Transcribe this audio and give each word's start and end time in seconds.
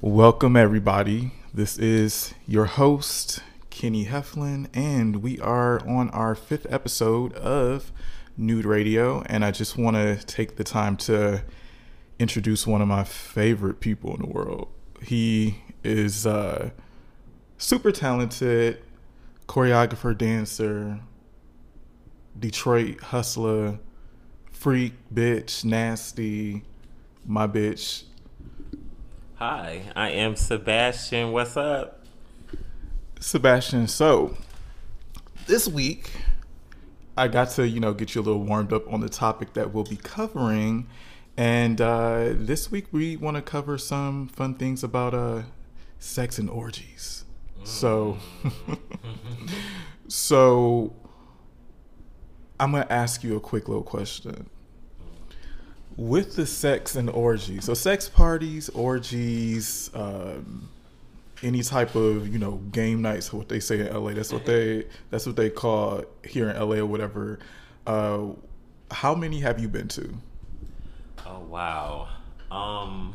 Welcome, 0.00 0.56
everybody. 0.56 1.32
This 1.52 1.76
is 1.76 2.34
your 2.46 2.66
host, 2.66 3.42
Kenny 3.70 4.06
Heflin, 4.06 4.68
and 4.72 5.16
we 5.22 5.40
are 5.40 5.80
on 5.88 6.10
our 6.10 6.36
fifth 6.36 6.66
episode 6.70 7.32
of 7.32 7.90
Nude 8.36 8.64
Radio. 8.64 9.22
And 9.26 9.44
I 9.44 9.50
just 9.50 9.76
want 9.76 9.96
to 9.96 10.24
take 10.24 10.54
the 10.54 10.62
time 10.62 10.96
to 10.98 11.42
introduce 12.20 12.64
one 12.64 12.80
of 12.80 12.86
my 12.86 13.02
favorite 13.02 13.80
people 13.80 14.14
in 14.14 14.20
the 14.20 14.28
world. 14.28 14.68
He 15.02 15.62
is 15.82 16.26
uh, 16.26 16.70
super 17.58 17.90
talented, 17.90 18.80
choreographer, 19.50 20.16
dancer, 20.16 21.00
Detroit 22.38 23.00
hustler, 23.00 23.80
freak, 24.52 24.92
bitch, 25.12 25.64
nasty, 25.64 26.62
my 27.26 27.48
bitch. 27.48 28.04
Hi, 29.34 29.90
I 29.96 30.10
am 30.10 30.36
Sebastian. 30.36 31.32
What's 31.32 31.56
up? 31.56 32.04
Sebastian, 33.18 33.88
so 33.88 34.36
this 35.48 35.66
week 35.66 36.12
I 37.16 37.26
got 37.26 37.50
to, 37.50 37.66
you 37.66 37.80
know, 37.80 37.92
get 37.92 38.14
you 38.14 38.20
a 38.20 38.22
little 38.22 38.44
warmed 38.44 38.72
up 38.72 38.90
on 38.92 39.00
the 39.00 39.08
topic 39.08 39.54
that 39.54 39.74
we'll 39.74 39.82
be 39.82 39.96
covering. 39.96 40.86
And 41.36 41.80
uh, 41.80 42.34
this 42.34 42.70
week 42.70 42.86
we 42.92 43.16
want 43.16 43.34
to 43.34 43.42
cover 43.42 43.78
some 43.78 44.28
fun 44.28 44.54
things 44.54 44.84
about 44.84 45.12
uh, 45.12 45.42
sex 45.98 46.38
and 46.38 46.48
orgies. 46.48 47.19
So, 47.64 48.18
so 50.08 50.92
I'm 52.58 52.72
gonna 52.72 52.86
ask 52.90 53.22
you 53.24 53.36
a 53.36 53.40
quick 53.40 53.68
little 53.68 53.82
question. 53.82 54.48
With 55.96 56.36
the 56.36 56.46
sex 56.46 56.96
and 56.96 57.10
orgies, 57.10 57.64
so 57.64 57.74
sex 57.74 58.08
parties, 58.08 58.68
orgies, 58.70 59.90
um, 59.94 60.68
any 61.42 61.62
type 61.62 61.94
of 61.94 62.28
you 62.28 62.38
know 62.38 62.56
game 62.72 63.02
nights, 63.02 63.32
what 63.32 63.48
they 63.48 63.60
say 63.60 63.80
in 63.80 63.92
LA. 63.92 64.12
That's 64.12 64.32
what 64.32 64.46
they 64.46 64.86
that's 65.10 65.26
what 65.26 65.36
they 65.36 65.50
call 65.50 66.04
here 66.24 66.50
in 66.50 66.56
LA 66.56 66.76
or 66.76 66.86
whatever. 66.86 67.38
Uh, 67.86 68.28
how 68.90 69.14
many 69.14 69.40
have 69.40 69.58
you 69.58 69.68
been 69.68 69.88
to? 69.88 70.14
Oh 71.26 71.40
wow. 71.40 72.08
Um 72.50 73.14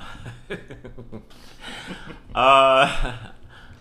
uh 2.36 3.18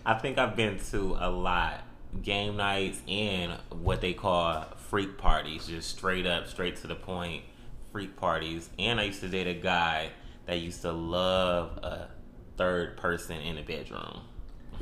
I 0.05 0.13
think 0.13 0.37
I've 0.37 0.55
been 0.55 0.79
to 0.91 1.17
a 1.19 1.29
lot 1.29 1.83
game 2.21 2.57
nights 2.57 3.01
and 3.07 3.53
what 3.69 4.01
they 4.01 4.13
call 4.13 4.65
freak 4.89 5.17
parties, 5.17 5.67
just 5.67 5.89
straight 5.89 6.25
up, 6.25 6.47
straight 6.47 6.77
to 6.77 6.87
the 6.87 6.95
point 6.95 7.43
freak 7.91 8.15
parties. 8.15 8.69
And 8.77 8.99
I 8.99 9.03
used 9.03 9.21
to 9.21 9.27
date 9.27 9.47
a 9.47 9.53
guy 9.53 10.11
that 10.45 10.59
used 10.59 10.81
to 10.83 10.91
love 10.91 11.77
a 11.77 12.09
third 12.57 12.97
person 12.97 13.39
in 13.41 13.55
the 13.55 13.61
bedroom. 13.61 14.21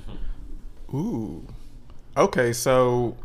Ooh. 0.93 1.47
Okay, 2.17 2.53
so 2.53 3.15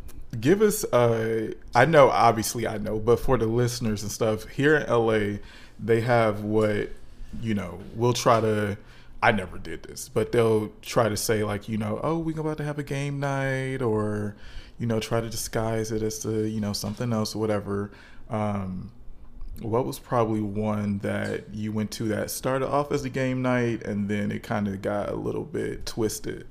give 0.41 0.63
us 0.63 0.85
a 0.93 1.55
I 1.75 1.85
know 1.85 2.11
obviously 2.11 2.67
I 2.67 2.79
know, 2.79 2.99
but 2.99 3.19
for 3.19 3.37
the 3.37 3.47
listeners 3.47 4.03
and 4.03 4.13
stuff, 4.13 4.47
here 4.47 4.77
in 4.77 4.91
LA, 4.91 5.39
they 5.79 6.01
have 6.01 6.43
what, 6.43 6.91
you 7.41 7.55
know, 7.55 7.81
we'll 7.95 8.13
try 8.13 8.41
to 8.41 8.79
I 9.23 9.33
never 9.33 9.59
did 9.59 9.83
this, 9.83 10.09
but 10.09 10.33
they'll 10.33 10.73
try 10.81 11.09
to 11.09 11.17
say 11.17 11.43
like, 11.43 11.69
you 11.69 11.77
know, 11.77 12.01
oh, 12.03 12.19
we're 12.19 12.39
about 12.39 12.59
to 12.59 12.65
have 12.65 12.79
a 12.79 12.85
game 12.85 13.19
night 13.19 13.83
or, 13.83 14.37
you 14.79 14.87
know, 14.87 15.01
try 15.01 15.21
to 15.21 15.29
disguise 15.29 15.91
it 15.91 16.03
as 16.03 16.21
to, 16.21 16.47
you 16.47 16.61
know, 16.61 16.73
something 16.73 17.13
else 17.13 17.35
or 17.35 17.41
whatever. 17.41 17.91
Um 18.31 18.93
what 19.61 19.85
was 19.85 19.99
probably 19.99 20.41
one 20.41 20.99
that 20.99 21.53
you 21.53 21.73
went 21.73 21.91
to 21.91 22.05
that 22.05 22.31
started 22.31 22.69
off 22.69 22.93
as 22.93 23.05
a 23.05 23.11
game 23.11 23.43
night 23.43 23.83
and 23.83 24.09
then 24.09 24.31
it 24.31 24.43
kind 24.45 24.69
of 24.69 24.81
got 24.83 25.09
a 25.09 25.17
little 25.17 25.43
bit 25.43 25.85
twisted? 25.85 26.47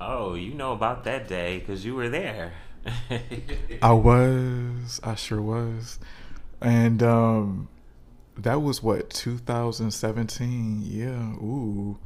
Oh, 0.00 0.34
you 0.34 0.52
know 0.52 0.72
about 0.72 1.04
that 1.04 1.28
day 1.28 1.60
because 1.60 1.84
you 1.84 1.94
were 1.94 2.08
there. 2.08 2.54
I 3.82 3.92
was. 3.92 5.00
I 5.02 5.14
sure 5.14 5.40
was. 5.40 5.98
And 6.60 7.02
um 7.02 7.68
that 8.36 8.62
was 8.62 8.82
what 8.82 9.10
2017. 9.10 10.82
Yeah. 10.84 11.06
Ooh. 11.42 11.98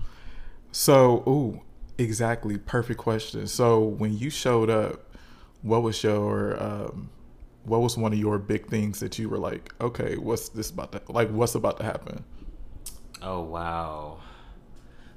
So, 0.73 1.23
ooh, 1.27 1.63
exactly. 1.97 2.59
Perfect 2.59 2.99
question. 2.99 3.47
So, 3.47 3.81
when 3.81 4.17
you 4.17 4.31
showed 4.31 4.71
up, 4.71 5.17
what 5.63 5.83
was 5.83 6.03
your 6.03 6.63
um 6.63 7.11
what 7.65 7.81
was 7.81 7.97
one 7.97 8.13
of 8.13 8.19
your 8.19 8.39
big 8.39 8.67
things 8.67 9.01
that 9.01 9.19
you 9.19 9.29
were 9.29 9.39
like, 9.39 9.75
"Okay, 9.81 10.17
what's 10.17 10.49
this 10.51 10.71
about 10.71 10.93
to 10.93 11.13
like 11.13 11.29
what's 11.31 11.55
about 11.55 11.79
to 11.79 11.85
happen?" 11.85 12.25
Oh 13.23 13.43
wow. 13.43 14.19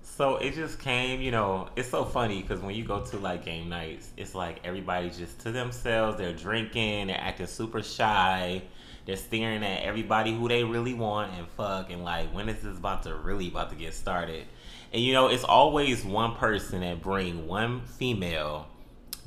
So 0.03 0.37
it 0.37 0.53
just 0.53 0.79
came, 0.79 1.21
you 1.21 1.31
know, 1.31 1.69
it's 1.75 1.89
so 1.89 2.03
funny 2.03 2.41
because 2.41 2.59
when 2.59 2.75
you 2.75 2.83
go 2.83 3.03
to 3.05 3.17
like 3.17 3.45
game 3.45 3.69
nights, 3.69 4.09
it's 4.17 4.35
like 4.35 4.59
everybody's 4.63 5.17
just 5.17 5.39
to 5.41 5.51
themselves. 5.51 6.17
They're 6.17 6.33
drinking, 6.33 7.07
they're 7.07 7.19
acting 7.19 7.47
super 7.47 7.81
shy, 7.81 8.61
they're 9.05 9.15
staring 9.15 9.63
at 9.63 9.83
everybody 9.83 10.33
who 10.33 10.47
they 10.47 10.63
really 10.63 10.93
want 10.93 11.33
and 11.37 11.47
fuck, 11.49 11.91
and 11.91 12.03
like 12.03 12.33
when 12.33 12.49
is 12.49 12.61
this 12.61 12.77
about 12.77 13.03
to 13.03 13.15
really 13.15 13.47
about 13.47 13.69
to 13.69 13.75
get 13.75 13.93
started? 13.93 14.45
And 14.93 15.01
you 15.01 15.13
know, 15.13 15.27
it's 15.27 15.43
always 15.43 16.03
one 16.03 16.35
person 16.35 16.81
that 16.81 17.01
bring 17.01 17.47
one 17.47 17.81
female 17.81 18.67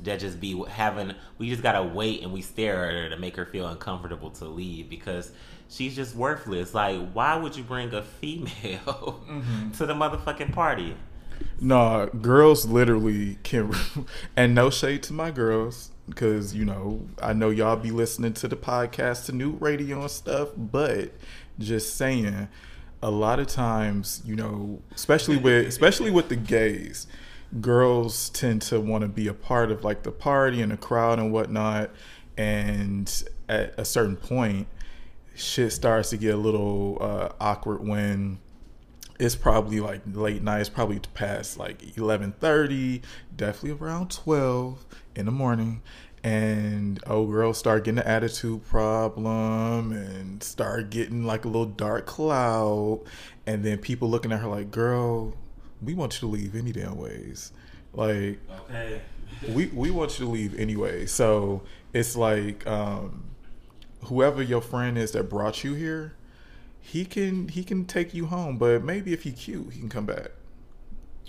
that 0.01 0.19
just 0.19 0.39
be 0.39 0.61
having. 0.67 1.13
We 1.37 1.49
just 1.49 1.63
gotta 1.63 1.83
wait 1.83 2.23
and 2.23 2.31
we 2.31 2.41
stare 2.41 2.89
at 2.89 2.93
her 2.93 3.09
to 3.09 3.17
make 3.17 3.35
her 3.35 3.45
feel 3.45 3.67
uncomfortable 3.67 4.29
to 4.31 4.45
leave 4.45 4.89
because 4.89 5.31
she's 5.69 5.95
just 5.95 6.15
worthless. 6.15 6.73
Like, 6.73 7.11
why 7.11 7.35
would 7.35 7.55
you 7.55 7.63
bring 7.63 7.93
a 7.93 8.03
female 8.03 9.23
mm-hmm. 9.29 9.71
to 9.71 9.85
the 9.85 9.93
motherfucking 9.93 10.53
party? 10.53 10.95
No, 11.59 12.09
girls 12.21 12.65
literally 12.65 13.39
can, 13.43 13.73
and 14.37 14.55
no 14.55 14.69
shade 14.69 15.03
to 15.03 15.13
my 15.13 15.31
girls 15.31 15.91
because 16.07 16.55
you 16.55 16.65
know 16.65 17.05
I 17.21 17.33
know 17.33 17.49
y'all 17.49 17.75
be 17.75 17.91
listening 17.91 18.33
to 18.33 18.47
the 18.47 18.55
podcast, 18.55 19.25
to 19.25 19.31
Nude 19.31 19.61
Radio 19.61 20.01
and 20.01 20.11
stuff, 20.11 20.49
but 20.55 21.11
just 21.59 21.95
saying, 21.95 22.47
a 23.01 23.11
lot 23.11 23.39
of 23.39 23.47
times, 23.47 24.21
you 24.25 24.35
know, 24.35 24.81
especially 24.93 25.37
with 25.37 25.67
especially 25.67 26.11
with 26.11 26.29
the 26.29 26.35
gays, 26.35 27.07
girls 27.61 28.29
tend 28.29 28.61
to 28.63 28.79
want 28.79 29.03
to 29.03 29.07
be 29.07 29.27
a 29.27 29.33
part 29.33 29.71
of 29.71 29.83
like 29.83 30.03
the 30.03 30.11
party 30.11 30.61
and 30.61 30.71
the 30.71 30.77
crowd 30.77 31.19
and 31.19 31.31
whatnot, 31.31 31.91
and 32.37 33.23
at 33.47 33.73
a 33.77 33.85
certain 33.85 34.15
point, 34.15 34.67
shit 35.35 35.71
starts 35.71 36.09
to 36.09 36.17
get 36.17 36.33
a 36.33 36.37
little 36.37 36.97
uh, 37.01 37.29
awkward 37.39 37.85
when 37.87 38.39
it's 39.19 39.35
probably 39.35 39.79
like 39.79 40.01
late 40.11 40.41
night. 40.41 40.61
It's 40.61 40.69
probably 40.69 40.99
past 41.13 41.57
like 41.57 41.97
eleven 41.97 42.33
thirty, 42.33 43.01
definitely 43.35 43.71
around 43.71 44.11
twelve 44.11 44.85
in 45.15 45.25
the 45.25 45.31
morning. 45.31 45.81
And 46.23 46.99
old 47.05 47.29
girl 47.29 47.53
start 47.53 47.83
getting 47.83 47.99
an 47.99 48.07
attitude 48.07 48.65
problem 48.65 49.91
and 49.91 50.41
start 50.41 50.89
getting 50.89 51.23
like 51.23 51.45
a 51.45 51.47
little 51.47 51.67
dark 51.67 52.07
cloud. 52.07 53.01
And 53.45 53.63
then 53.63 53.77
people 53.77 54.09
looking 54.09 54.31
at 54.31 54.39
her 54.39 54.47
like, 54.47 54.71
girl, 54.71 55.35
we 55.83 55.93
want 55.93 56.15
you 56.15 56.21
to 56.21 56.25
leave 56.25 56.55
any 56.55 56.71
damn 56.71 56.97
ways. 56.97 57.51
Like, 57.93 58.39
okay. 58.61 59.01
we, 59.49 59.67
we 59.67 59.91
want 59.91 60.17
you 60.17 60.25
to 60.25 60.31
leave 60.31 60.59
anyway. 60.59 61.05
So 61.05 61.61
it's 61.93 62.15
like, 62.15 62.65
um, 62.65 63.25
whoever 64.05 64.41
your 64.41 64.61
friend 64.61 64.97
is 64.97 65.11
that 65.11 65.29
brought 65.29 65.63
you 65.63 65.75
here, 65.75 66.15
he 66.85 67.03
can 67.03 67.47
he 67.47 67.63
can 67.63 67.85
take 67.85 68.13
you 68.13 68.27
home. 68.27 68.57
But 68.57 68.83
maybe 68.83 69.11
if 69.11 69.23
he 69.23 69.31
cute, 69.31 69.73
he 69.73 69.79
can 69.79 69.89
come 69.89 70.05
back. 70.05 70.31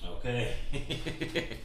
Okay. 0.05 0.55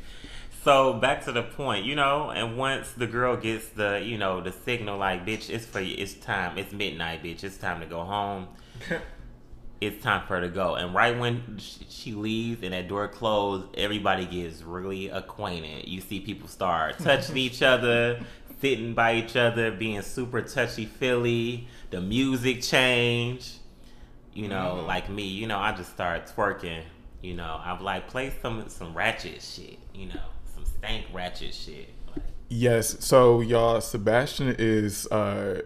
so 0.64 0.94
back 0.94 1.26
to 1.26 1.32
the 1.32 1.44
point, 1.44 1.86
you 1.86 1.96
know, 1.96 2.30
and 2.30 2.58
once 2.58 2.92
the 2.94 3.08
girl 3.08 3.36
gets 3.36 3.68
the 3.70 4.02
you 4.04 4.18
know 4.18 4.42
the 4.42 4.52
signal 4.52 4.98
like, 4.98 5.26
bitch, 5.26 5.50
it's 5.50 5.66
for 5.66 5.82
you, 5.82 5.96
it's 5.98 6.14
time, 6.14 6.58
it's 6.58 6.72
midnight, 6.72 7.22
bitch, 7.24 7.44
it's 7.44 7.58
time 7.58 7.82
to 7.82 7.86
go 7.86 8.04
home. 8.04 8.48
it's 9.82 10.02
time 10.02 10.26
for 10.26 10.36
her 10.36 10.42
to 10.42 10.50
go. 10.50 10.76
And 10.76 10.96
right 10.96 11.18
when 11.18 11.58
she 11.58 12.14
leaves 12.14 12.64
and 12.64 12.74
that 12.74 12.88
door 12.88 13.08
closed, 13.08 13.68
everybody 13.76 14.26
gets 14.26 14.62
really 14.62 15.10
acquainted. 15.10 15.88
You 15.88 16.00
see 16.02 16.20
people 16.20 16.48
start 16.48 17.00
touching 17.00 17.36
each 17.36 17.62
other, 17.74 18.22
sitting 18.62 18.94
by 18.94 19.16
each 19.16 19.36
other, 19.36 19.72
being 19.72 20.02
super 20.02 20.44
touchy 20.44 20.86
feely. 20.86 21.68
The 21.90 22.00
music 22.00 22.62
change. 22.62 23.56
You 24.34 24.48
know, 24.48 24.76
mm-hmm. 24.78 24.88
like 24.88 25.10
me, 25.10 25.24
you 25.24 25.48
know, 25.48 25.58
I 25.58 25.74
just 25.74 25.92
start 25.92 26.32
twerking. 26.36 26.84
You 27.22 27.36
know, 27.36 27.60
I'm 27.64 27.84
like, 27.84 28.08
play 28.08 28.34
some 28.42 28.68
some 28.70 28.94
ratchet 28.94 29.42
shit. 29.42 29.78
You 29.94 30.08
know, 30.08 30.22
some 30.54 30.66
stank 30.66 31.06
ratchet 31.14 31.54
shit. 31.54 31.90
Like, 32.08 32.24
yes. 32.50 33.04
So 33.04 33.42
y'all, 33.42 33.82
Sebastian 33.82 34.56
is 34.58 35.06
uh, 35.08 35.62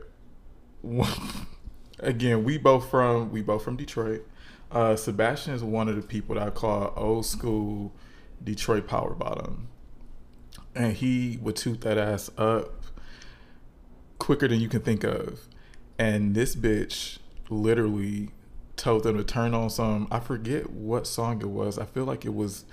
again. 2.00 2.44
We 2.44 2.57
both 2.57 2.89
from 2.89 3.31
we 3.31 3.41
both 3.41 3.63
from 3.63 3.77
Detroit. 3.77 4.27
Uh, 4.71 4.95
Sebastian 4.95 5.53
is 5.53 5.63
one 5.63 5.88
of 5.88 5.95
the 5.95 6.01
people 6.01 6.35
that 6.35 6.47
I 6.47 6.50
call 6.50 6.91
old 6.95 7.25
school 7.25 7.94
Detroit 8.44 8.88
power 8.88 9.13
bottom, 9.13 9.67
and 10.73 10.94
he 10.94 11.38
would 11.41 11.56
toot 11.56 11.81
that 11.81 11.97
ass 11.97 12.29
up 12.38 12.83
quicker 14.19 14.47
than 14.47 14.59
you 14.59 14.67
can 14.67 14.81
think 14.81 15.03
of. 15.03 15.47
And 15.97 16.35
this 16.35 16.56
bitch 16.56 17.19
literally 17.50 18.31
told 18.75 19.04
them 19.04 19.18
to 19.18 19.24
turn 19.24 19.54
on 19.54 19.69
some 19.69 20.07
I 20.12 20.19
forget 20.19 20.69
what 20.69 21.07
song 21.07 21.42
it 21.42 21.50
was. 21.50 21.77
I 21.80 21.86
feel 21.86 22.06
like 22.06 22.25
it 22.25 22.33
was 22.33 22.66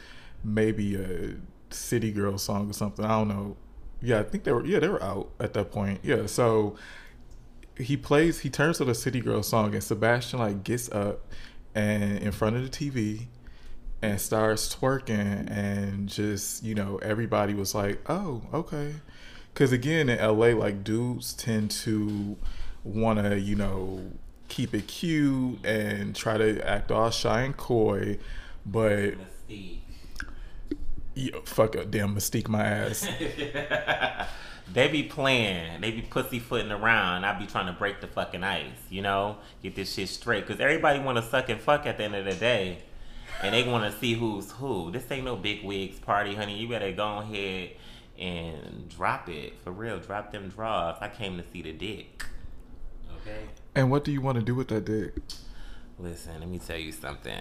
maybe 0.45 0.97
a 0.97 1.37
City 1.71 2.13
Girl 2.13 2.39
song 2.39 2.71
or 2.71 2.73
something. 2.73 3.05
I 3.05 3.11
don't 3.11 3.29
know. 3.29 3.57
Yeah, 4.01 4.21
I 4.21 4.25
think 4.25 4.45
they 4.45 4.53
were 4.53 4.65
yeah, 4.65 4.79
they 4.79 4.89
were 4.89 5.03
out 5.03 5.31
at 5.39 5.55
that 5.55 5.71
point. 5.71 6.01
Yeah. 6.03 6.27
So 6.27 6.77
he 7.77 7.97
plays 7.97 8.41
he 8.41 8.51
turns 8.51 8.79
to 8.79 8.85
the 8.85 8.95
City 8.95 9.21
Girl 9.21 9.43
song 9.43 9.75
and 9.75 9.83
Sebastian 9.83 10.39
like 10.39 10.65
gets 10.65 10.91
up 10.91 11.27
and 11.75 12.19
in 12.19 12.33
front 12.33 12.57
of 12.57 12.63
the 12.63 12.69
TV 12.69 13.27
and 14.03 14.21
starts 14.21 14.75
twerking 14.75 15.49
and 15.51 16.09
just 16.09 16.63
you 16.63 16.75
know 16.75 16.99
everybody 16.99 17.55
was 17.55 17.75
like 17.75 18.01
oh 18.11 18.43
okay 18.53 18.95
because 19.55 19.73
again 19.73 20.09
in 20.09 20.19
la 20.19 20.33
like 20.33 20.83
dudes 20.83 21.33
tend 21.33 21.71
to 21.71 22.37
want 22.85 23.19
to 23.19 23.39
you 23.39 23.55
know 23.55 24.01
keep 24.53 24.75
it 24.75 24.87
cute 24.87 25.65
and 25.65 26.15
try 26.15 26.37
to 26.37 26.61
act 26.69 26.91
all 26.91 27.11
shy 27.11 27.41
and 27.41 27.57
coy 27.57 28.19
but 28.67 29.15
Mystique. 29.49 29.79
yeah, 31.15 31.37
fuck 31.45 31.75
a 31.75 31.87
damn 31.87 32.15
mystique 32.15 32.49
my 32.49 32.63
ass 32.63 33.09
they 34.73 34.89
be 34.89 35.03
playing, 35.03 35.81
they 35.81 35.91
be 35.91 36.03
pussyfooting 36.03 36.71
around. 36.71 37.25
I 37.25 37.39
be 37.39 37.47
trying 37.47 37.67
to 37.67 37.73
break 37.73 38.01
the 38.01 38.07
fucking 38.07 38.43
ice, 38.43 38.71
you 38.91 39.03
know, 39.03 39.37
get 39.63 39.75
this 39.75 39.93
shit 39.93 40.09
straight. 40.09 40.47
Cause 40.47 40.61
everybody 40.61 40.99
want 40.99 41.19
to 41.19 41.23
suck 41.23 41.49
and 41.49 41.61
fuck 41.61 41.87
at 41.87 41.99
the 41.99 42.05
end 42.05 42.15
of 42.15 42.25
the 42.25 42.35
day, 42.35 42.79
and 43.43 43.55
they 43.55 43.65
want 43.65 43.91
to 43.93 43.99
see 43.99 44.15
who's 44.15 44.51
who. 44.53 44.91
This 44.91 45.11
ain't 45.11 45.25
no 45.25 45.37
big 45.37 45.65
wigs 45.65 45.99
party, 45.99 46.35
honey. 46.35 46.57
You 46.59 46.69
better 46.69 46.93
go 46.93 47.19
ahead 47.19 47.71
and 48.19 48.89
drop 48.89 49.29
it 49.29 49.55
for 49.63 49.73
real. 49.73 49.99
Drop 49.99 50.33
them 50.33 50.49
draws. 50.49 50.97
I 51.01 51.09
came 51.09 51.37
to 51.39 51.45
see 51.53 51.63
the 51.63 51.73
dick. 51.73 52.25
Okay. 53.23 53.45
and 53.75 53.91
what 53.91 54.05
do 54.05 54.13
you 54.13 54.21
want 54.21 54.39
to 54.39 54.45
do 54.45 54.55
with 54.55 54.69
that 54.69 54.85
dick 54.85 55.15
Listen, 55.99 56.41
let 56.41 56.49
me 56.49 56.59
tell 56.59 56.79
you 56.79 56.91
something. 56.91 57.39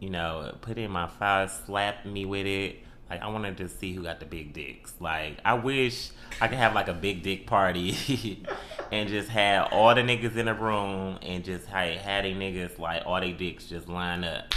You 0.00 0.10
know, 0.10 0.52
put 0.62 0.78
in 0.78 0.90
my 0.90 1.06
file, 1.06 1.46
slap 1.48 2.04
me 2.04 2.24
with 2.24 2.44
it. 2.46 2.78
Like 3.08 3.22
I 3.22 3.28
wanted 3.28 3.56
to 3.58 3.68
see 3.68 3.92
who 3.94 4.02
got 4.02 4.18
the 4.18 4.26
big 4.26 4.52
dicks. 4.52 4.92
Like 4.98 5.38
I 5.44 5.54
wish 5.54 6.10
I 6.40 6.48
could 6.48 6.58
have 6.58 6.74
like 6.74 6.88
a 6.88 6.92
big 6.94 7.22
dick 7.22 7.46
party 7.46 8.44
and 8.90 9.08
just 9.08 9.28
have 9.28 9.68
all 9.72 9.94
the 9.94 10.00
niggas 10.00 10.34
in 10.36 10.46
the 10.46 10.54
room 10.54 11.18
and 11.22 11.44
just 11.44 11.66
hey, 11.66 11.96
had 11.96 12.24
they 12.24 12.32
niggas 12.34 12.78
like 12.80 13.04
all 13.06 13.20
they 13.20 13.30
dicks 13.32 13.66
just 13.66 13.88
line 13.88 14.24
up. 14.24 14.52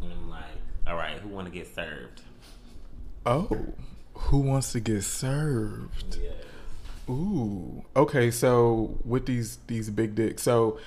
And 0.00 0.12
I'm 0.12 0.30
like, 0.30 0.44
all 0.86 0.94
right, 0.94 1.18
who 1.18 1.28
want 1.30 1.46
to 1.46 1.52
get 1.52 1.74
served? 1.74 2.22
oh 3.26 3.74
who 4.12 4.38
wants 4.38 4.72
to 4.72 4.80
get 4.80 5.02
served 5.02 6.18
Yes. 6.22 6.32
Ooh. 7.08 7.84
Okay, 7.94 8.30
so 8.30 8.98
with 9.04 9.26
these 9.26 9.58
these 9.66 9.90
big 9.90 10.14
dicks, 10.14 10.42
so 10.42 10.78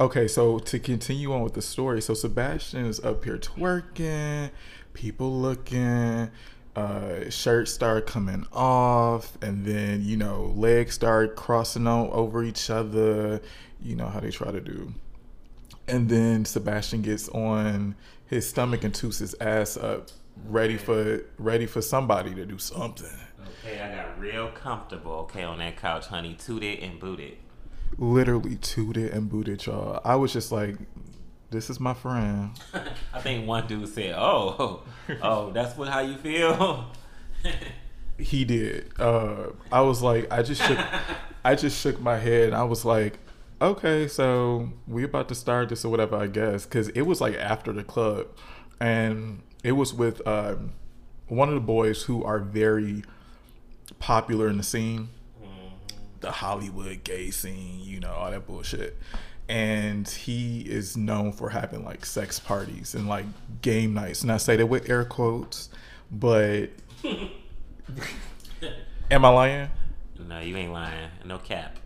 okay, 0.00 0.26
so 0.26 0.58
to 0.58 0.78
continue 0.78 1.32
on 1.32 1.42
with 1.42 1.54
the 1.54 1.62
story, 1.62 2.00
so 2.00 2.14
Sebastian 2.14 2.86
is 2.86 3.00
up 3.00 3.24
here 3.24 3.38
twerking, 3.38 4.50
people 4.94 5.32
looking, 5.38 6.30
uh, 6.74 7.28
shirts 7.28 7.72
start 7.72 8.06
coming 8.06 8.46
off, 8.52 9.36
and 9.42 9.66
then 9.66 10.02
you 10.02 10.16
know 10.16 10.52
legs 10.56 10.94
start 10.94 11.36
crossing 11.36 11.86
on 11.86 12.08
over 12.10 12.42
each 12.42 12.70
other. 12.70 13.42
You 13.82 13.96
know 13.96 14.06
how 14.06 14.20
they 14.20 14.30
try 14.30 14.50
to 14.50 14.60
do, 14.60 14.94
and 15.88 16.08
then 16.08 16.46
Sebastian 16.46 17.02
gets 17.02 17.28
on 17.28 17.96
his 18.26 18.48
stomach 18.48 18.82
and 18.82 18.94
toots 18.94 19.18
his 19.18 19.34
ass 19.40 19.76
up, 19.76 20.08
ready 20.46 20.78
for 20.78 21.22
ready 21.38 21.66
for 21.66 21.82
somebody 21.82 22.34
to 22.34 22.46
do 22.46 22.56
something. 22.56 23.25
Okay, 23.66 23.80
I 23.80 23.96
got 23.96 24.20
real 24.20 24.48
comfortable, 24.48 25.12
okay, 25.22 25.42
on 25.42 25.58
that 25.58 25.76
couch, 25.76 26.06
honey. 26.06 26.34
Tooted 26.34 26.78
and 26.80 27.00
booted. 27.00 27.36
literally 27.98 28.54
tooted 28.56 29.12
and 29.12 29.28
booted 29.28 29.66
y'all. 29.66 30.00
I 30.04 30.14
was 30.14 30.32
just 30.32 30.52
like, 30.52 30.76
this 31.50 31.68
is 31.68 31.80
my 31.80 31.92
friend. 31.92 32.50
I 33.12 33.20
think 33.20 33.46
one 33.46 33.66
dude 33.66 33.88
said, 33.88 34.14
"Oh, 34.16 34.84
oh, 35.20 35.50
that's 35.50 35.76
what 35.76 35.88
how 35.88 36.00
you 36.00 36.16
feel." 36.16 36.90
He 38.18 38.46
did. 38.46 38.98
Uh, 38.98 39.48
I 39.70 39.82
was 39.82 40.00
like, 40.00 40.32
I 40.32 40.42
just 40.42 40.62
shook, 40.62 40.78
I 41.44 41.54
just 41.54 41.78
shook 41.78 42.00
my 42.00 42.16
head. 42.16 42.44
And 42.44 42.54
I 42.56 42.62
was 42.64 42.82
like, 42.82 43.18
okay, 43.60 44.08
so 44.08 44.70
we 44.88 45.04
about 45.04 45.28
to 45.28 45.34
start 45.34 45.68
this 45.68 45.84
or 45.84 45.90
whatever, 45.90 46.16
I 46.16 46.26
guess, 46.26 46.64
because 46.64 46.88
it 46.90 47.02
was 47.02 47.20
like 47.20 47.34
after 47.34 47.74
the 47.74 47.84
club, 47.84 48.28
and 48.80 49.42
it 49.62 49.72
was 49.72 49.92
with 49.92 50.26
um, 50.26 50.72
one 51.28 51.50
of 51.50 51.54
the 51.56 51.60
boys 51.60 52.04
who 52.04 52.24
are 52.24 52.38
very 52.38 53.02
popular 53.94 54.48
in 54.48 54.56
the 54.56 54.62
scene. 54.62 55.08
the 56.20 56.30
Hollywood 56.30 57.04
gay 57.04 57.30
scene, 57.30 57.80
you 57.82 58.00
know, 58.00 58.12
all 58.12 58.30
that 58.30 58.46
bullshit. 58.46 58.96
And 59.48 60.08
he 60.08 60.62
is 60.62 60.96
known 60.96 61.32
for 61.32 61.50
having 61.50 61.84
like 61.84 62.04
sex 62.04 62.40
parties 62.40 62.94
and 62.94 63.06
like 63.06 63.26
game 63.62 63.94
nights. 63.94 64.22
And 64.22 64.32
I 64.32 64.38
say 64.38 64.56
that 64.56 64.66
with 64.66 64.90
air 64.90 65.04
quotes, 65.04 65.68
but 66.10 66.70
am 69.10 69.24
I 69.24 69.28
lying? 69.28 69.70
no, 70.18 70.40
you 70.40 70.56
ain't 70.56 70.72
lying. 70.72 71.10
No 71.24 71.38
cap. 71.38 71.78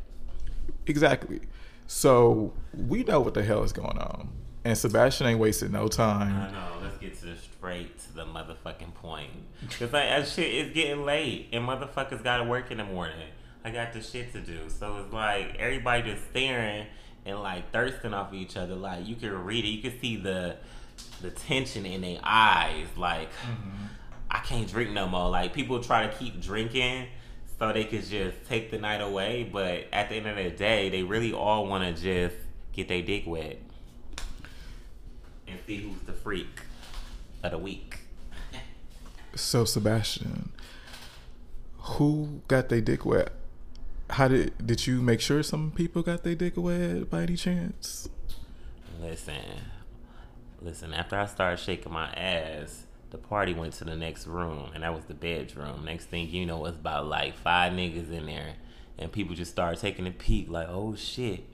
Exactly. 0.86 1.40
So 1.86 2.52
we 2.72 3.04
know 3.04 3.20
what 3.20 3.34
the 3.34 3.42
hell 3.42 3.62
is 3.62 3.72
going 3.72 3.98
on. 3.98 4.30
And 4.64 4.76
Sebastian 4.76 5.26
ain't 5.26 5.40
wasting 5.40 5.72
no 5.72 5.88
time. 5.88 6.34
I 6.34 6.50
know. 6.52 6.82
Let's 6.82 6.98
get 6.98 7.18
to 7.20 7.26
the 7.26 7.36
straight 7.60 7.98
to 7.98 8.14
the 8.14 8.24
motherfucking 8.24 8.94
point. 8.94 9.30
Cause 9.78 9.92
like 9.92 10.08
that 10.08 10.26
shit 10.26 10.52
is 10.52 10.72
getting 10.72 11.04
late, 11.04 11.48
and 11.52 11.68
motherfuckers 11.68 12.24
gotta 12.24 12.44
work 12.44 12.70
in 12.70 12.78
the 12.78 12.84
morning. 12.84 13.28
I 13.62 13.70
got 13.70 13.92
the 13.92 14.00
shit 14.00 14.32
to 14.32 14.40
do, 14.40 14.60
so 14.68 14.96
it's 14.96 15.12
like 15.12 15.56
everybody 15.58 16.10
just 16.10 16.24
staring 16.30 16.86
and 17.26 17.40
like 17.40 17.70
thirsting 17.70 18.14
off 18.14 18.32
each 18.32 18.56
other. 18.56 18.74
Like 18.74 19.06
you 19.06 19.14
can 19.14 19.44
read 19.44 19.64
it, 19.66 19.68
you 19.68 19.82
can 19.82 20.00
see 20.00 20.16
the 20.16 20.56
the 21.20 21.30
tension 21.30 21.84
in 21.84 22.00
their 22.00 22.20
eyes. 22.24 22.86
Like 22.96 23.28
mm-hmm. 23.28 23.84
I 24.30 24.38
can't 24.38 24.68
drink 24.68 24.92
no 24.92 25.06
more. 25.06 25.28
Like 25.28 25.52
people 25.52 25.82
try 25.82 26.06
to 26.06 26.16
keep 26.16 26.40
drinking 26.40 27.08
so 27.58 27.74
they 27.74 27.84
could 27.84 28.06
just 28.06 28.46
take 28.48 28.70
the 28.70 28.78
night 28.78 29.02
away, 29.02 29.46
but 29.52 29.84
at 29.92 30.08
the 30.08 30.14
end 30.14 30.26
of 30.26 30.36
the 30.36 30.48
day, 30.48 30.88
they 30.88 31.02
really 31.02 31.34
all 31.34 31.66
want 31.66 31.84
to 31.84 32.02
just 32.02 32.36
get 32.72 32.88
their 32.88 33.02
dick 33.02 33.24
wet 33.26 33.58
and 35.46 35.58
see 35.66 35.76
who's 35.76 36.00
the 36.06 36.12
freak 36.12 36.46
of 37.42 37.52
the 37.52 37.58
week. 37.58 38.00
So 39.34 39.64
Sebastian, 39.64 40.52
who 41.78 42.42
got 42.48 42.68
their 42.68 42.80
dick 42.80 43.06
wet? 43.06 43.32
How 44.10 44.28
did 44.28 44.66
did 44.66 44.86
you 44.86 45.00
make 45.00 45.20
sure 45.20 45.42
some 45.42 45.70
people 45.70 46.02
got 46.02 46.24
their 46.24 46.34
dick 46.34 46.54
wet 46.56 47.08
by 47.08 47.22
any 47.22 47.36
chance? 47.36 48.08
Listen, 49.00 49.34
listen. 50.60 50.92
After 50.92 51.16
I 51.16 51.26
started 51.26 51.58
shaking 51.58 51.92
my 51.92 52.10
ass, 52.12 52.84
the 53.10 53.18
party 53.18 53.54
went 53.54 53.74
to 53.74 53.84
the 53.84 53.96
next 53.96 54.26
room, 54.26 54.70
and 54.74 54.82
that 54.82 54.94
was 54.94 55.04
the 55.04 55.14
bedroom. 55.14 55.84
Next 55.84 56.06
thing 56.06 56.28
you 56.28 56.44
know, 56.44 56.64
it's 56.66 56.76
about 56.76 57.06
like 57.06 57.36
five 57.36 57.72
niggas 57.72 58.10
in 58.10 58.26
there, 58.26 58.54
and 58.98 59.10
people 59.12 59.34
just 59.36 59.52
started 59.52 59.80
taking 59.80 60.06
a 60.06 60.10
peek, 60.10 60.50
like, 60.50 60.68
"Oh 60.68 60.96
shit!" 60.96 61.44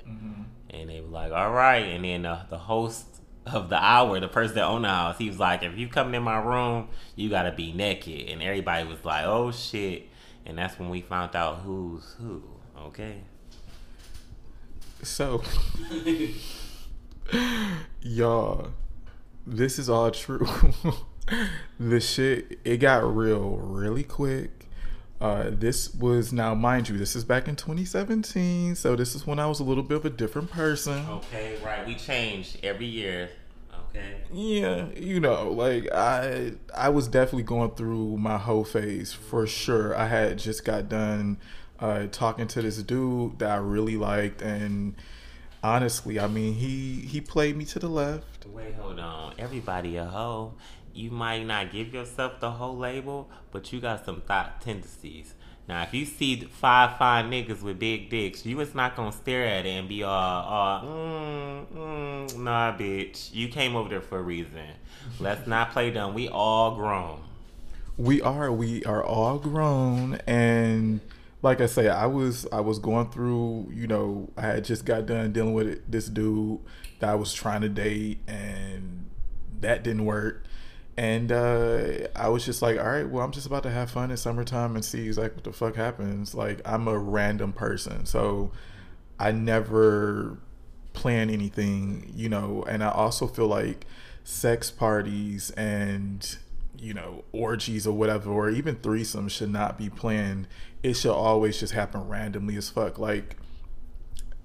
And 0.71 0.89
they 0.89 1.01
were 1.03 1.09
like, 1.09 1.33
"All 1.33 1.53
right." 1.53 1.85
And 1.85 2.05
then 2.05 2.25
uh, 2.27 2.47
the 2.49 2.59
host 2.59 3.16
of 3.47 3.69
the 3.69 3.83
hour, 3.83 4.19
the 4.21 4.29
person 4.29 4.57
that 4.57 4.65
owned 4.65 4.85
the 4.85 4.89
house, 4.89 5.19
he 5.19 5.29
was 5.29 5.39
like, 5.39 5.63
"If 5.63 5.79
you 5.79 5.89
come 5.89 6.15
in 6.15 6.23
my 6.23 6.39
room, 6.39 6.89
you 7.15 7.31
gotta 7.31 7.53
be 7.53 7.73
naked." 7.73 8.29
And 8.29 8.43
everybody 8.43 8.87
was 8.87 9.05
like, 9.05 9.25
"Oh 9.25 9.53
shit!" 9.53 10.09
And 10.45 10.59
that's 10.59 10.79
when 10.79 10.89
we 10.89 11.01
found 11.01 11.35
out 11.37 11.59
who's 11.59 12.17
who. 12.19 12.43
Okay. 12.79 13.23
So, 15.03 15.43
y'all, 18.03 18.71
this 19.47 19.79
is 19.79 19.89
all 19.89 20.11
true. 20.11 20.49
the 21.81 22.01
shit, 22.01 22.59
it 22.65 22.79
got 22.79 23.05
real 23.15 23.57
really 23.57 24.05
quick. 24.05 24.56
Uh, 25.21 25.51
this 25.51 25.95
was 25.95 26.33
now, 26.33 26.55
mind 26.55 26.89
you, 26.89 26.99
this 26.99 27.17
is 27.17 27.25
back 27.25 27.49
in 27.49 27.57
2017, 27.57 28.75
so 28.75 28.95
this 28.95 29.15
is 29.15 29.27
when 29.27 29.39
I 29.39 29.47
was 29.47 29.61
a 29.61 29.65
little 29.65 29.83
bit 29.83 29.97
of 29.97 30.05
a 30.05 30.11
different 30.11 30.51
person. 30.51 31.07
Okay, 31.09 31.57
right. 31.65 31.87
We 31.87 31.95
change 31.95 32.59
every 32.63 32.87
year. 32.87 33.31
Okay. 33.91 34.17
Yeah, 34.31 34.89
you 34.95 35.21
know, 35.21 35.51
like 35.51 35.91
I, 35.91 36.53
I 36.75 36.91
was 36.91 37.09
definitely 37.09 37.45
going 37.45 37.71
through 37.71 38.19
my 38.19 38.37
whole 38.37 38.65
phase 38.65 39.15
for 39.15 39.47
sure. 39.47 39.97
I 39.97 40.07
had 40.07 40.39
just 40.39 40.67
got 40.67 40.91
done 40.91 41.39
uh, 41.81 42.07
talking 42.13 42.47
to 42.49 42.61
this 42.61 42.83
dude 42.83 43.39
that 43.39 43.51
I 43.51 43.57
really 43.57 43.97
liked, 43.97 44.43
and 44.43 44.97
honestly, 45.63 46.21
I 46.21 46.27
mean, 46.27 46.55
he 46.55 47.01
he 47.01 47.23
played 47.23 47.57
me 47.57 47.65
to 47.67 47.79
the 47.79 47.89
left. 47.89 48.45
Wait, 48.47 48.75
hold 48.75 48.99
on. 48.99 49.35
Everybody 49.39 49.97
a 49.97 50.05
hoe. 50.05 50.55
You 50.97 51.11
might 51.11 51.45
not 51.45 51.71
give 51.71 51.93
yourself 51.93 52.41
the 52.41 52.53
whole 52.53 52.77
label, 52.77 53.29
but 53.53 53.73
you 53.73 53.81
got 53.81 54.05
some 54.05 54.23
thought 54.23 54.61
tendencies. 54.63 55.35
Now, 55.69 55.83
if 55.83 55.93
you 55.93 56.05
see 56.05 56.37
five 56.41 56.97
fine 56.97 57.31
niggas 57.31 57.61
with 57.61 57.79
big 57.79 58.09
dicks, 58.09 58.47
you 58.47 58.61
is 58.61 58.75
not 58.75 58.95
gonna 58.95 59.13
stare 59.13 59.45
at 59.45 59.67
it 59.67 59.71
and 59.71 59.89
be 59.89 60.03
all, 60.05 60.13
all 60.45 60.83
mm, 60.83 61.67
mm, 61.67 62.39
nah, 62.39 62.77
bitch. 62.77 63.35
You 63.35 63.49
came 63.49 63.75
over 63.75 63.89
there 63.89 64.01
for 64.01 64.19
a 64.19 64.23
reason. 64.23 64.69
Let's 65.19 65.47
not 65.47 65.73
play 65.73 65.91
dumb. 65.91 66.15
We 66.15 66.29
all 66.29 66.77
grown. 66.77 67.23
We 67.99 68.23
are 68.23 68.53
we 68.53 68.85
are 68.85 69.05
all 69.05 69.39
grown, 69.39 70.21
and 70.27 71.01
like 71.43 71.61
I 71.61 71.67
say, 71.67 71.89
I 71.89 72.07
was 72.07 72.47
I 72.53 72.61
was 72.61 72.79
going 72.79 73.11
through, 73.11 73.71
you 73.73 73.87
know, 73.87 74.31
I 74.37 74.43
had 74.43 74.65
just 74.65 74.85
got 74.85 75.07
done 75.07 75.33
dealing 75.33 75.55
with 75.55 75.91
this 75.91 76.07
dude 76.07 76.61
that 77.01 77.11
I 77.11 77.15
was 77.17 77.35
trying 77.35 77.63
to 77.63 77.69
date, 77.69 78.21
and 78.29 79.11
that 79.61 79.83
didn't 79.83 80.05
work. 80.05 80.46
And 80.97 81.31
uh, 81.31 82.09
I 82.17 82.29
was 82.29 82.45
just 82.45 82.63
like, 82.63 82.79
all 82.79 82.87
right, 82.87 83.09
well, 83.09 83.23
I'm 83.23 83.33
just 83.33 83.47
about 83.47 83.63
to 83.65 83.71
have 83.71 83.91
fun 83.91 84.11
in 84.11 84.17
summertime 84.17 84.77
and 84.77 84.85
see 84.85 85.07
exactly 85.07 85.37
what 85.37 85.45
the 85.45 85.53
fuck 85.53 85.77
happens. 85.77 86.35
Like 86.35 86.61
I'm 86.65 86.89
a 86.89 86.99
random 86.99 87.53
person, 87.53 88.07
so 88.07 88.51
I 89.19 89.33
never 89.33 90.39
plan 90.95 91.29
anything, 91.29 92.11
you 92.15 92.31
know. 92.31 92.65
And 92.67 92.83
I 92.83 92.91
also 92.91 93.27
feel 93.27 93.47
like 93.47 93.87
sex 94.25 94.71
parties 94.71 95.51
and 95.51 96.37
you 96.79 96.93
know 96.93 97.25
orgies 97.33 97.87
or 97.87 97.93
whatever, 97.93 98.31
or 98.31 98.49
even 98.51 98.77
threesomes 98.77 99.33
should 99.33 99.53
not 99.53 99.77
be 99.77 99.91
planned. 99.91 100.49
It 100.83 100.95
should 100.95 101.15
always 101.15 101.61
just 101.61 101.75
happen 101.75 102.09
randomly 102.09 102.57
as 102.57 102.71
fuck. 102.71 102.99
Like 102.99 103.37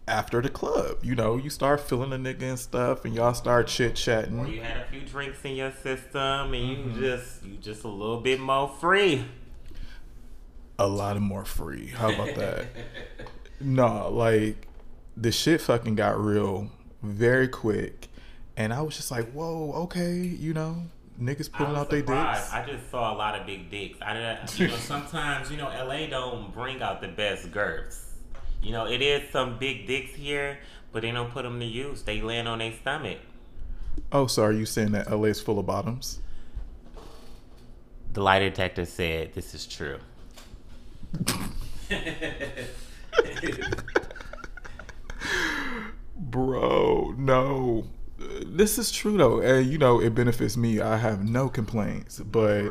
after 0.07 0.41
the 0.41 0.49
club. 0.49 0.97
You 1.03 1.15
know, 1.15 1.37
you 1.37 1.49
start 1.49 1.81
feeling 1.81 2.11
a 2.13 2.17
nigga 2.17 2.43
and 2.43 2.59
stuff, 2.59 3.05
and 3.05 3.13
y'all 3.13 3.33
start 3.33 3.67
chit 3.67 3.95
chatting. 3.95 4.39
Or 4.39 4.47
you 4.47 4.61
had 4.61 4.77
a 4.77 4.85
few 4.85 5.01
drinks 5.01 5.43
in 5.43 5.55
your 5.55 5.71
system, 5.71 6.53
and 6.53 6.53
mm-hmm. 6.53 6.95
you 6.95 7.01
just 7.01 7.43
you 7.43 7.57
just 7.57 7.83
a 7.83 7.87
little 7.87 8.21
bit 8.21 8.39
more 8.39 8.67
free. 8.67 9.25
A 10.79 10.87
lot 10.87 11.15
of 11.15 11.21
more 11.21 11.45
free. 11.45 11.87
How 11.87 12.11
about 12.11 12.35
that? 12.35 12.65
no, 13.59 14.09
like 14.09 14.67
the 15.15 15.31
shit 15.31 15.61
fucking 15.61 15.95
got 15.95 16.19
real 16.19 16.69
very 17.03 17.47
quick, 17.47 18.07
and 18.57 18.73
I 18.73 18.81
was 18.81 18.95
just 18.95 19.11
like, 19.11 19.31
whoa, 19.31 19.73
okay, 19.83 20.13
you 20.13 20.53
know. 20.53 20.83
Niggas 21.21 21.51
pulling 21.51 21.75
out 21.75 21.91
their 21.91 22.01
dicks. 22.01 22.51
I 22.51 22.65
just 22.65 22.89
saw 22.89 23.13
a 23.13 23.15
lot 23.15 23.39
of 23.39 23.45
big 23.45 23.69
dicks. 23.69 24.01
I, 24.01 24.39
you 24.55 24.67
know, 24.69 24.75
sometimes 24.77 25.51
you 25.51 25.57
know, 25.57 25.67
LA 25.67 26.07
don't 26.07 26.51
bring 26.51 26.81
out 26.81 26.99
the 26.99 27.09
best 27.09 27.51
girths. 27.51 28.10
You 28.61 28.71
know, 28.71 28.85
it 28.85 29.01
is 29.01 29.29
some 29.31 29.57
big 29.57 29.87
dicks 29.87 30.13
here, 30.13 30.59
but 30.91 31.01
they 31.01 31.11
don't 31.11 31.31
put 31.31 31.43
them 31.43 31.59
to 31.59 31.65
use. 31.65 32.03
They 32.03 32.21
land 32.21 32.47
on 32.47 32.59
their 32.59 32.73
stomach. 32.73 33.17
Oh, 34.11 34.27
so 34.27 34.43
are 34.43 34.51
you 34.51 34.65
saying 34.65 34.91
that 34.91 35.09
LA 35.09 35.25
is 35.25 35.41
full 35.41 35.57
of 35.59 35.65
bottoms? 35.65 36.19
The 38.13 38.21
lie 38.21 38.39
detector 38.39 38.85
said 38.85 39.33
this 39.33 39.53
is 39.53 39.65
true. 39.65 39.97
Bro, 46.17 47.15
no. 47.17 47.85
This 48.45 48.77
is 48.77 48.91
true 48.91 49.17
though. 49.17 49.41
And 49.41 49.65
you 49.71 49.77
know, 49.77 49.99
it 49.99 50.13
benefits 50.13 50.55
me. 50.55 50.79
I 50.81 50.97
have 50.97 51.27
no 51.27 51.49
complaints. 51.49 52.19
But 52.19 52.69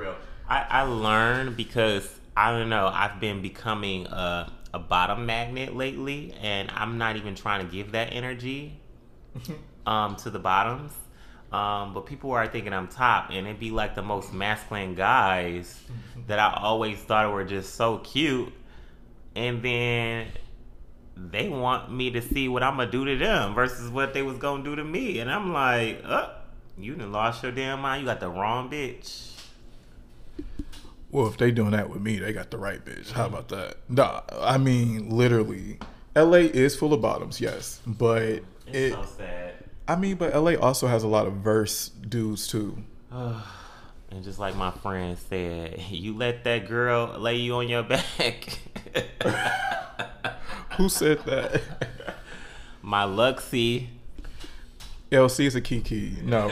I, 0.49 0.67
I 0.69 0.83
learned 0.83 1.57
because 1.57 2.21
I 2.37 2.53
don't 2.53 2.69
know, 2.69 2.87
I've 2.87 3.19
been 3.21 3.43
becoming 3.43 4.07
a 4.07 4.53
a 4.73 4.79
bottom 4.79 5.27
magnet 5.27 5.75
lately, 5.75 6.35
and 6.41 6.71
I'm 6.75 6.99
not 6.99 7.17
even 7.17 7.35
trying 7.35 7.67
to 7.67 7.73
give 7.73 7.93
that 7.93 8.13
energy 8.13 8.81
um, 9.87 10.17
to 10.17 10.31
the 10.31 10.39
bottoms. 10.39 10.93
Um, 11.53 11.95
but 11.95 12.07
people 12.07 12.31
are 12.31 12.47
thinking 12.47 12.73
I'm 12.73 12.87
top, 12.87 13.31
and 13.31 13.47
it'd 13.47 13.59
be 13.59 13.73
like 13.73 13.97
the 13.97 14.03
most 14.03 14.33
masculine 14.33 14.95
guys 14.95 15.81
that 16.29 16.39
I 16.39 16.61
always 16.63 16.99
thought 16.99 17.33
were 17.33 17.45
just 17.45 17.75
so 17.75 17.99
cute, 17.99 18.53
and 19.35 19.63
then 19.63 20.29
they 21.17 21.49
want 21.49 21.93
me 21.93 22.13
to 22.13 22.23
see 22.23 22.49
what 22.49 22.63
I'm 22.63 22.77
gonna 22.77 22.91
do 22.91 23.05
to 23.05 23.17
them 23.17 23.55
versus 23.55 23.91
what 23.91 24.15
they 24.15 24.23
was 24.23 24.39
gonna 24.39 24.63
do 24.63 24.77
to 24.77 24.85
me, 24.85 25.19
and 25.19 25.31
I'm 25.31 25.53
like, 25.53 26.03
oh, 26.05 26.31
you 26.79 26.95
done 26.95 27.13
lost 27.13 27.43
your 27.43 27.53
damn 27.53 27.81
mind. 27.81 28.03
You 28.03 28.07
got 28.07 28.21
the 28.21 28.29
wrong 28.29 28.71
bitch. 28.71 29.40
Well, 31.13 31.27
if 31.27 31.37
they 31.39 31.51
doing 31.51 31.73
that 31.73 31.91
with 31.91 32.01
me, 32.03 32.19
they 32.19 32.33
got 32.33 32.51
the 32.51 32.59
right 32.59 32.85
bitch. 32.85 33.11
How 33.13 33.27
about 33.27 33.49
that? 33.49 33.77
Nah, 33.89 34.23
I 34.41 34.59
mean, 34.59 35.11
literally, 35.11 35.79
L.A. 36.15 36.45
is 36.45 36.77
full 36.77 36.93
of 36.93 37.01
bottoms, 37.01 37.41
yes, 37.41 37.81
but 37.87 38.23
it's 38.23 38.45
it, 38.67 38.93
so 38.93 39.05
sad. 39.17 39.55
I 39.89 39.97
mean, 39.97 40.17
but 40.17 40.35
L.A. 40.35 40.57
also 40.57 40.87
has 40.87 41.03
a 41.03 41.09
lot 41.09 41.27
of 41.27 41.35
verse 41.35 41.89
dudes 41.89 42.47
too. 42.47 42.79
and 43.11 44.23
just 44.23 44.39
like 44.39 44.55
my 44.55 44.71
friend 44.71 45.19
said, 45.29 45.81
you 45.91 46.17
let 46.17 46.45
that 46.45 46.69
girl 46.69 47.19
lay 47.19 47.37
you 47.37 47.55
on 47.57 47.69
your 47.69 47.83
back. 47.83 48.61
Who 50.77 50.89
said 50.89 51.19
that? 51.25 51.63
My 52.83 53.05
Luxie. 53.05 53.89
LC 55.11 55.47
is 55.47 55.55
a 55.57 55.61
Kiki. 55.61 56.17
No. 56.23 56.49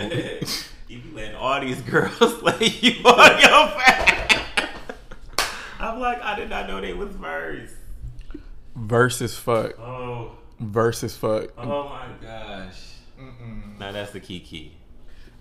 you 0.89 0.99
be 0.99 1.11
letting 1.15 1.37
all 1.37 1.61
these 1.61 1.81
girls 1.83 2.43
lay 2.43 2.67
you 2.67 3.03
on 3.05 3.41
your 3.41 3.77
back. 3.79 4.18
I'm 5.81 6.01
like, 6.01 6.23
I 6.23 6.37
did 6.37 6.51
not 6.51 6.69
know 6.69 6.81
they 6.81 6.93
was 6.93 7.15
verse. 7.15 7.71
Versus 8.75 9.37
fuck. 9.37 9.79
Oh. 9.79 10.33
Versus 10.61 11.17
fuck. 11.17 11.51
Oh 11.57 11.89
my 11.89 12.09
gosh. 12.21 12.95
Mm-mm. 13.21 13.79
Now 13.79 13.93
that's 13.93 14.13
the 14.13 14.21
key 14.21 14.41
key. 14.41 14.73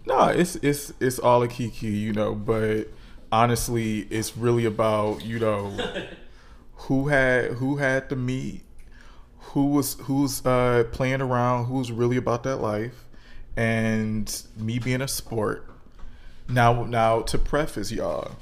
No, 0.06 0.28
it's 0.28 0.56
it's 0.58 0.94
it's 1.00 1.20
all 1.20 1.44
a 1.44 1.48
key 1.48 1.70
key, 1.70 1.90
you 1.90 2.14
know. 2.14 2.34
But 2.34 2.88
honestly, 3.32 4.08
it's 4.10 4.38
really 4.38 4.66
about 4.66 5.26
you 5.26 5.40
know 5.40 5.78
who 6.76 7.08
had 7.08 7.52
who 7.54 7.78
had 7.78 8.10
the 8.10 8.16
meat, 8.16 8.62
who 9.40 9.68
was 9.68 9.96
who's 10.02 10.46
uh, 10.46 10.86
playing 10.92 11.22
around, 11.22 11.66
who's 11.66 11.92
really 11.92 12.18
about 12.18 12.44
that 12.44 12.58
life, 12.58 13.06
and 13.56 14.44
me 14.56 14.80
being 14.80 15.02
a 15.02 15.08
sport. 15.08 15.66
Now, 16.50 16.86
now 16.86 17.22
to 17.24 17.38
preface 17.38 17.92
y'all, 17.92 18.38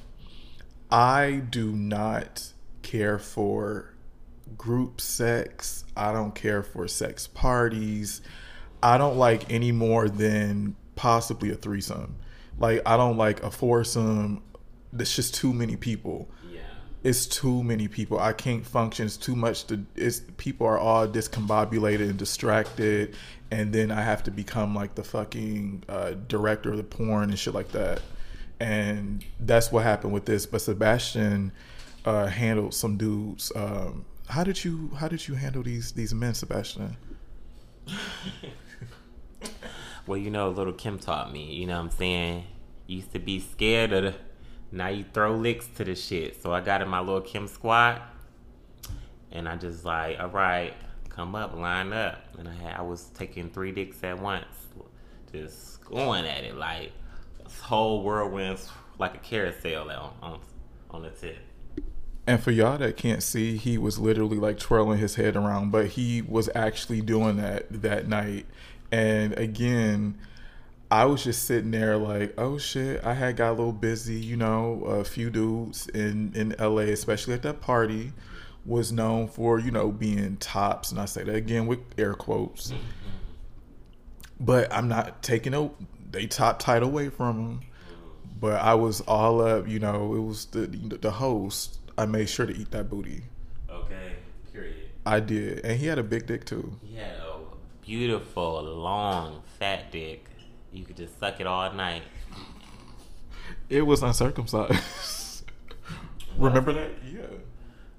I 0.91 1.41
do 1.49 1.71
not 1.71 2.51
care 2.81 3.17
for 3.17 3.93
group 4.57 5.01
sex. 5.01 5.85
I 5.95 6.11
don't 6.11 6.35
care 6.35 6.63
for 6.63 6.87
sex 6.87 7.27
parties. 7.27 8.21
I 8.83 8.97
don't 8.97 9.17
like 9.17 9.51
any 9.51 9.71
more 9.71 10.07
than 10.09 10.75
possibly 10.95 11.51
a 11.51 11.55
threesome. 11.55 12.17
Like 12.59 12.81
I 12.85 12.97
don't 12.97 13.17
like 13.17 13.43
a 13.43 13.51
foursome. 13.51 14.43
There's 14.93 15.15
just 15.15 15.35
too 15.35 15.53
many 15.53 15.75
people. 15.75 16.29
Yeah. 16.49 16.59
It's 17.03 17.25
too 17.25 17.63
many 17.63 17.87
people. 17.87 18.19
I 18.19 18.33
can't 18.33 18.65
function. 18.65 19.05
It's 19.05 19.17
too 19.17 19.35
much 19.35 19.65
to 19.65 19.83
it's 19.95 20.21
people 20.37 20.67
are 20.67 20.77
all 20.77 21.07
discombobulated 21.07 22.09
and 22.09 22.17
distracted 22.17 23.15
and 23.51 23.73
then 23.73 23.91
I 23.91 24.01
have 24.01 24.23
to 24.23 24.31
become 24.31 24.73
like 24.75 24.95
the 24.95 25.03
fucking 25.03 25.83
uh, 25.89 26.11
director 26.27 26.71
of 26.71 26.77
the 26.77 26.83
porn 26.83 27.29
and 27.29 27.39
shit 27.39 27.53
like 27.53 27.71
that 27.71 28.01
and 28.59 29.23
that's 29.39 29.71
what 29.71 29.83
happened 29.83 30.13
with 30.13 30.25
this. 30.25 30.45
But 30.45 30.61
Sebastian 30.61 31.51
uh, 32.05 32.27
handled 32.27 32.73
some 32.73 32.97
dudes. 32.97 33.51
Um, 33.55 34.05
how 34.27 34.43
did 34.43 34.63
you 34.63 34.91
How 34.97 35.07
did 35.07 35.27
you 35.27 35.35
handle 35.35 35.63
these 35.63 35.91
these 35.91 36.13
men, 36.13 36.33
Sebastian? 36.33 36.97
well, 40.07 40.17
you 40.17 40.31
know, 40.31 40.49
Lil' 40.49 40.73
Kim 40.73 40.97
taught 40.97 41.31
me. 41.31 41.53
You 41.53 41.67
know, 41.67 41.75
what 41.75 41.85
I'm 41.85 41.91
saying, 41.91 42.45
used 42.87 43.13
to 43.13 43.19
be 43.19 43.39
scared 43.39 43.93
of 43.93 44.03
the. 44.03 44.15
Now 44.71 44.87
you 44.87 45.05
throw 45.13 45.35
licks 45.35 45.67
to 45.77 45.83
the 45.83 45.95
shit. 45.95 46.41
So 46.41 46.51
I 46.53 46.61
got 46.61 46.81
in 46.81 46.89
my 46.89 46.99
Lil' 46.99 47.21
Kim 47.21 47.47
squad, 47.47 48.01
and 49.31 49.47
I 49.47 49.55
just 49.55 49.85
like, 49.85 50.19
all 50.19 50.29
right, 50.29 50.73
come 51.09 51.35
up, 51.35 51.55
line 51.55 51.93
up, 51.93 52.19
and 52.37 52.49
I 52.49 52.53
had 52.53 52.77
I 52.77 52.81
was 52.81 53.05
taking 53.13 53.49
three 53.49 53.71
dicks 53.71 54.03
at 54.03 54.19
once, 54.19 54.45
just 55.31 55.83
going 55.85 56.25
at 56.25 56.43
it 56.43 56.55
like 56.55 56.91
whole 57.65 58.03
whirlwind's 58.03 58.69
like 58.99 59.15
a 59.15 59.19
carousel 59.19 59.89
on, 59.89 60.13
on 60.21 60.39
on 60.91 61.01
the 61.03 61.09
tip. 61.09 61.37
And 62.27 62.41
for 62.41 62.51
y'all 62.51 62.77
that 62.77 62.97
can't 62.97 63.21
see, 63.21 63.57
he 63.57 63.77
was 63.77 63.99
literally 63.99 64.37
like 64.37 64.57
twirling 64.57 64.97
his 64.97 65.15
head 65.15 65.35
around, 65.35 65.71
but 65.71 65.87
he 65.87 66.21
was 66.21 66.49
actually 66.55 67.01
doing 67.01 67.37
that 67.37 67.65
that 67.81 68.07
night. 68.07 68.45
And 68.91 69.37
again, 69.37 70.17
I 70.89 71.05
was 71.05 71.23
just 71.23 71.45
sitting 71.45 71.71
there 71.71 71.97
like, 71.97 72.33
oh 72.37 72.57
shit, 72.57 73.03
I 73.03 73.13
had 73.13 73.37
got 73.37 73.49
a 73.49 73.53
little 73.53 73.73
busy, 73.73 74.15
you 74.15 74.37
know, 74.37 74.83
a 74.85 75.03
few 75.03 75.29
dudes 75.29 75.87
in 75.89 76.33
in 76.35 76.55
LA, 76.59 76.91
especially 76.93 77.33
at 77.33 77.43
that 77.43 77.61
party, 77.61 78.13
was 78.65 78.91
known 78.91 79.27
for, 79.27 79.59
you 79.59 79.71
know, 79.71 79.91
being 79.91 80.37
tops, 80.37 80.91
and 80.91 80.99
I 80.99 81.05
say 81.05 81.23
that 81.23 81.35
again 81.35 81.67
with 81.67 81.79
air 81.97 82.13
quotes. 82.13 82.71
Mm-hmm. 82.71 82.81
But 84.39 84.73
I'm 84.73 84.87
not 84.87 85.21
taking 85.21 85.53
a 85.53 85.69
they 86.15 86.27
top 86.27 86.59
tied 86.59 86.81
away 86.81 87.09
from 87.09 87.39
him. 87.39 87.61
But 88.39 88.61
I 88.61 88.73
was 88.73 89.01
all 89.01 89.41
up, 89.41 89.67
you 89.67 89.79
know. 89.79 90.15
It 90.15 90.21
was 90.21 90.45
the 90.45 90.67
the 90.67 91.11
host. 91.11 91.79
I 91.97 92.05
made 92.05 92.29
sure 92.29 92.45
to 92.45 92.55
eat 92.55 92.71
that 92.71 92.89
booty. 92.89 93.23
Okay. 93.69 94.15
Period. 94.51 94.75
I 95.05 95.19
did, 95.19 95.63
and 95.63 95.79
he 95.79 95.87
had 95.87 95.99
a 95.99 96.03
big 96.03 96.25
dick 96.25 96.45
too. 96.45 96.77
He 96.81 96.95
had 96.95 97.17
a 97.17 97.37
beautiful, 97.81 98.63
long, 98.63 99.41
fat 99.59 99.91
dick. 99.91 100.25
You 100.73 100.83
could 100.83 100.97
just 100.97 101.19
suck 101.19 101.39
it 101.39 101.47
all 101.47 101.71
night. 101.73 102.03
It 103.69 103.81
was 103.81 104.03
uncircumcised. 104.03 105.43
Remember 106.37 106.73
that? 106.73 106.91
Yeah. 107.09 107.21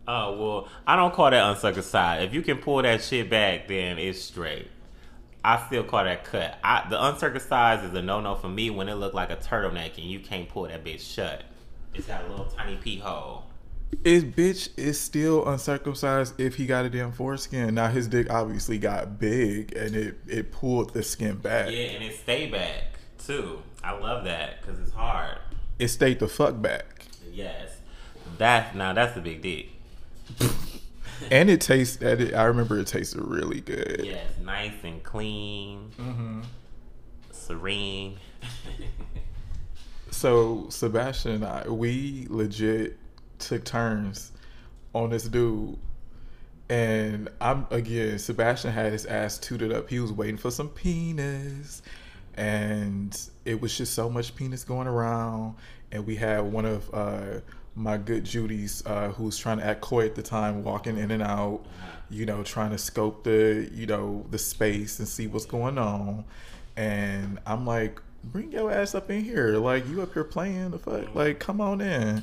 Oh 0.09 0.37
well, 0.37 0.69
I 0.87 0.97
don't 0.97 1.15
call 1.15 1.31
that 1.31 1.51
uncircumcised. 1.51 2.25
If 2.25 2.35
you 2.35 2.43
can 2.43 2.59
pull 2.59 2.83
that 2.83 3.03
shit 3.03 3.29
back, 3.31 3.69
then 3.69 3.99
it's 3.99 4.21
straight. 4.21 4.71
I 5.47 5.65
still 5.65 5.85
call 5.85 6.03
that 6.03 6.25
cut. 6.25 6.59
I, 6.65 6.89
the 6.91 7.03
uncircumcised 7.07 7.85
is 7.85 7.95
a 7.95 8.03
no 8.03 8.21
no 8.21 8.35
for 8.35 8.49
me 8.49 8.69
when 8.69 8.89
it 8.89 8.95
look 8.95 9.15
like 9.15 9.31
a 9.31 9.37
turtleneck 9.37 9.97
and 9.97 10.05
you 10.05 10.19
can't 10.19 10.49
pull 10.49 10.65
that 10.65 10.85
bitch 10.85 11.15
shut. 11.15 11.45
It's 11.95 12.09
got 12.09 12.25
a 12.25 12.29
little 12.29 12.47
tiny 12.47 12.75
pee 12.75 12.99
hole. 12.99 13.45
His 14.03 14.25
bitch 14.25 14.71
is 14.77 15.01
still 15.01 15.47
uncircumcised 15.47 16.41
if 16.41 16.57
he 16.57 16.67
got 16.67 16.85
a 16.85 16.91
damn 16.91 17.13
foreskin. 17.13 17.77
Now 17.77 17.87
his 17.87 18.09
dick 18.09 18.29
obviously 18.29 18.79
got 18.79 19.21
big 19.21 19.73
and 19.77 19.95
it 19.95 20.19
it 20.27 20.51
pulled 20.51 20.93
the 20.93 21.05
skin 21.05 21.37
back. 21.37 21.71
Yeah, 21.71 21.91
and 21.91 22.03
it 22.03 22.17
stayed 22.17 22.51
back 22.51 22.99
too. 23.25 23.63
I 23.85 23.93
love 23.93 24.25
that 24.25 24.61
because 24.61 24.81
it's 24.81 24.93
hard. 24.93 25.39
It 25.79 25.89
stayed 25.89 26.19
the 26.19 26.27
fuck 26.27 26.61
back. 26.61 27.07
Yes, 27.33 27.71
that 28.39 28.75
now 28.75 28.95
that's 28.95 29.17
a 29.17 29.21
big 29.21 29.43
dick. 29.43 29.69
and 31.31 31.49
it 31.51 31.61
tastes. 31.61 32.01
It, 32.03 32.35
I 32.35 32.45
remember 32.45 32.79
it 32.79 32.87
tasted 32.87 33.21
really 33.21 33.61
good. 33.61 34.03
Yes, 34.05 34.27
nice 34.45 34.73
and 34.85 35.03
clean, 35.03 35.91
Mm-hmm. 35.99 36.41
serene. 37.33 38.17
So 40.11 40.67
Sebastian 40.71 41.33
and 41.33 41.45
I, 41.45 41.69
we 41.69 42.27
legit 42.31 42.97
took 43.39 43.65
turns 43.65 44.33
on 44.95 45.11
this 45.11 45.25
dude. 45.29 45.77
And 46.69 47.29
I'm 47.41 47.67
again, 47.71 48.19
Sebastian 48.19 48.73
had 48.73 48.93
his 48.93 49.07
ass 49.07 49.39
tooted 49.39 49.73
up. 49.73 49.89
He 49.89 50.01
was 50.01 50.13
waiting 50.13 50.37
for 50.37 50.51
some 50.51 50.69
penis. 50.69 51.83
And 52.35 53.19
it 53.45 53.61
was 53.61 53.77
just 53.77 53.95
so 53.95 54.11
much 54.11 54.35
penis 54.35 54.65
going 54.65 54.87
around. 54.89 55.55
And 55.93 56.07
we 56.07 56.17
had 56.17 56.41
one 56.41 56.65
of 56.65 56.89
uh, 56.93 57.41
my 57.77 57.99
good 57.99 58.25
Judy's 58.25 58.85
uh, 58.87 59.09
who 59.11 59.25
was 59.25 59.39
trying 59.39 59.59
to 59.59 59.67
act 59.67 59.83
coy 59.83 60.07
at 60.07 60.15
the 60.15 60.23
time, 60.23 60.65
walking 60.65 60.97
in 60.97 61.11
and 61.11 61.23
out, 61.23 61.61
you 62.11 62.25
know, 62.25 62.43
trying 62.43 62.71
to 62.71 62.79
scope 62.79 63.23
the, 63.23 63.71
you 63.73 63.87
know, 63.87 64.25
the 64.31 64.39
space 64.39 64.99
and 64.99 65.07
see 65.07 65.27
what's 65.27 65.45
going 65.45 65.79
on. 65.79 66.25
And 66.77 67.39
I'm 67.47 67.67
like, 67.67 68.01
bring 68.25 68.51
your 68.51 68.73
ass 68.73 68.95
up 68.95 69.11
in 69.11 69.23
here. 69.23 69.59
Like 69.59 69.87
you 69.89 70.03
up 70.03 70.15
here 70.15 70.25
playing 70.25 70.71
the 70.71 70.79
fuck. 70.79 71.15
Like 71.15 71.39
come 71.39 71.61
on 71.61 71.81
in. 71.81 72.23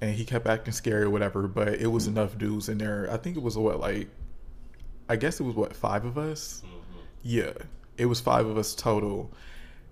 And 0.00 0.14
he 0.14 0.24
kept 0.24 0.46
acting 0.46 0.74
scary 0.74 1.04
or 1.04 1.10
whatever, 1.10 1.46
but 1.46 1.68
it 1.68 1.86
was 1.86 2.06
enough 2.06 2.36
dudes 2.36 2.68
in 2.68 2.78
there. 2.78 3.08
I 3.10 3.16
think 3.16 3.36
it 3.36 3.42
was 3.42 3.56
what 3.56 3.80
like 3.80 4.08
I 5.08 5.16
guess 5.16 5.38
it 5.40 5.44
was 5.44 5.54
what, 5.54 5.74
five 5.74 6.04
of 6.04 6.18
us? 6.18 6.62
Yeah. 7.22 7.52
It 7.96 8.06
was 8.06 8.20
five 8.20 8.46
of 8.46 8.58
us 8.58 8.74
total. 8.74 9.30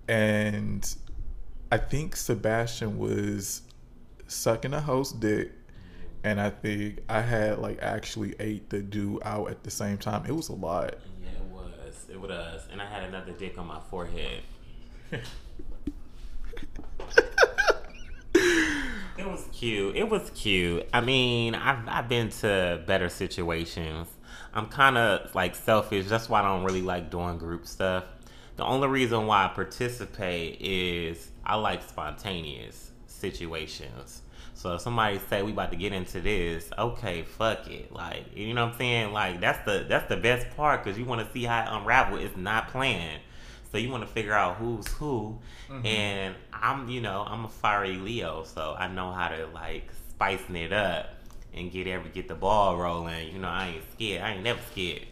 And 0.09 0.95
I 1.71 1.79
think 1.79 2.17
Sebastian 2.17 2.99
was 2.99 3.63
sucking 4.35 4.75
a 4.75 4.81
host 4.81 5.21
dick. 5.21 5.53
And 6.23 6.41
I 6.41 6.51
think 6.51 7.01
I 7.09 7.21
had 7.21 7.59
like 7.59 7.83
actually 7.83 8.35
ate 8.41 8.71
the 8.71 8.81
dude 8.81 9.23
out 9.25 9.51
at 9.51 9.63
the 9.63 9.71
same 9.71 9.99
time. 9.99 10.25
It 10.27 10.33
was 10.33 10.49
a 10.49 10.55
lot. 10.55 10.95
Yeah, 11.23 11.31
it 11.31 11.43
was. 11.53 12.07
It 12.11 12.21
was. 12.21 12.67
And 12.73 12.81
I 12.81 12.87
had 12.87 13.05
another 13.05 13.33
dick 13.33 13.59
on 13.59 13.67
my 13.67 13.81
forehead. 13.91 14.43
it 19.19 19.27
was 19.27 19.47
cute. 19.53 19.97
It 19.97 20.09
was 20.09 20.31
cute. 20.31 20.89
I 20.95 21.03
mean, 21.03 21.55
I've 21.55 21.87
I've 21.87 22.09
been 22.09 22.31
to 22.31 22.83
better 22.87 23.11
situations. 23.11 24.09
I'm 24.55 24.67
kind 24.67 24.97
of 24.97 25.35
like 25.35 25.55
selfish. 25.55 26.07
That's 26.07 26.31
why 26.31 26.41
I 26.41 26.45
don't 26.45 26.65
really 26.65 26.83
like 26.83 27.11
doing 27.11 27.37
group 27.37 27.67
stuff. 27.67 28.05
The 28.57 28.65
only 28.65 28.89
reason 28.89 29.27
why 29.27 29.45
I 29.45 29.49
participate 29.49 30.61
is 30.61 31.31
I 31.45 31.57
like 31.57 31.83
spontaneous 31.83 32.93
situations. 33.15 34.23
So 34.55 34.75
if 34.75 34.81
somebody 34.81 35.21
say 35.29 35.43
we 35.43 35.53
about 35.53 35.71
to 35.73 35.77
get 35.77 35.93
into 35.93 36.21
this, 36.21 36.71
okay, 36.79 37.23
fuck 37.23 37.69
it. 37.69 37.93
Like 37.93 38.37
you 38.37 38.55
know 38.55 38.65
what 38.65 38.73
I'm 38.73 38.79
saying? 38.79 39.13
Like 39.13 39.41
that's 39.41 39.65
the 39.65 39.85
that's 39.89 40.09
the 40.09 40.17
best 40.17 40.57
part 40.57 40.85
because 40.85 40.99
you 40.99 41.05
want 41.05 41.27
to 41.27 41.33
see 41.33 41.45
how 41.45 41.63
it 41.63 41.69
unravel. 41.71 42.19
It's 42.19 42.37
not 42.37 42.69
planned. 42.69 43.21
So 43.73 43.79
you 43.79 43.91
want 43.91 44.05
to 44.05 44.09
figure 44.09 44.33
out 44.33 44.57
who's 44.57 44.87
who, 44.87 45.37
mm-hmm. 45.69 45.85
and 45.85 46.37
I'm, 46.53 46.89
you 46.89 47.01
know, 47.01 47.25
I'm 47.27 47.45
a 47.45 47.49
fiery 47.49 47.97
Leo, 47.97 48.45
so 48.45 48.77
I 48.79 48.87
know 48.87 49.11
how 49.11 49.31
to 49.31 49.49
like 49.49 49.91
spicing 50.11 50.55
it 50.55 50.73
up 50.73 51.11
and 51.53 51.73
get 51.73 51.89
every 51.89 52.11
get 52.11 52.29
the 52.29 52.37
ball 52.37 52.77
rolling. 52.77 53.33
You 53.33 53.41
know, 53.41 53.49
I 53.49 53.75
ain't 53.75 53.93
scared. 53.93 54.23
I 54.23 54.35
ain't 54.35 54.45
never 54.45 54.61
scared. 54.71 55.07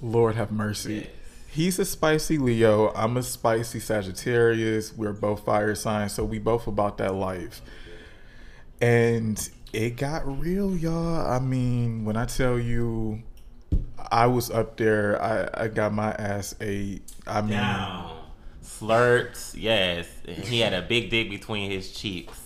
Lord 0.00 0.36
have 0.36 0.50
mercy. 0.50 0.94
Yes. 0.94 1.06
He's 1.52 1.78
a 1.80 1.84
spicy 1.84 2.38
Leo. 2.38 2.92
I'm 2.94 3.16
a 3.16 3.22
spicy 3.22 3.80
Sagittarius. 3.80 4.96
We're 4.96 5.12
both 5.12 5.44
fire 5.44 5.74
signs, 5.74 6.12
so 6.12 6.24
we 6.24 6.38
both 6.38 6.68
about 6.68 6.98
that 6.98 7.14
life. 7.14 7.60
And 8.80 9.50
it 9.72 9.96
got 9.96 10.40
real, 10.40 10.76
y'all. 10.76 11.26
I 11.26 11.40
mean, 11.40 12.04
when 12.04 12.16
I 12.16 12.26
tell 12.26 12.58
you 12.58 13.22
I 14.10 14.26
was 14.26 14.50
up 14.50 14.76
there, 14.76 15.20
I, 15.20 15.64
I 15.64 15.68
got 15.68 15.92
my 15.92 16.12
ass 16.12 16.54
ate. 16.60 17.02
I 17.26 17.40
mean 17.40 17.50
Down. 17.50 18.16
Slurts, 18.62 19.54
yes. 19.56 20.06
He 20.26 20.60
had 20.60 20.72
a 20.72 20.82
big 20.82 21.10
dick 21.10 21.30
between 21.30 21.70
his 21.70 21.92
cheeks. 21.92 22.38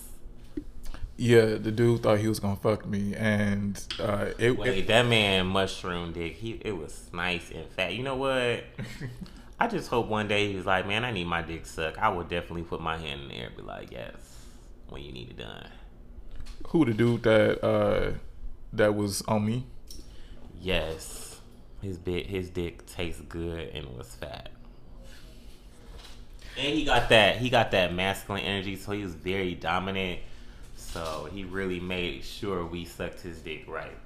Yeah, 1.17 1.55
the 1.55 1.71
dude 1.71 2.03
thought 2.03 2.19
he 2.19 2.27
was 2.27 2.39
gonna 2.39 2.57
fuck 2.57 2.85
me 2.85 3.15
and 3.15 3.81
uh 3.99 4.31
it, 4.37 4.57
Wait, 4.57 4.79
it 4.79 4.87
that 4.87 5.05
man 5.05 5.47
mushroom 5.47 6.11
dick. 6.11 6.35
He 6.35 6.61
it 6.63 6.77
was 6.77 7.09
nice 7.13 7.51
and 7.51 7.67
fat. 7.69 7.93
You 7.93 8.03
know 8.03 8.15
what? 8.15 8.63
I 9.59 9.67
just 9.67 9.87
hope 9.87 10.07
one 10.07 10.27
day 10.27 10.51
he's 10.51 10.65
like, 10.65 10.85
man, 10.85 11.05
I 11.05 11.11
need 11.11 11.27
my 11.27 11.41
dick 11.41 11.65
sucked. 11.65 11.97
I 11.97 12.09
would 12.09 12.27
definitely 12.27 12.63
put 12.63 12.81
my 12.81 12.97
hand 12.97 13.21
in 13.21 13.27
there 13.29 13.47
and 13.47 13.55
be 13.55 13.61
like, 13.61 13.91
yes, 13.91 14.15
when 14.89 15.01
you 15.01 15.13
need 15.13 15.29
it 15.29 15.37
done. 15.37 15.69
who 16.67 16.83
the 16.83 16.93
dude 16.93 17.23
that 17.23 17.63
uh 17.63 18.11
that 18.73 18.93
was 18.95 19.21
on 19.23 19.45
me? 19.45 19.65
Yes, 20.59 21.39
his 21.81 21.97
bit, 21.97 22.27
his 22.27 22.49
dick 22.49 22.85
tastes 22.87 23.21
good 23.21 23.69
and 23.69 23.87
was 23.97 24.13
fat. 24.15 24.49
And 26.57 26.73
he 26.73 26.85
got 26.85 27.09
that, 27.09 27.37
he 27.37 27.49
got 27.49 27.71
that 27.71 27.93
masculine 27.93 28.43
energy, 28.43 28.75
so 28.75 28.91
he 28.91 29.03
was 29.03 29.13
very 29.13 29.55
dominant. 29.55 30.19
So 30.95 31.27
he 31.29 31.43
really 31.43 31.81
made 31.81 32.23
sure 32.23 32.65
we 32.65 32.85
sucked 32.85 33.19
his 33.19 33.39
dick 33.39 33.65
right. 33.67 33.97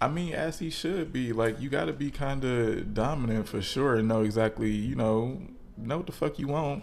I 0.00 0.08
mean, 0.08 0.32
as 0.32 0.58
he 0.58 0.70
should 0.70 1.12
be. 1.12 1.34
Like, 1.34 1.60
you 1.60 1.68
got 1.68 1.84
to 1.84 1.92
be 1.92 2.10
kind 2.10 2.42
of 2.42 2.94
dominant 2.94 3.46
for 3.46 3.60
sure 3.60 3.96
and 3.96 4.08
know 4.08 4.22
exactly, 4.22 4.70
you 4.70 4.94
know, 4.94 5.42
know 5.76 5.98
what 5.98 6.06
the 6.06 6.12
fuck 6.12 6.38
you 6.38 6.48
want 6.48 6.82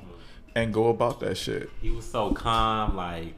and 0.56 0.72
go 0.72 0.90
about 0.90 1.20
that 1.22 1.38
shit. 1.38 1.72
He 1.82 1.90
was 1.90 2.06
so 2.06 2.34
calm, 2.34 2.96
like 2.96 3.34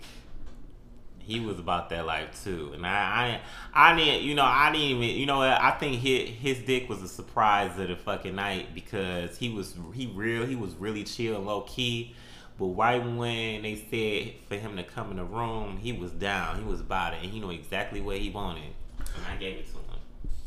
he 1.20 1.40
was 1.40 1.58
about 1.58 1.90
that 1.92 2.06
life 2.06 2.44
too. 2.44 2.72
And 2.74 2.86
I, 2.86 3.40
I, 3.74 3.92
I 3.92 3.96
didn't, 3.96 4.24
you 4.24 4.36
know, 4.36 4.44
I 4.44 4.74
didn't 4.74 4.88
even, 4.88 5.18
you 5.18 5.26
know, 5.26 5.38
what, 5.38 5.62
I 5.62 5.72
think 5.72 6.02
his 6.02 6.28
his 6.28 6.60
dick 6.60 6.90
was 6.90 7.02
a 7.02 7.08
surprise 7.08 7.80
of 7.80 7.88
the 7.88 7.96
fucking 7.96 8.36
night 8.36 8.76
because 8.76 9.38
he 9.38 9.48
was 9.48 9.74
he 9.94 10.08
real, 10.08 10.46
he 10.46 10.58
was 10.58 10.76
really 10.76 11.06
chill 11.06 11.38
and 11.38 11.46
low 11.46 11.62
key. 11.62 12.14
But 12.60 12.66
right 12.68 13.04
when 13.04 13.62
they 13.62 13.76
said 13.90 14.34
for 14.50 14.56
him 14.56 14.76
to 14.76 14.84
come 14.84 15.12
in 15.12 15.18
the 15.18 15.24
room, 15.24 15.78
he 15.78 15.94
was 15.94 16.12
down. 16.12 16.58
He 16.58 16.70
was 16.70 16.82
about 16.82 17.14
it, 17.14 17.24
and 17.24 17.32
he 17.32 17.40
knew 17.40 17.52
exactly 17.52 18.02
what 18.02 18.18
he 18.18 18.30
wanted, 18.30 18.74
and 19.00 19.26
I 19.32 19.38
gave 19.38 19.58
it 19.58 19.68
to 19.68 19.74
him. 19.74 19.84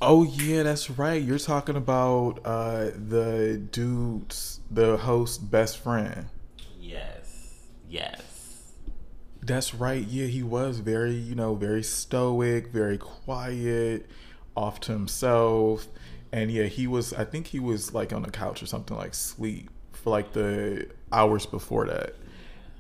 Oh, 0.03 0.25
yeah, 0.25 0.63
that's 0.63 0.91
right. 0.91 1.23
You're 1.23 1.39
talking 1.39 1.77
about 1.77 2.41
uh 2.45 2.91
the 3.09 3.63
dude's, 3.71 4.61
the 4.71 4.99
host 4.99 5.51
best 5.51 5.79
friend. 5.79 6.27
Yes, 6.79 7.69
yes. 7.89 8.73
That's 9.45 9.75
right. 9.75 10.07
Yeah, 10.07 10.27
he 10.27 10.43
was 10.43 10.81
very, 10.81 11.15
you 11.15 11.35
know, 11.35 11.55
very 11.55 11.83
stoic, 11.83 12.69
very 12.69 12.99
quiet, 12.99 14.07
off 14.55 14.81
to 14.81 14.93
himself. 14.93 15.89
And 16.31 16.51
yeah, 16.51 16.65
he 16.65 16.87
was, 16.87 17.13
I 17.13 17.25
think 17.25 17.49
he 17.49 17.59
was 17.59 17.93
like 17.93 18.13
on 18.13 18.23
the 18.23 18.31
couch 18.31 18.63
or 18.63 18.67
something 18.67 18.97
like 18.97 19.15
sleep 19.15 19.71
for 19.93 20.11
like 20.11 20.33
the 20.33 20.89
hours 21.13 21.47
before 21.47 21.87
that. 21.87 22.15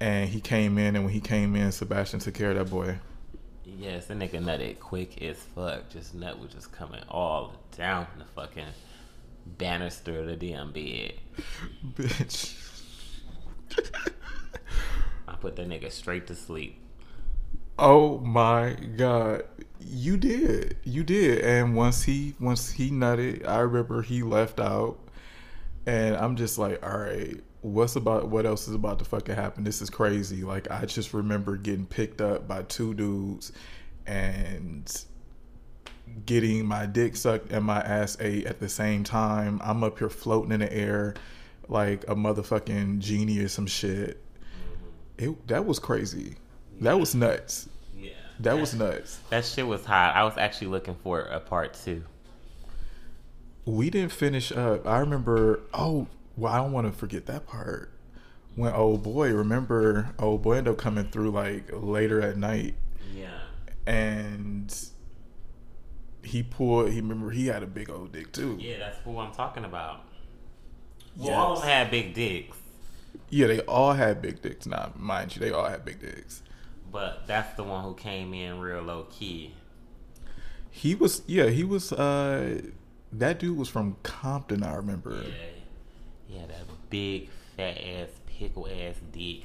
And 0.00 0.28
he 0.28 0.40
came 0.40 0.78
in, 0.78 0.96
and 0.96 1.04
when 1.04 1.14
he 1.14 1.20
came 1.20 1.54
in, 1.54 1.70
Sebastian 1.70 2.18
took 2.20 2.34
care 2.34 2.50
of 2.50 2.56
that 2.56 2.70
boy. 2.70 2.98
Yes, 3.64 4.06
that 4.06 4.18
nigga 4.18 4.42
nutted 4.42 4.80
quick 4.80 5.22
as 5.22 5.36
fuck. 5.36 5.88
Just 5.90 6.14
nut 6.14 6.38
was 6.38 6.52
just 6.52 6.72
coming 6.72 7.02
all 7.08 7.54
down 7.76 8.06
the 8.18 8.24
fucking 8.24 8.66
banister 9.46 10.20
of 10.20 10.26
the 10.26 10.36
damn 10.36 10.72
bed. 10.72 11.14
Bitch. 11.94 12.58
I 15.28 15.34
put 15.36 15.56
that 15.56 15.68
nigga 15.68 15.90
straight 15.90 16.26
to 16.26 16.34
sleep. 16.34 16.78
Oh 17.78 18.18
my 18.18 18.76
god. 18.96 19.44
You 19.80 20.16
did. 20.16 20.76
You 20.84 21.02
did. 21.02 21.40
And 21.40 21.74
once 21.74 22.02
he 22.02 22.34
once 22.38 22.70
he 22.70 22.90
nutted, 22.90 23.46
I 23.46 23.60
remember 23.60 24.02
he 24.02 24.22
left 24.22 24.60
out. 24.60 24.98
And 25.86 26.16
I'm 26.16 26.36
just 26.36 26.58
like, 26.58 26.84
all 26.86 26.98
right, 26.98 27.40
what's 27.62 27.96
about 27.96 28.28
what 28.28 28.44
else 28.44 28.68
is 28.68 28.74
about 28.74 28.98
to 28.98 29.04
fucking 29.04 29.34
happen? 29.34 29.64
This 29.64 29.80
is 29.80 29.88
crazy. 29.88 30.42
Like 30.42 30.70
I 30.70 30.84
just 30.84 31.14
remember 31.14 31.56
getting 31.56 31.86
picked 31.86 32.20
up 32.20 32.46
by 32.46 32.62
two 32.62 32.92
dudes 32.94 33.52
and 34.06 35.04
getting 36.26 36.66
my 36.66 36.86
dick 36.86 37.16
sucked 37.16 37.50
and 37.50 37.64
my 37.64 37.80
ass 37.80 38.16
ate 38.20 38.46
at 38.46 38.60
the 38.60 38.68
same 38.68 39.04
time. 39.04 39.60
I'm 39.64 39.82
up 39.82 39.98
here 39.98 40.10
floating 40.10 40.52
in 40.52 40.60
the 40.60 40.72
air 40.72 41.14
like 41.68 42.04
a 42.04 42.14
motherfucking 42.14 42.98
genie 42.98 43.38
or 43.38 43.48
some 43.48 43.66
shit. 43.66 44.20
Mm-hmm. 45.18 45.30
It 45.30 45.48
that 45.48 45.64
was 45.64 45.78
crazy. 45.78 46.34
That 46.80 46.98
was 46.98 47.14
nuts. 47.14 47.68
Yeah. 47.96 48.10
That 48.40 48.58
was 48.58 48.74
nuts. 48.74 49.20
That 49.30 49.44
shit 49.44 49.66
was 49.66 49.84
hot. 49.84 50.16
I 50.16 50.24
was 50.24 50.36
actually 50.36 50.66
looking 50.68 50.96
for 50.96 51.20
a 51.20 51.38
part 51.38 51.74
two. 51.74 52.02
We 53.64 53.88
didn't 53.90 54.10
finish 54.10 54.50
up. 54.50 54.84
I 54.84 54.98
remember. 54.98 55.60
Oh, 55.72 56.08
well, 56.36 56.52
I 56.52 56.56
don't 56.58 56.72
want 56.72 56.86
to 56.86 56.92
forget 56.92 57.26
that 57.26 57.46
part. 57.46 57.90
When 58.54 58.72
old 58.72 59.02
boy, 59.02 59.32
remember 59.32 60.10
old 60.18 60.42
boy 60.42 60.54
ended 60.58 60.72
up 60.72 60.78
coming 60.78 61.08
through 61.10 61.30
like 61.30 61.70
later 61.72 62.20
at 62.20 62.36
night, 62.36 62.74
Yeah. 63.14 63.30
and 63.86 64.74
he 66.22 66.42
pulled. 66.42 66.90
He 66.90 67.00
remember 67.00 67.30
he 67.30 67.46
had 67.46 67.62
a 67.62 67.66
big 67.66 67.88
old 67.90 68.12
dick 68.12 68.30
too. 68.32 68.58
Yeah, 68.60 68.78
that's 68.78 68.98
who 69.04 69.18
I'm 69.18 69.32
talking 69.32 69.64
about. 69.64 70.02
Well, 71.16 71.32
all 71.34 71.52
of 71.54 71.60
them 71.60 71.68
had 71.68 71.90
big 71.90 72.14
dicks, 72.14 72.56
Yeah, 73.28 73.46
they 73.46 73.60
all 73.60 73.92
had 73.94 74.22
big 74.22 74.40
dicks. 74.40 74.66
Nah, 74.66 74.90
mind 74.96 75.34
you, 75.36 75.40
they 75.40 75.50
all 75.50 75.68
had 75.68 75.84
big 75.84 76.00
dicks. 76.00 76.42
but 76.90 77.26
that's 77.26 77.54
the 77.56 77.62
one 77.64 77.84
who 77.84 77.94
came 77.94 78.32
in 78.34 78.58
real 78.60 78.82
low 78.82 79.04
key. 79.10 79.54
He 80.70 80.94
was, 80.94 81.22
yeah, 81.26 81.46
he 81.48 81.64
was. 81.64 81.92
uh 81.92 82.60
That 83.12 83.38
dude 83.38 83.56
was 83.58 83.68
from 83.68 83.96
Compton. 84.02 84.62
I 84.62 84.74
remember. 84.74 85.22
Yeah, 85.22 85.34
he 86.32 86.38
had 86.38 86.50
a 86.50 86.64
big 86.88 87.28
fat 87.56 87.76
ass 87.78 88.08
pickle 88.26 88.66
ass 88.66 88.96
dick. 89.12 89.44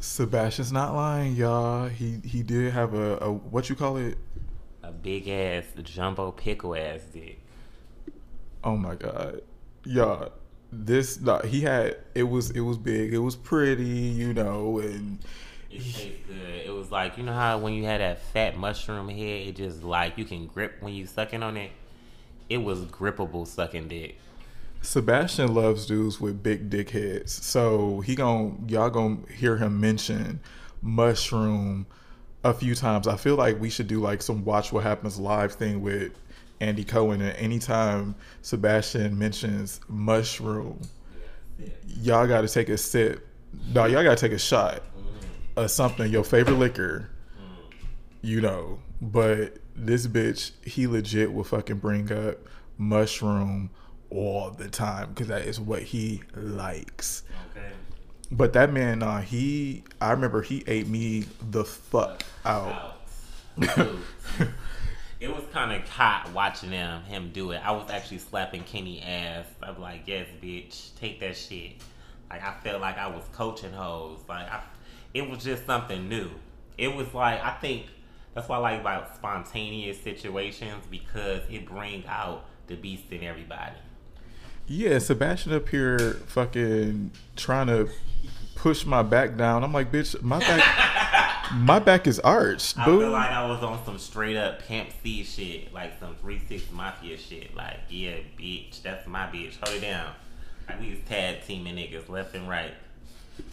Sebastian's 0.00 0.72
not 0.72 0.94
lying, 0.94 1.34
y'all. 1.34 1.88
He 1.88 2.20
he 2.24 2.42
did 2.42 2.72
have 2.72 2.94
a, 2.94 3.18
a 3.18 3.32
what 3.32 3.68
you 3.68 3.76
call 3.76 3.96
it? 3.98 4.16
A 4.82 4.92
big 4.92 5.28
ass 5.28 5.64
jumbo 5.82 6.30
pickle 6.30 6.74
ass 6.74 7.00
dick. 7.12 7.40
Oh 8.62 8.76
my 8.76 8.94
god, 8.94 9.42
y'all. 9.84 10.32
This 10.72 11.20
nah, 11.20 11.42
he 11.42 11.60
had 11.60 11.98
it 12.14 12.24
was 12.24 12.50
it 12.50 12.60
was 12.60 12.78
big. 12.78 13.12
It 13.12 13.18
was 13.18 13.36
pretty, 13.36 13.84
you 13.84 14.32
know, 14.32 14.78
and 14.78 15.18
It 15.70 15.80
tastes 15.80 16.26
good. 16.26 16.66
It 16.66 16.72
was 16.72 16.90
like 16.90 17.18
you 17.18 17.24
know 17.24 17.32
how 17.34 17.58
when 17.58 17.74
you 17.74 17.84
had 17.84 18.00
that 18.00 18.22
fat 18.22 18.56
mushroom 18.56 19.08
head, 19.08 19.48
it 19.48 19.56
just 19.56 19.82
like 19.82 20.16
you 20.16 20.24
can 20.24 20.46
grip 20.46 20.76
when 20.80 20.94
you 20.94 21.06
sucking 21.06 21.42
on 21.42 21.56
it. 21.58 21.70
It 22.48 22.58
was 22.58 22.80
grippable 22.86 23.46
sucking 23.46 23.88
dick. 23.88 24.18
Sebastian 24.82 25.54
loves 25.54 25.86
dudes 25.86 26.20
with 26.20 26.42
big 26.42 26.68
dick 26.68 26.90
heads. 26.90 27.32
So 27.32 28.00
he 28.00 28.14
gon' 28.14 28.66
y'all 28.68 28.90
gonna 28.90 29.18
hear 29.34 29.56
him 29.56 29.80
mention 29.80 30.40
mushroom 30.82 31.86
a 32.44 32.52
few 32.52 32.74
times. 32.74 33.08
I 33.08 33.16
feel 33.16 33.36
like 33.36 33.58
we 33.58 33.70
should 33.70 33.88
do 33.88 34.00
like 34.00 34.20
some 34.20 34.44
watch 34.44 34.72
what 34.72 34.84
happens 34.84 35.18
live 35.18 35.52
thing 35.52 35.80
with 35.80 36.12
Andy 36.60 36.84
Cohen 36.84 37.20
and 37.22 37.36
anytime 37.36 38.14
Sebastian 38.42 39.18
mentions 39.18 39.80
mushroom, 39.88 40.80
y'all 41.86 42.26
gotta 42.26 42.48
take 42.48 42.68
a 42.68 42.76
sip. 42.76 43.26
No, 43.72 43.86
y'all 43.86 44.02
gotta 44.02 44.16
take 44.16 44.32
a 44.32 44.38
shot 44.38 44.82
of 45.56 45.70
something, 45.70 46.10
your 46.10 46.24
favorite 46.24 46.58
liquor, 46.58 47.08
you 48.20 48.40
know. 48.40 48.78
But 49.00 49.58
this 49.76 50.06
bitch, 50.06 50.52
he 50.64 50.86
legit 50.86 51.32
will 51.32 51.44
fucking 51.44 51.78
bring 51.78 52.12
up 52.12 52.38
mushroom 52.78 53.70
all 54.10 54.50
the 54.50 54.68
time 54.68 55.10
because 55.10 55.28
that 55.28 55.42
is 55.42 55.60
what 55.60 55.82
he 55.82 56.22
likes. 56.34 57.22
Okay. 57.50 57.68
But 58.30 58.52
that 58.54 58.72
man, 58.72 59.02
uh, 59.02 59.20
he, 59.20 59.84
I 60.00 60.12
remember 60.12 60.42
he 60.42 60.64
ate 60.66 60.88
me 60.88 61.26
the 61.50 61.64
fuck 61.64 62.22
out. 62.44 63.00
It 65.24 65.34
was 65.34 65.44
kind 65.54 65.72
of 65.72 65.88
hot 65.88 66.30
watching 66.34 66.70
him 66.70 67.02
him 67.04 67.30
do 67.32 67.52
it. 67.52 67.62
I 67.64 67.70
was 67.72 67.88
actually 67.88 68.18
slapping 68.18 68.62
Kenny 68.62 69.00
ass. 69.00 69.46
I'm 69.62 69.80
like, 69.80 70.02
yes, 70.04 70.26
bitch, 70.42 70.94
take 71.00 71.18
that 71.20 71.34
shit. 71.34 71.76
Like 72.28 72.42
I 72.44 72.52
felt 72.62 72.82
like 72.82 72.98
I 72.98 73.06
was 73.06 73.24
coaching 73.32 73.72
hoes. 73.72 74.18
Like 74.28 74.50
I, 74.52 74.60
it 75.14 75.30
was 75.30 75.42
just 75.42 75.64
something 75.64 76.10
new. 76.10 76.28
It 76.76 76.94
was 76.94 77.14
like 77.14 77.42
I 77.42 77.52
think 77.52 77.86
that's 78.34 78.48
why 78.48 78.56
I 78.56 78.60
like 78.60 78.80
about 78.80 79.14
spontaneous 79.14 80.00
situations 80.00 80.84
because 80.90 81.42
it 81.48 81.66
bring 81.66 82.04
out 82.06 82.44
the 82.66 82.74
beast 82.74 83.04
in 83.10 83.22
everybody. 83.22 83.76
Yeah, 84.66 84.98
Sebastian 84.98 85.52
up 85.52 85.68
here 85.68 86.14
fucking 86.26 87.12
trying 87.36 87.66
to 87.66 87.88
push 88.56 88.86
my 88.86 89.02
back 89.02 89.36
down. 89.36 89.62
I'm 89.62 89.72
like, 89.72 89.92
bitch, 89.92 90.20
my 90.22 90.38
back, 90.38 91.50
my 91.54 91.78
back 91.78 92.06
is 92.06 92.18
arched, 92.20 92.78
I 92.78 92.86
boo. 92.86 93.00
feel 93.00 93.10
like 93.10 93.30
I 93.30 93.46
was 93.46 93.62
on 93.62 93.84
some 93.84 93.98
straight 93.98 94.36
up 94.36 94.60
Pimp 94.62 94.88
C 95.02 95.22
shit, 95.22 95.72
like 95.74 96.00
some 96.00 96.16
three 96.16 96.40
six 96.48 96.70
mafia 96.72 97.18
shit. 97.18 97.54
Like, 97.54 97.76
yeah, 97.90 98.16
bitch, 98.38 98.82
that's 98.82 99.06
my 99.06 99.26
bitch. 99.26 99.56
Hold 99.62 99.76
it 99.76 99.80
down. 99.80 100.12
Like 100.68 100.80
we 100.80 100.90
was 100.90 101.00
tag 101.06 101.44
teaming 101.46 101.76
niggas 101.76 102.08
left 102.08 102.34
and 102.34 102.48
right. 102.48 102.72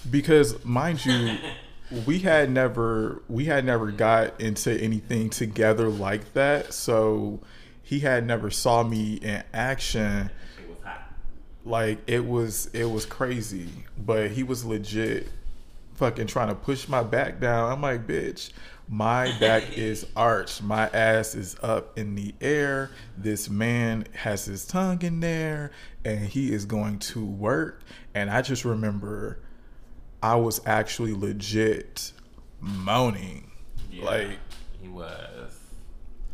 because 0.10 0.64
mind 0.64 1.06
you 1.06 1.38
we 2.06 2.20
had 2.20 2.50
never 2.50 3.22
we 3.28 3.46
had 3.46 3.66
never 3.66 3.92
got 3.92 4.40
into 4.40 4.72
anything 4.72 5.30
together 5.30 5.90
like 5.90 6.34
that. 6.34 6.74
So 6.74 7.40
he 7.84 8.00
had 8.00 8.26
never 8.26 8.50
saw 8.50 8.84
me 8.84 9.16
in 9.16 9.44
action. 9.54 10.30
It 10.58 10.70
was 10.70 10.78
hot. 10.84 11.14
like 11.66 12.00
it 12.08 12.26
was 12.26 12.68
it 12.74 12.86
was 12.86 13.06
crazy. 13.06 13.70
But 13.98 14.32
he 14.32 14.44
was 14.44 14.66
legit 14.66 15.28
fucking 15.96 16.28
trying 16.28 16.50
to 16.50 16.56
push 16.56 16.88
my 16.88 17.04
back 17.04 17.40
down. 17.40 17.72
I'm 17.72 17.82
like 17.82 18.08
bitch 18.08 18.52
my 18.92 19.32
back 19.40 19.64
is 19.78 20.06
arched. 20.16 20.62
My 20.62 20.90
ass 20.90 21.34
is 21.34 21.56
up 21.64 21.98
in 21.98 22.14
the 22.14 22.36
air. 22.42 22.92
This 23.18 23.50
man 23.50 24.06
has 24.14 24.46
his 24.46 24.66
tongue 24.68 25.02
in 25.02 25.22
there 25.22 25.72
and 26.04 26.20
he 26.20 26.54
is 26.54 26.66
going 26.66 27.00
to 27.00 27.26
work. 27.26 27.82
And 28.14 28.30
i 28.30 28.42
just 28.42 28.66
remember 28.66 29.40
i 30.24 30.36
was 30.36 30.62
actually 30.66 31.14
legit 31.14 32.12
moaning 32.60 33.50
Yeah, 33.92 34.06
like 34.06 34.30
he 34.82 34.88
was. 34.88 35.60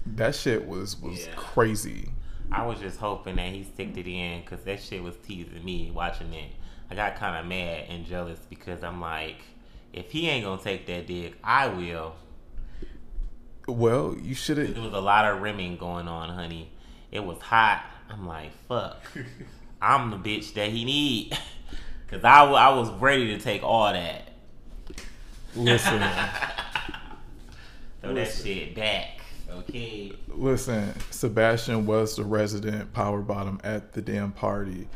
that 0.05 0.35
shit 0.35 0.67
was 0.67 0.97
was 1.01 1.25
Yeah. 1.27 1.33
crazy 1.35 2.09
I 2.49 2.65
was 2.65 2.79
just 2.79 2.97
hoping 2.97 3.35
that 3.35 3.51
he 3.51 3.63
sticked 3.65 3.97
it 3.97 4.07
in 4.09 4.39
because 4.39 4.63
that 4.63 4.81
shit 4.81 5.03
was 5.03 5.17
teasing 5.17 5.65
me 5.65 5.91
watching 5.93 6.33
it. 6.33 6.49
I 6.89 6.95
got 6.95 7.17
kind 7.17 7.35
of 7.37 7.45
mad 7.45 7.87
and 7.89 8.05
jealous 8.05 8.39
because 8.49 8.83
I'm 8.85 9.01
like, 9.01 9.35
if 9.91 10.11
he 10.13 10.29
ain't 10.29 10.45
gonna 10.45 10.61
take 10.61 10.85
that 10.87 11.07
dick, 11.07 11.33
I 11.43 11.67
will. 11.67 12.15
well 13.67 14.15
you 14.21 14.33
should 14.33 14.57
have 14.59 14.73
There 14.73 14.81
was 14.83 14.93
a 14.93 14.99
lot 15.01 15.25
of 15.25 15.41
rimming 15.41 15.75
going 15.75 16.07
on, 16.07 16.29
honey. 16.29 16.71
It 17.11 17.19
was 17.25 17.37
hot. 17.39 17.83
I'm 18.09 18.25
like, 18.25 18.51
fuck. 18.69 19.01
I'm 19.81 20.09
the 20.11 20.17
bitch 20.17 20.53
that 20.53 20.69
he 20.69 20.85
need. 20.85 21.37
Cause 22.07 22.23
I, 22.23 22.45
I 22.45 22.69
was 22.73 22.89
ready 22.91 23.27
to 23.35 23.39
take 23.39 23.63
all 23.63 23.91
that. 23.91 24.29
listen 25.55 26.01
Throw 28.01 28.13
that 28.13 28.31
shit 28.31 28.75
back. 28.75 29.21
Okay. 29.51 30.13
Listen, 30.29 30.93
Sebastian 31.11 31.85
was 31.85 32.15
the 32.15 32.23
resident 32.23 32.93
power 32.93 33.21
bottom 33.21 33.59
at 33.63 33.93
the 33.93 34.01
damn 34.01 34.31
party. 34.31 34.87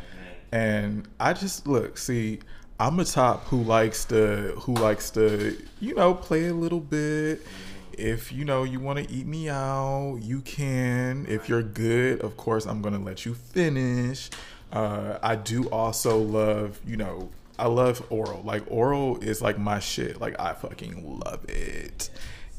And 0.51 1.07
I 1.19 1.33
just 1.33 1.67
look, 1.67 1.97
see, 1.97 2.39
I'm 2.79 2.99
a 2.99 3.05
top 3.05 3.45
who 3.45 3.63
likes 3.63 4.05
to 4.05 4.53
who 4.57 4.73
likes 4.75 5.09
to, 5.11 5.57
you 5.79 5.95
know, 5.95 6.13
play 6.13 6.47
a 6.47 6.53
little 6.53 6.79
bit. 6.79 7.39
Mm-hmm. 7.39 7.93
If 7.97 8.31
you 8.31 8.45
know 8.45 8.63
you 8.63 8.79
want 8.79 8.99
to 8.99 9.13
eat 9.13 9.27
me 9.27 9.49
out, 9.49 10.19
you 10.21 10.41
can. 10.41 11.25
If 11.29 11.47
you're 11.47 11.63
good, 11.63 12.21
of 12.21 12.37
course, 12.37 12.65
I'm 12.65 12.81
gonna 12.81 12.99
let 12.99 13.25
you 13.25 13.33
finish. 13.33 14.29
Uh, 14.71 15.19
I 15.21 15.35
do 15.35 15.69
also 15.69 16.17
love, 16.17 16.79
you 16.85 16.97
know, 16.97 17.29
I 17.59 17.67
love 17.67 18.05
oral. 18.09 18.41
Like 18.43 18.63
oral 18.67 19.17
is 19.19 19.41
like 19.41 19.59
my 19.59 19.79
shit. 19.79 20.19
Like 20.19 20.39
I 20.39 20.53
fucking 20.53 21.19
love 21.19 21.49
it. 21.49 22.09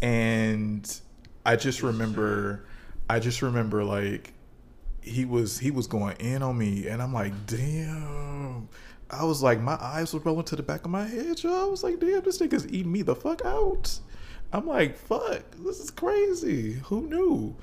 And 0.01 1.01
I 1.45 1.57
just 1.57 1.83
remember, 1.83 2.67
I 3.09 3.19
just 3.19 3.43
remember 3.43 3.85
like 3.85 4.33
he 5.01 5.25
was 5.25 5.59
he 5.59 5.71
was 5.71 5.89
going 5.89 6.17
in 6.19 6.43
on 6.43 6.57
me 6.57 6.87
and 6.87 7.03
I'm 7.03 7.13
like, 7.13 7.33
damn. 7.47 8.69
I 9.11 9.25
was 9.25 9.43
like, 9.43 9.61
my 9.61 9.77
eyes 9.81 10.15
were 10.15 10.21
rolling 10.21 10.45
to 10.47 10.57
the 10.57 10.63
back 10.63 10.85
of 10.85 10.91
my 10.91 11.05
head, 11.05 11.43
yo. 11.43 11.67
I 11.67 11.67
was 11.67 11.85
like, 11.85 11.99
damn, 11.99 12.23
this 12.23 12.39
nigga's 12.39 12.67
eating 12.69 12.93
me 12.93 13.03
the 13.03 13.15
fuck 13.15 13.45
out. 13.45 13.99
I'm 14.53 14.67
like, 14.67 14.97
fuck, 14.97 15.43
this 15.59 15.81
is 15.81 15.91
crazy. 15.91 16.75
Who 16.85 17.03
knew? 17.09 17.57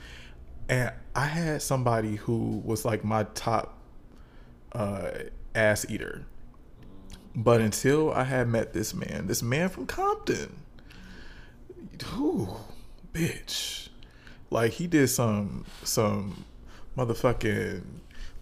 And 0.68 0.92
I 1.16 1.26
had 1.26 1.62
somebody 1.62 2.18
who 2.18 2.62
was 2.64 2.86
like 2.86 3.04
my 3.04 3.24
top 3.34 3.79
uh, 4.74 5.12
ass 5.56 5.86
eater. 5.90 6.26
But 7.36 7.62
until 7.62 8.12
I 8.12 8.24
had 8.24 8.48
met 8.48 8.74
this 8.74 8.94
man, 8.94 9.28
this 9.28 9.42
man 9.42 9.70
from 9.70 9.86
Compton, 9.86 10.58
who, 12.06 12.50
bitch, 13.14 13.90
like 14.50 14.74
he 14.74 14.88
did 14.88 15.08
some 15.10 15.66
some 15.84 16.46
motherfucking 16.98 17.84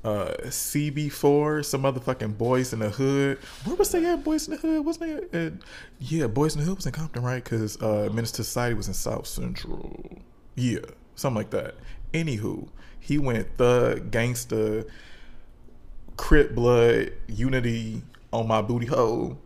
uh 0.04 0.32
CB4, 0.46 1.66
some 1.66 1.84
motherfucking 1.84 2.38
boys 2.38 2.72
in 2.74 2.80
the 2.80 2.90
hood. 2.90 3.40
Where 3.66 3.76
was 3.76 3.92
they 3.92 4.06
at? 4.06 4.24
Boys 4.24 4.48
in 4.48 4.56
the 4.56 4.60
hood? 4.60 4.86
Wasn't 4.86 5.32
they? 5.32 5.46
At, 5.46 5.54
yeah, 6.00 6.28
boys 6.28 6.56
in 6.56 6.62
the 6.62 6.66
hood 6.66 6.78
was 6.78 6.86
in 6.86 6.94
Compton, 6.94 7.24
right? 7.24 7.44
Because 7.44 7.82
uh, 7.82 8.10
Menace 8.14 8.32
II 8.32 8.46
Society 8.46 8.74
was 8.74 8.88
in 8.88 8.94
South 8.94 9.28
Central. 9.28 10.22
Yeah, 10.56 10.80
something 11.16 11.38
like 11.38 11.50
that. 11.52 11.76
Anywho, 12.14 12.70
he 13.00 13.18
went 13.18 13.58
thug, 13.58 14.12
gangster, 14.12 14.86
Crip 16.18 16.54
blood, 16.56 17.12
unity 17.28 18.02
on 18.34 18.48
my 18.48 18.62
booty 18.62 18.88
hole. 18.88 19.38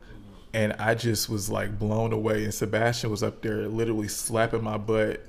And 0.53 0.73
I 0.73 0.95
just 0.95 1.29
was 1.29 1.49
like 1.49 1.77
blown 1.79 2.11
away. 2.11 2.43
And 2.43 2.53
Sebastian 2.53 3.09
was 3.11 3.23
up 3.23 3.41
there 3.41 3.67
literally 3.67 4.07
slapping 4.07 4.63
my 4.63 4.77
butt 4.77 5.25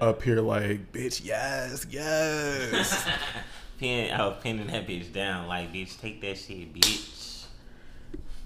up 0.00 0.22
here 0.22 0.40
like, 0.40 0.92
bitch, 0.92 1.24
yes, 1.24 1.86
yes. 1.90 3.08
Pin, 3.78 4.12
I 4.12 4.26
was 4.26 4.36
pinning 4.42 4.66
that 4.68 4.86
bitch 4.86 5.12
down. 5.12 5.46
Like, 5.48 5.72
bitch, 5.72 6.00
take 6.00 6.20
that 6.22 6.38
shit, 6.38 6.72
bitch. 6.72 7.44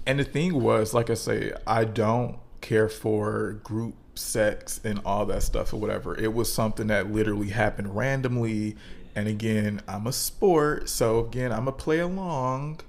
and 0.05 0.19
the 0.19 0.23
thing 0.23 0.61
was, 0.61 0.93
like 0.93 1.09
I 1.09 1.13
say, 1.13 1.53
I 1.67 1.85
don't 1.85 2.37
care 2.61 2.89
for 2.89 3.53
group 3.63 3.95
sex 4.15 4.81
and 4.83 4.99
all 5.05 5.25
that 5.27 5.43
stuff 5.43 5.73
or 5.73 5.77
whatever. 5.77 6.17
It 6.17 6.33
was 6.33 6.51
something 6.51 6.87
that 6.87 7.11
literally 7.11 7.49
happened 7.49 7.95
randomly. 7.95 8.75
And 9.15 9.27
again, 9.27 9.81
I'm 9.87 10.07
a 10.07 10.13
sport, 10.13 10.89
so 10.89 11.25
again, 11.25 11.51
I'm 11.51 11.67
a 11.67 11.71
play 11.71 11.99
along. 11.99 12.81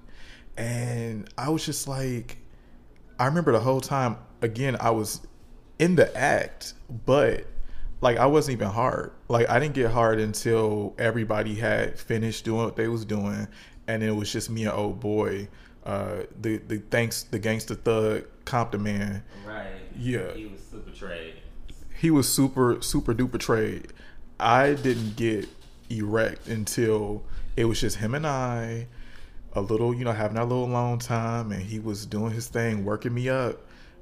And 0.57 1.29
I 1.39 1.49
was 1.49 1.65
just 1.65 1.89
like, 1.89 2.39
I 3.19 3.27
remember 3.27 3.53
the 3.53 3.61
whole 3.61 3.81
time. 3.81 4.17
Again, 4.43 4.77
I 4.81 4.91
was 4.91 5.27
in 5.79 5.97
the 5.97 6.15
act, 6.17 6.75
but 7.07 7.47
like 8.01 8.19
I 8.19 8.27
wasn't 8.27 8.59
even 8.59 8.69
hard. 8.69 9.13
Like 9.29 9.49
I 9.49 9.59
didn't 9.59 9.75
get 9.75 9.91
hard 9.91 10.21
until 10.21 10.95
everybody 10.99 11.55
had 11.55 11.99
finished 11.99 12.45
doing 12.45 12.65
what 12.65 12.77
they 12.77 12.89
was 12.89 13.05
doing, 13.05 13.49
and 13.87 14.03
it 14.03 14.13
was 14.13 14.33
just 14.33 14.51
me 14.51 14.65
and 14.65 14.73
old 14.73 15.01
boy. 15.01 15.49
Uh, 15.85 16.23
the 16.41 16.59
the 16.59 16.79
thanks 16.91 17.25
the 17.25 17.39
gangster 17.39 17.75
thug 17.75 18.25
Compton 18.45 18.83
man. 18.83 19.23
Right. 19.47 19.73
Yeah. 19.99 20.33
He 20.35 20.47
was 20.47 20.61
super 20.63 20.91
trade. 20.91 21.35
He 21.99 22.11
was 22.11 22.29
super 22.29 22.81
super 22.83 23.15
duper 23.15 23.39
trade. 23.39 23.93
I 24.39 24.75
didn't 24.75 25.17
get 25.17 25.49
erect 25.91 26.49
until 26.49 27.23
it 27.57 27.65
was 27.65 27.81
just 27.81 27.97
him 27.97 28.15
and 28.15 28.27
I, 28.27 28.87
a 29.53 29.61
little 29.61 29.95
you 29.95 30.05
know 30.05 30.13
having 30.13 30.37
our 30.37 30.45
little 30.45 30.65
alone 30.65 30.99
time, 30.99 31.53
and 31.53 31.63
he 31.63 31.79
was 31.79 32.07
doing 32.07 32.33
his 32.33 32.49
thing, 32.49 32.85
working 32.85 33.13
me 33.13 33.29
up, 33.29 33.61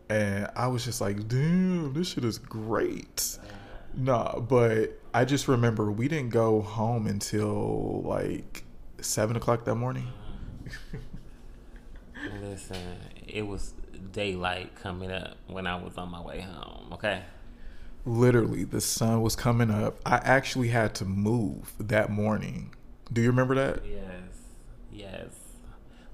and 0.08 0.48
I 0.54 0.66
was 0.68 0.84
just 0.84 1.00
like, 1.00 1.28
damn, 1.28 1.92
this 1.92 2.08
shit 2.08 2.24
is 2.24 2.38
great. 2.38 3.38
Nah, 3.94 4.38
but 4.38 4.98
I 5.12 5.24
just 5.24 5.48
remember 5.48 5.90
we 5.90 6.08
didn't 6.08 6.30
go 6.30 6.60
home 6.60 7.06
until 7.06 8.02
like 8.02 8.64
seven 9.00 9.36
o'clock 9.36 9.64
that 9.64 9.74
morning. 9.74 10.06
Listen, 12.42 12.98
it 13.26 13.46
was 13.46 13.74
daylight 14.12 14.74
coming 14.74 15.10
up 15.10 15.36
when 15.46 15.66
I 15.66 15.82
was 15.82 15.96
on 15.96 16.10
my 16.10 16.20
way 16.20 16.40
home. 16.40 16.92
Okay. 16.92 17.22
Literally, 18.08 18.64
the 18.64 18.80
sun 18.80 19.20
was 19.20 19.36
coming 19.36 19.70
up. 19.70 20.00
I 20.06 20.16
actually 20.24 20.68
had 20.68 20.94
to 20.94 21.04
move 21.04 21.74
that 21.78 22.08
morning. 22.08 22.74
Do 23.12 23.20
you 23.20 23.28
remember 23.28 23.54
that? 23.56 23.82
Yes. 23.84 24.00
Yes. 24.90 25.26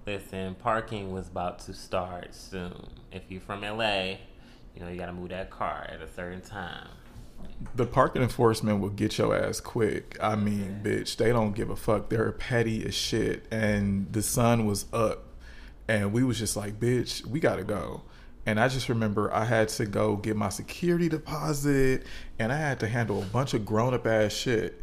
Listen, 0.05 0.57
parking 0.57 1.13
was 1.13 1.29
about 1.29 1.61
to 1.61 1.73
start 1.73 2.35
soon. 2.35 2.89
If 3.13 3.23
you're 3.29 3.41
from 3.41 3.61
LA, 3.61 4.17
you 4.75 4.81
know 4.81 4.89
you 4.89 4.99
got 4.99 5.07
to 5.07 5.13
move 5.13 5.29
that 5.29 5.51
car 5.51 5.89
at 5.89 6.03
a 6.03 6.13
certain 6.13 6.41
time. 6.41 6.89
The 7.77 7.87
parking 7.87 8.23
enforcement 8.23 8.81
will 8.81 8.91
get 8.91 9.17
your 9.17 9.33
ass 9.37 9.61
quick. 9.61 10.17
I 10.21 10.35
mean, 10.35 10.81
bitch, 10.83 11.17
they 11.17 11.31
don't 11.31 11.53
give 11.53 11.71
a 11.71 11.77
fuck. 11.77 12.09
They're 12.09 12.33
petty 12.33 12.85
as 12.85 12.95
shit. 12.97 13.47
And 13.53 14.13
the 14.13 14.23
sun 14.23 14.67
was 14.67 14.87
up, 14.93 15.27
and 15.87 16.13
we 16.13 16.25
was 16.25 16.41
just 16.41 16.57
like, 16.57 16.81
bitch, 16.81 17.25
we 17.25 17.39
gotta 17.39 17.63
go. 17.63 18.03
And 18.47 18.61
I 18.61 18.69
just 18.69 18.89
remember 18.89 19.33
I 19.33 19.45
had 19.45 19.69
to 19.71 19.87
go 19.87 20.17
get 20.17 20.37
my 20.37 20.51
security 20.51 21.09
deposit, 21.09 22.05
and 22.39 22.53
I 22.53 22.57
had 22.57 22.81
to 22.81 22.89
handle 22.89 23.23
a 23.23 23.27
bunch 23.27 23.55
of 23.55 23.65
grown 23.65 23.95
up 23.95 24.07
ass 24.07 24.33
shit. 24.33 24.83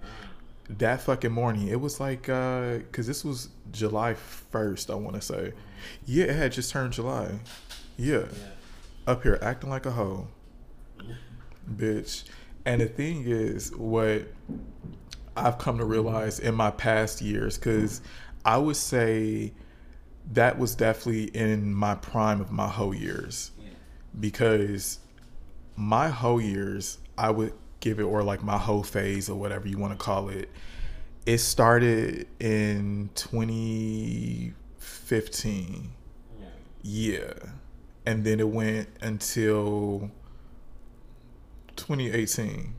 That 0.70 1.02
fucking 1.02 1.32
morning, 1.32 1.68
it 1.68 1.80
was 1.80 2.00
like, 2.00 2.30
uh, 2.30 2.80
cause 2.92 3.06
this 3.06 3.26
was 3.26 3.50
July 3.72 4.14
first, 4.14 4.90
I 4.90 4.96
want 4.96 5.16
to 5.16 5.22
say. 5.22 5.54
Yeah, 6.06 6.26
it 6.26 6.36
had 6.36 6.52
just 6.54 6.72
turned 6.72 6.94
July. 6.94 7.40
Yeah, 7.98 8.26
up 9.06 9.24
here 9.24 9.38
acting 9.42 9.70
like 9.70 9.86
a 9.86 9.92
hoe, 9.92 10.28
bitch. 11.76 12.24
And 12.66 12.82
the 12.82 12.88
thing 12.88 13.24
is, 13.26 13.76
what 13.76 14.24
I've 15.36 15.58
come 15.58 15.78
to 15.78 15.86
realize 15.86 16.40
in 16.40 16.56
my 16.56 16.72
past 16.72 17.22
years, 17.22 17.58
because 17.58 18.02
I 18.46 18.58
would 18.58 18.76
say 18.76 19.54
that 20.34 20.58
was 20.58 20.76
definitely 20.76 21.26
in 21.26 21.74
my 21.74 21.96
prime 21.96 22.40
of 22.42 22.52
my 22.52 22.68
hoe 22.68 22.92
years. 22.92 23.52
Because 24.20 25.00
my 25.76 26.10
hoe 26.10 26.40
years, 26.40 26.98
I 27.18 27.32
would 27.32 27.54
give 27.80 28.00
it, 28.00 28.04
or 28.04 28.24
like 28.24 28.44
my 28.44 28.58
hoe 28.58 28.84
phase, 28.84 29.30
or 29.30 29.40
whatever 29.40 29.68
you 29.68 29.78
want 29.78 29.98
to 29.98 30.04
call 30.04 30.30
it, 30.30 30.50
it 31.26 31.38
started 31.40 32.28
in 32.40 33.10
2015. 33.16 35.92
Yeah. 36.82 37.34
And 38.06 38.24
then 38.24 38.40
it 38.40 38.50
went 38.50 38.88
until 39.02 40.10
2018. 41.76 42.74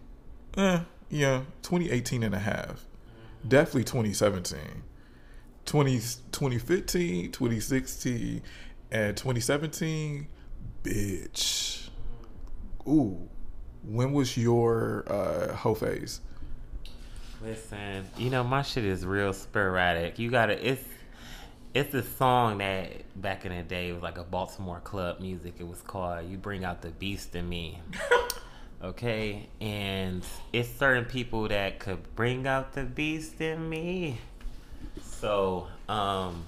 Eh, 0.57 0.81
yeah, 1.11 1.43
2018 1.63 2.23
and 2.23 2.35
a 2.35 2.39
half. 2.39 2.87
Definitely 3.47 3.85
2017. 3.85 4.59
20, 5.73 5.93
2015, 6.33 7.33
2016, 7.33 8.43
and 8.91 9.17
2017, 9.17 10.29
bitch. 10.85 11.89
Ooh. 12.87 13.27
When 13.83 14.13
was 14.13 14.37
your 14.37 15.05
uh, 15.07 15.55
hoe 15.55 15.75
phase? 15.75 16.21
Listen, 17.43 18.07
you 18.19 18.29
know 18.29 18.45
my 18.45 18.61
shit 18.61 18.85
is 18.85 19.07
real 19.07 19.33
sporadic. 19.33 20.19
You 20.19 20.31
gotta. 20.31 20.63
It's 20.63 20.85
it's 21.73 21.95
a 21.95 22.03
song 22.03 22.59
that 22.59 22.93
back 23.23 23.47
in 23.47 23.57
the 23.57 23.63
day 23.63 23.93
was 23.93 24.03
like 24.03 24.19
a 24.19 24.25
Baltimore 24.25 24.81
club 24.81 25.21
music. 25.21 25.55
It 25.59 25.67
was 25.67 25.81
called 25.81 26.29
"You 26.29 26.37
Bring 26.37 26.67
Out 26.67 26.83
the 26.83 26.91
Beast 26.91 27.35
in 27.35 27.49
Me." 27.49 27.81
okay, 28.85 29.49
and 29.59 30.23
it's 30.53 30.69
certain 30.69 31.07
people 31.07 31.49
that 31.49 31.79
could 31.79 32.15
bring 32.15 32.47
out 32.47 32.75
the 32.75 32.85
beast 32.85 33.41
in 33.41 33.71
me. 33.71 34.19
So, 35.23 35.69
um, 35.89 36.43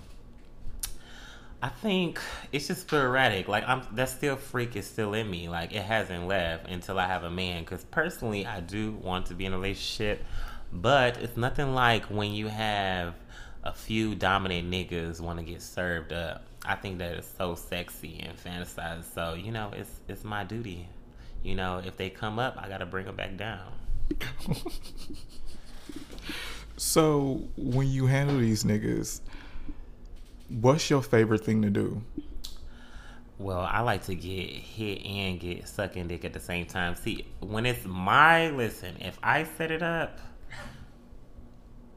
I 1.63 1.69
think 1.69 2.21
it's 2.51 2.67
just 2.67 2.81
sporadic. 2.81 3.47
Like 3.47 3.63
I'm, 3.69 3.83
that 3.93 4.09
still 4.09 4.35
freak 4.35 4.75
is 4.75 4.85
still 4.85 5.15
in 5.15 5.31
me. 5.31 5.49
Like 5.49 5.73
it 5.73 5.83
hasn't 5.83 6.27
left 6.27 6.69
until 6.69 6.99
I 6.99 7.07
have 7.07 7.23
a 7.23 7.31
man. 7.31 7.63
Because 7.63 7.85
personally, 7.85 8.45
I 8.45 8.59
do 8.59 8.95
want 8.95 9.27
to 9.27 9.35
be 9.35 9.47
in 9.47 9.53
a 9.53 9.57
relationship, 9.57 10.25
but 10.73 11.19
it's 11.19 11.37
nothing 11.37 11.73
like 11.73 12.07
when 12.07 12.33
you 12.33 12.49
have 12.49 13.15
a 13.63 13.73
few 13.73 14.17
dominant 14.17 14.69
niggas 14.69 15.21
want 15.21 15.39
to 15.39 15.45
get 15.45 15.63
served 15.63 16.13
up. 16.13 16.45
I 16.67 16.75
think 16.75 16.99
that 16.99 17.15
is 17.15 17.33
so 17.39 17.55
sexy 17.55 18.27
and 18.27 18.37
fantasized. 18.37 19.05
So 19.15 19.35
you 19.35 19.53
know, 19.53 19.71
it's 19.73 20.01
it's 20.09 20.25
my 20.25 20.43
duty. 20.43 20.89
You 21.45 21.55
know, 21.55 21.79
if 21.79 21.97
they 21.97 22.11
come 22.11 22.41
up, 22.41 22.59
I 22.61 22.69
gotta 22.69 22.87
bring 22.87 23.07
them 23.07 23.15
back 23.15 23.37
down. 23.37 23.71
So 26.77 27.43
when 27.57 27.89
you 27.89 28.07
handle 28.07 28.39
these 28.39 28.65
niggas, 28.65 29.21
what's 30.49 30.91
your 30.91 31.03
favorite 31.03 31.45
thing 31.45 31.63
to 31.63 31.71
do? 31.71 32.03
Well, 33.39 33.61
I 33.61 33.81
like 33.81 34.05
to 34.05 34.15
get 34.15 34.51
hit 34.51 35.05
and 35.05 35.41
get 35.41 35.67
sucking 35.69 36.09
dick 36.09 36.25
at 36.25 36.33
the 36.33 36.41
same 36.41 36.67
time. 36.67 36.95
See, 36.95 37.27
when 37.41 37.67
it's 37.67 37.85
my 37.85 38.51
listen, 38.51 38.97
if 39.01 39.19
I 39.23 39.45
set 39.45 39.71
it 39.71 39.83
up, 39.83 40.19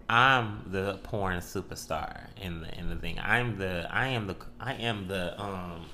I'm 0.10 0.63
the 0.68 1.00
porn 1.04 1.40
superstar 1.40 2.28
in 2.42 2.62
the 2.62 2.78
in 2.78 2.90
the 2.90 2.96
thing. 2.96 3.20
I'm 3.20 3.58
the 3.58 3.88
I 3.92 4.08
am 4.08 4.28
the 4.28 4.36
I 4.60 4.74
am 4.74 5.08
the 5.08 5.40
um 5.40 5.86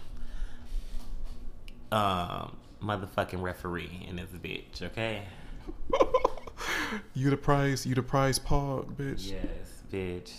um 1.91 2.57
motherfucking 2.81 3.41
referee 3.41 4.05
in 4.07 4.15
this 4.15 4.29
bitch. 4.29 4.81
Okay. 4.81 5.23
you 7.13 7.29
the 7.29 7.37
prize, 7.37 7.85
you 7.85 7.95
the 7.95 8.03
prize 8.03 8.39
pog, 8.39 8.93
bitch. 8.95 9.31
Yes, 9.31 9.83
bitch. 9.91 10.31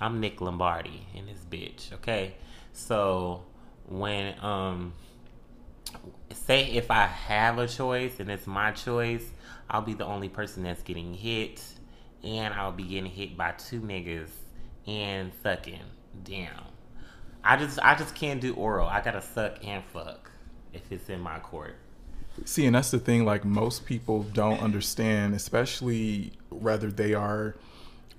I'm 0.00 0.20
Nick 0.20 0.40
Lombardi 0.40 1.06
in 1.14 1.26
this 1.26 1.44
bitch, 1.48 1.92
okay? 1.92 2.34
So 2.72 3.44
when 3.88 4.34
um 4.42 4.94
say 6.32 6.64
if 6.72 6.90
I 6.90 7.06
have 7.06 7.58
a 7.58 7.68
choice 7.68 8.18
and 8.18 8.30
it's 8.30 8.46
my 8.46 8.72
choice, 8.72 9.30
I'll 9.68 9.82
be 9.82 9.94
the 9.94 10.04
only 10.06 10.28
person 10.28 10.62
that's 10.62 10.82
getting 10.82 11.14
hit 11.14 11.62
and 12.24 12.54
I'll 12.54 12.72
be 12.72 12.84
getting 12.84 13.10
hit 13.10 13.36
by 13.36 13.52
two 13.52 13.80
niggas 13.80 14.30
and 14.86 15.32
sucking 15.42 15.80
down. 16.24 16.64
I 17.44 17.56
just 17.56 17.78
I 17.82 17.94
just 17.94 18.14
can't 18.14 18.40
do 18.40 18.54
oral. 18.54 18.88
I 18.88 19.00
gotta 19.00 19.22
suck 19.22 19.64
and 19.64 19.82
fuck 19.92 20.30
if 20.72 20.90
it's 20.90 21.08
in 21.08 21.20
my 21.20 21.38
court. 21.40 21.76
See, 22.44 22.66
and 22.66 22.74
that's 22.74 22.90
the 22.90 22.98
thing. 22.98 23.24
Like 23.24 23.44
most 23.44 23.86
people 23.86 24.24
don't 24.24 24.60
understand, 24.60 25.34
especially 25.34 26.32
whether 26.48 26.90
they 26.90 27.14
are 27.14 27.56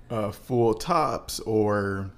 uh, 0.10 0.32
full 0.32 0.74
tops 0.74 1.40
or 1.42 2.12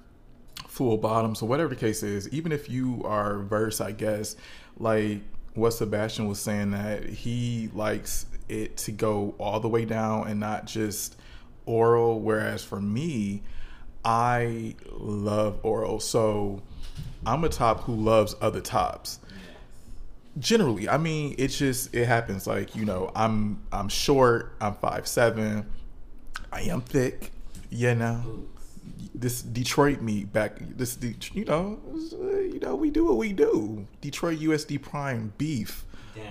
full 0.68 0.98
bottoms 0.98 1.42
or 1.42 1.48
whatever 1.48 1.70
the 1.70 1.80
case 1.80 2.02
is. 2.02 2.28
Even 2.28 2.52
if 2.52 2.68
you 2.68 3.02
are 3.04 3.38
verse, 3.38 3.80
I 3.80 3.92
guess, 3.92 4.36
like 4.78 5.20
what 5.54 5.70
Sebastian 5.70 6.28
was 6.28 6.38
saying 6.38 6.72
that 6.72 7.08
he 7.08 7.70
likes 7.72 8.26
it 8.48 8.76
to 8.76 8.92
go 8.92 9.34
all 9.38 9.58
the 9.58 9.68
way 9.68 9.84
down 9.84 10.28
and 10.28 10.38
not 10.38 10.66
just 10.66 11.16
oral. 11.64 12.20
Whereas 12.20 12.62
for 12.62 12.80
me, 12.80 13.42
I 14.04 14.76
love 14.92 15.58
oral. 15.62 15.98
So 15.98 16.62
I'm 17.24 17.42
a 17.42 17.48
top 17.48 17.80
who 17.80 17.94
loves 17.94 18.36
other 18.40 18.60
tops 18.60 19.18
generally 20.38 20.88
i 20.88 20.98
mean 20.98 21.34
it's 21.38 21.58
just 21.58 21.94
it 21.94 22.06
happens 22.06 22.46
like 22.46 22.74
you 22.76 22.84
know 22.84 23.10
i'm 23.14 23.62
i'm 23.72 23.88
short 23.88 24.54
i'm 24.60 24.74
five 24.74 25.06
seven 25.06 25.66
i 26.52 26.60
am 26.62 26.80
thick 26.80 27.30
you 27.70 27.94
know 27.94 28.46
this 29.16 29.42
Detroit 29.42 30.00
me 30.00 30.24
back. 30.24 30.58
This 30.60 30.98
you 31.32 31.44
know 31.44 31.78
you 32.20 32.58
know 32.60 32.74
we 32.74 32.90
do 32.90 33.06
what 33.06 33.16
we 33.16 33.32
do. 33.32 33.86
Detroit 34.00 34.38
USD 34.40 34.80
Prime 34.82 35.32
beef. 35.38 35.84
Down. 36.14 36.24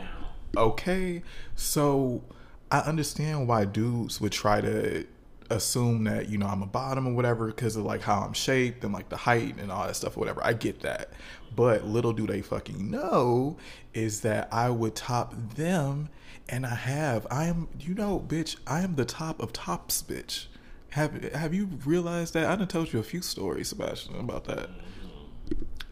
Okay, 0.56 1.24
so 1.56 2.24
I 2.72 2.80
understand 2.80 3.48
why 3.48 3.66
dudes 3.66 4.22
would 4.22 4.32
try 4.32 4.62
to 4.62 5.06
assume 5.50 6.06
that 6.06 6.30
you 6.30 6.38
know 6.38 6.48
I'm 6.48 6.62
a 6.62 6.68
bottom 6.68 7.08
or 7.08 7.14
whatever 7.14 7.48
because 7.48 7.76
of 7.76 7.84
like 7.86 8.02
how 8.02 8.22
I'm 8.22 8.34
shaped 8.34 8.84
and 8.84 8.94
like 8.94 9.10
the 9.10 9.18
height 9.18 9.58
and 9.58 9.72
all 9.72 9.86
that 9.86 9.96
stuff 9.96 10.18
or 10.18 10.22
whatever. 10.22 10.44
I 10.44 10.54
get 10.54 10.82
that, 10.82 11.12
but 11.56 11.86
little 11.86 12.14
do 12.14 12.28
they 12.28 12.42
fucking 12.42 12.90
know 12.90 13.58
is 13.94 14.22
that 14.22 14.50
I 14.52 14.70
would 14.70 14.96
top 14.96 15.34
them, 15.56 16.10
and 16.50 16.66
I 16.66 16.76
have. 16.76 17.28
I 17.30 17.46
am, 17.46 17.68
you 17.80 17.94
know, 17.94 18.20
bitch. 18.20 18.58
I 18.68 18.82
am 18.82 18.96
the 18.96 19.06
top 19.06 19.42
of 19.42 19.54
tops, 19.54 20.04
bitch. 20.04 20.46
Have 20.92 21.24
Have 21.34 21.54
you 21.54 21.66
realized 21.86 22.34
that? 22.34 22.46
I 22.46 22.56
done 22.56 22.68
told 22.68 22.94
you 22.94 23.00
a 23.00 23.04
few 23.04 23.22
stories, 23.22 23.70
Sebastian, 23.70 24.16
about 24.20 24.46
that. 24.46 24.70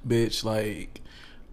Bitch, 0.08 0.44
like 0.44 1.02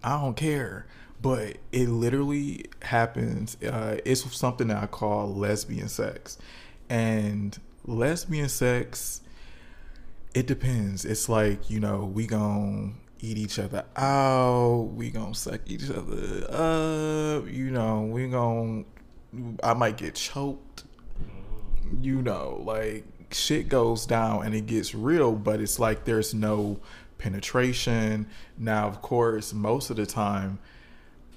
I 0.03 0.19
don't 0.19 0.35
care 0.35 0.85
but 1.21 1.57
it 1.71 1.87
literally 1.87 2.65
happens. 2.81 3.55
Uh, 3.61 3.97
it's 4.05 4.23
something 4.35 4.67
that 4.69 4.81
I 4.81 4.87
call 4.87 5.33
lesbian 5.33 5.87
sex, 5.87 6.37
and 6.89 7.57
lesbian 7.85 8.49
sex. 8.49 9.21
It 10.33 10.47
depends. 10.47 11.05
It's 11.05 11.27
like 11.27 11.69
you 11.69 11.79
know 11.79 12.05
we 12.05 12.27
gon' 12.27 12.95
eat 13.19 13.37
each 13.37 13.59
other 13.59 13.85
out. 13.95 14.91
We 14.95 15.09
gonna 15.09 15.35
suck 15.35 15.61
each 15.67 15.89
other 15.89 16.45
up. 16.49 17.49
You 17.49 17.71
know 17.71 18.01
we 18.03 18.29
gon' 18.29 18.85
I 19.63 19.73
might 19.73 19.97
get 19.97 20.15
choked. 20.15 20.83
You 22.01 22.21
know, 22.21 22.61
like 22.63 23.05
shit 23.31 23.69
goes 23.69 24.05
down 24.05 24.45
and 24.45 24.55
it 24.55 24.65
gets 24.65 24.95
real, 24.95 25.33
but 25.33 25.59
it's 25.59 25.79
like 25.79 26.05
there's 26.05 26.33
no 26.33 26.79
penetration. 27.17 28.27
Now, 28.57 28.87
of 28.87 29.01
course, 29.01 29.53
most 29.53 29.89
of 29.89 29.97
the 29.97 30.05
time 30.05 30.59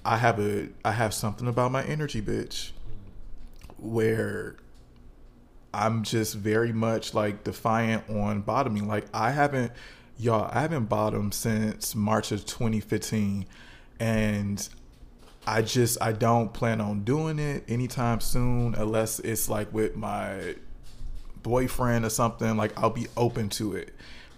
I 0.04 0.18
have 0.18 0.38
a 0.38 0.68
I 0.84 0.92
have 0.92 1.14
something 1.14 1.48
about 1.48 1.72
my 1.72 1.84
energy, 1.84 2.20
bitch, 2.20 2.72
where 3.78 4.56
I'm 5.74 6.02
just 6.02 6.34
very 6.34 6.72
much 6.72 7.14
like 7.14 7.44
defiant 7.44 8.08
on 8.08 8.42
bottoming. 8.42 8.88
Like 8.88 9.06
I 9.12 9.30
haven't 9.30 9.72
y'all, 10.18 10.50
I 10.52 10.60
haven't 10.60 10.86
bottomed 10.86 11.34
since 11.34 11.94
March 11.94 12.32
of 12.32 12.46
2015 12.46 13.46
and 14.00 14.68
I 15.46 15.62
just 15.62 15.98
I 16.00 16.12
don't 16.12 16.52
plan 16.52 16.80
on 16.80 17.04
doing 17.04 17.38
it 17.38 17.64
anytime 17.68 18.20
soon 18.20 18.74
unless 18.74 19.18
it's 19.20 19.48
like 19.48 19.72
with 19.72 19.94
my 19.96 20.54
boyfriend 21.42 22.04
or 22.04 22.10
something 22.10 22.56
like 22.56 22.72
I'll 22.78 22.90
be 22.90 23.06
open 23.16 23.48
to 23.50 23.76
it. 23.76 23.94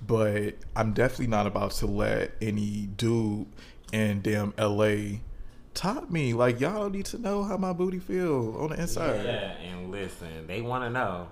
But 0.07 0.55
I'm 0.75 0.93
definitely 0.93 1.29
not 1.29 1.47
about 1.47 1.73
to 1.73 1.87
let 1.87 2.33
any 2.43 2.89
dude 2.97 3.47
in 3.93 4.21
damn 4.23 4.53
LA 4.59 5.19
top 5.77 6.11
me. 6.11 6.33
Like 6.35 6.59
y'all 6.61 6.75
don't 6.83 6.93
need 6.93 7.07
to 7.07 7.19
know 7.19 7.45
how 7.45 7.57
my 7.57 7.73
booty 7.73 7.99
feel 8.01 8.57
on 8.59 8.71
the 8.71 8.81
inside. 8.81 9.25
Yeah, 9.25 9.53
and 9.59 9.91
listen, 9.93 10.47
they 10.49 10.61
want 10.61 10.83
to 10.85 10.91
know. 10.91 11.29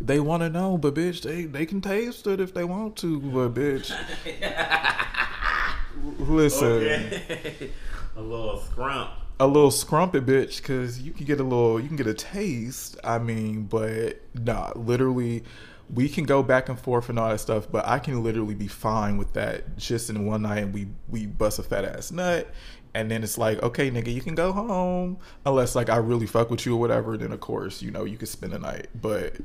They 0.00 0.20
want 0.20 0.42
to 0.42 0.48
know, 0.48 0.78
but 0.78 0.94
bitch, 0.94 1.22
they 1.22 1.44
they 1.44 1.66
can 1.66 1.80
taste 1.80 2.26
it 2.26 2.40
if 2.40 2.54
they 2.54 2.64
want 2.64 2.96
to, 2.98 3.20
but 3.20 3.54
bitch. 3.54 3.92
listen, 6.18 6.66
Okay. 6.68 7.70
a 8.16 8.20
little 8.22 8.58
scrump. 8.58 9.10
a 9.40 9.46
little 9.46 9.70
scrumpy 9.70 10.24
bitch, 10.24 10.58
because 10.58 11.00
you 11.02 11.12
can 11.12 11.26
get 11.26 11.40
a 11.40 11.42
little, 11.42 11.78
you 11.80 11.88
can 11.88 11.96
get 11.96 12.06
a 12.06 12.14
taste. 12.14 12.96
I 13.04 13.18
mean, 13.18 13.64
but 13.64 14.20
nah, 14.34 14.72
literally. 14.74 15.44
We 15.88 16.08
can 16.08 16.24
go 16.24 16.42
back 16.42 16.68
and 16.68 16.76
forth 16.76 17.10
and 17.10 17.16
all 17.16 17.28
that 17.28 17.38
stuff, 17.38 17.68
but 17.70 17.86
I 17.86 18.00
can 18.00 18.24
literally 18.24 18.56
be 18.56 18.66
fine 18.66 19.18
with 19.18 19.34
that 19.34 19.76
just 19.76 20.10
in 20.10 20.26
one 20.26 20.42
night 20.42 20.64
and 20.64 20.74
we 20.74 20.88
we 21.08 21.26
bust 21.26 21.60
a 21.60 21.62
fat 21.62 21.84
ass 21.84 22.10
nut 22.10 22.50
and 22.96 23.10
then 23.10 23.22
it's 23.22 23.36
like, 23.36 23.62
okay, 23.62 23.90
nigga, 23.90 24.12
you 24.12 24.22
can 24.22 24.34
go 24.34 24.52
home. 24.52 25.18
Unless 25.44 25.74
like 25.74 25.90
I 25.90 25.96
really 25.98 26.26
fuck 26.26 26.50
with 26.50 26.64
you 26.66 26.74
or 26.74 26.80
whatever, 26.80 27.16
then 27.18 27.30
of 27.32 27.40
course, 27.40 27.82
you 27.82 27.90
know, 27.90 28.04
you 28.04 28.16
can 28.16 28.26
spend 28.26 28.52
the 28.54 28.58
night. 28.58 28.88
But 28.94 29.36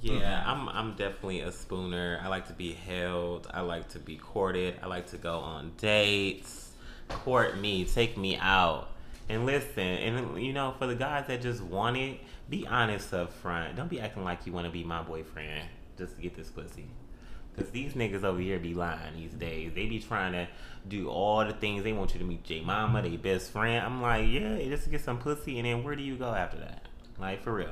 Yeah, 0.00 0.44
I'm 0.46 0.68
I'm 0.68 0.90
definitely 0.94 1.40
a 1.40 1.50
spooner. 1.52 2.20
I 2.22 2.28
like 2.28 2.46
to 2.48 2.52
be 2.52 2.72
held. 2.74 3.48
I 3.52 3.62
like 3.62 3.88
to 3.90 3.98
be 3.98 4.16
courted. 4.16 4.78
I 4.82 4.86
like 4.86 5.08
to 5.10 5.16
go 5.16 5.38
on 5.38 5.72
dates. 5.78 6.72
Court 7.08 7.58
me, 7.58 7.84
take 7.86 8.16
me 8.16 8.36
out. 8.36 8.90
And 9.28 9.46
listen, 9.46 9.82
and 9.82 10.42
you 10.42 10.52
know, 10.52 10.74
for 10.78 10.86
the 10.86 10.94
guys 10.94 11.26
that 11.28 11.42
just 11.42 11.62
want 11.62 11.96
it, 11.96 12.20
be 12.48 12.66
honest 12.66 13.12
up 13.14 13.32
front. 13.32 13.76
Don't 13.76 13.88
be 13.90 14.00
acting 14.00 14.24
like 14.24 14.46
you 14.46 14.52
want 14.52 14.66
to 14.66 14.72
be 14.72 14.84
my 14.84 15.02
boyfriend 15.02 15.68
just 15.96 16.16
to 16.16 16.22
get 16.22 16.36
this 16.36 16.50
pussy. 16.50 16.88
Cause 17.56 17.70
these 17.70 17.94
niggas 17.94 18.22
over 18.22 18.38
here 18.38 18.60
be 18.60 18.72
lying 18.72 19.16
these 19.16 19.32
days. 19.32 19.72
They 19.74 19.86
be 19.86 19.98
trying 19.98 20.32
to 20.32 20.48
do 20.88 21.08
all 21.08 21.44
the 21.44 21.52
things. 21.52 21.84
They 21.84 21.92
want 21.92 22.14
you 22.14 22.18
to 22.20 22.24
meet 22.24 22.44
J 22.44 22.60
Mama, 22.60 23.02
their 23.02 23.18
best 23.18 23.50
friend. 23.52 23.84
I'm 23.84 24.02
like, 24.02 24.28
yeah, 24.28 24.58
just 24.64 24.84
to 24.84 24.90
get 24.90 25.02
some 25.02 25.18
pussy, 25.18 25.58
and 25.58 25.66
then 25.66 25.84
where 25.84 25.96
do 25.96 26.02
you 26.02 26.16
go 26.16 26.32
after 26.32 26.58
that? 26.58 26.82
Like 27.18 27.42
for 27.42 27.54
real. 27.54 27.70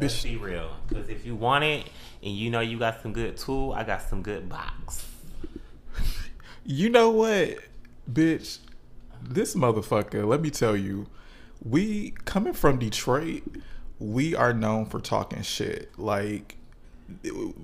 Let's 0.00 0.22
be 0.22 0.36
real. 0.36 0.70
Cause 0.92 1.08
if 1.08 1.24
you 1.24 1.36
want 1.36 1.64
it 1.64 1.86
and 2.22 2.34
you 2.34 2.50
know 2.50 2.60
you 2.60 2.78
got 2.78 3.00
some 3.00 3.12
good 3.12 3.36
tool, 3.36 3.72
I 3.72 3.84
got 3.84 4.02
some 4.02 4.22
good 4.22 4.48
box. 4.48 5.06
you 6.64 6.88
know 6.90 7.10
what, 7.10 7.58
bitch? 8.10 8.58
This 9.22 9.54
motherfucker, 9.54 10.26
let 10.26 10.40
me 10.40 10.50
tell 10.50 10.76
you, 10.76 11.06
we 11.64 12.10
coming 12.24 12.52
from 12.52 12.78
Detroit, 12.78 13.42
we 13.98 14.34
are 14.34 14.52
known 14.52 14.86
for 14.86 15.00
talking 15.00 15.42
shit. 15.42 15.96
Like 15.96 16.56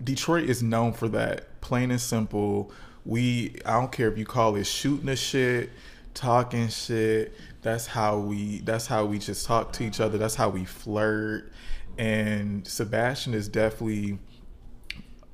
Detroit 0.03 0.49
is 0.49 0.63
known 0.63 0.93
for 0.93 1.09
that. 1.09 1.61
Plain 1.61 1.91
and 1.91 2.01
simple. 2.01 2.71
We 3.05 3.57
I 3.67 3.73
don't 3.73 3.93
care 3.93 4.09
if 4.09 4.19
you 4.19 4.25
call 4.25 4.57
it 4.57 4.65
shooting 4.65 5.07
the 5.07 5.17
shit, 5.17 5.71
talking 6.15 6.69
shit. 6.69 7.35
That's 7.63 7.87
how 7.87 8.19
we 8.19 8.61
that's 8.61 8.87
how 8.87 9.05
we 9.05 9.19
just 9.19 9.47
talk 9.47 9.73
to 9.75 9.85
each 9.85 10.01
other. 10.01 10.19
That's 10.19 10.35
how 10.35 10.49
we 10.49 10.65
flirt. 10.65 11.53
And 11.99 12.67
Sebastian 12.67 13.35
is 13.35 13.49
definitely 13.49 14.19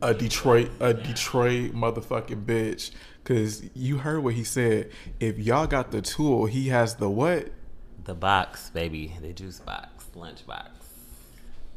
a 0.02 0.14
Detroit 0.14 0.70
a 0.80 0.94
Detroit 0.94 1.72
motherfucking 1.72 2.44
bitch. 2.44 2.90
Cause 3.24 3.62
you 3.74 3.98
heard 3.98 4.24
what 4.24 4.34
he 4.34 4.44
said. 4.44 4.90
If 5.20 5.38
y'all 5.38 5.66
got 5.66 5.90
the 5.90 6.02
tool, 6.02 6.46
he 6.46 6.68
has 6.68 6.96
the 6.96 7.08
what? 7.08 7.50
The 8.04 8.14
box, 8.14 8.70
baby. 8.70 9.14
The 9.20 9.32
juice 9.32 9.60
box. 9.60 10.06
Lunch 10.14 10.46
box. 10.46 10.70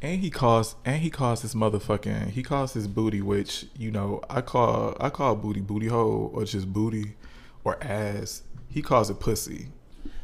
And 0.04 0.20
he 0.20 0.28
calls 0.28 0.76
and 0.84 1.00
he 1.00 1.08
calls 1.08 1.40
his 1.40 1.54
motherfucking 1.54 2.32
he 2.32 2.42
calls 2.42 2.74
his 2.74 2.86
booty, 2.86 3.22
which, 3.22 3.64
you 3.74 3.90
know, 3.90 4.20
I 4.28 4.42
call 4.42 4.94
I 5.00 5.08
call 5.08 5.34
booty 5.34 5.62
booty 5.62 5.86
hole 5.86 6.30
or 6.34 6.44
just 6.44 6.70
booty 6.70 7.16
or 7.64 7.82
ass. 7.82 8.42
He 8.68 8.82
calls 8.82 9.08
it 9.08 9.18
pussy. 9.18 9.68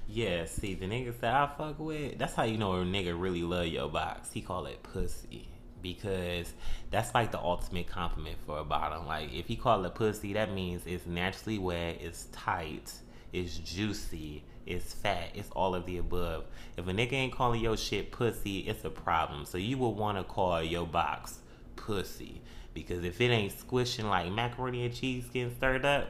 Yeah, 0.07 0.45
see, 0.45 0.75
the 0.75 0.85
niggas 0.85 1.21
that 1.21 1.35
I 1.35 1.47
fuck 1.57 1.79
with, 1.79 2.19
that's 2.19 2.35
how 2.35 2.43
you 2.43 2.59
know 2.59 2.75
a 2.75 2.85
nigga 2.85 3.19
really 3.19 3.43
love 3.43 3.69
your 3.69 3.89
box. 3.89 4.31
He 4.31 4.43
call 4.43 4.67
it 4.67 4.83
pussy. 4.83 5.49
Because 5.81 6.53
that's 6.91 7.15
like 7.15 7.33
the 7.33 7.41
ultimate 7.41 7.87
compliment 7.87 8.37
for 8.45 8.59
a 8.59 8.65
bottom. 8.65 9.07
Like 9.07 9.33
if 9.33 9.47
he 9.47 9.57
call 9.57 9.83
it 9.87 9.95
pussy, 9.95 10.35
that 10.35 10.53
means 10.53 10.83
it's 10.85 11.07
naturally 11.07 11.59
wet, 11.59 11.97
it's 12.03 12.27
tight, 12.33 12.93
it's 13.33 13.57
juicy, 13.57 14.45
it's 14.67 14.93
fat, 14.93 15.31
it's 15.35 15.51
all 15.51 15.75
of 15.75 15.87
the 15.87 15.99
above. 15.99 16.45
If 16.77 16.87
a 16.87 16.93
nigga 16.93 17.13
ain't 17.13 17.33
calling 17.33 17.61
your 17.61 17.77
shit 17.77 18.13
pussy, 18.13 18.61
it's 18.61 18.85
a 18.85 18.91
problem. 18.91 19.45
So 19.45 19.59
you 19.59 19.79
will 19.79 19.95
want 19.95 20.19
to 20.19 20.25
call 20.25 20.63
your 20.63 20.87
box 20.87 21.39
pussy. 21.77 22.41
Because 22.73 23.05
if 23.05 23.21
it 23.21 23.31
ain't 23.31 23.59
squishing 23.59 24.09
like 24.09 24.31
macaroni 24.31 24.85
and 24.85 24.95
cheese 24.95 25.25
getting 25.33 25.55
stirred 25.57 25.85
up, 25.85 26.09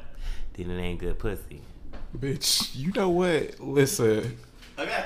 then 0.55 0.71
it 0.71 0.81
ain't 0.81 1.01
good 1.01 1.19
pussy. 1.19 1.63
Bitch, 2.17 2.75
you 2.75 2.93
know 2.93 3.09
what? 3.09 3.61
Listen. 3.61 4.37
Okay. 4.79 5.05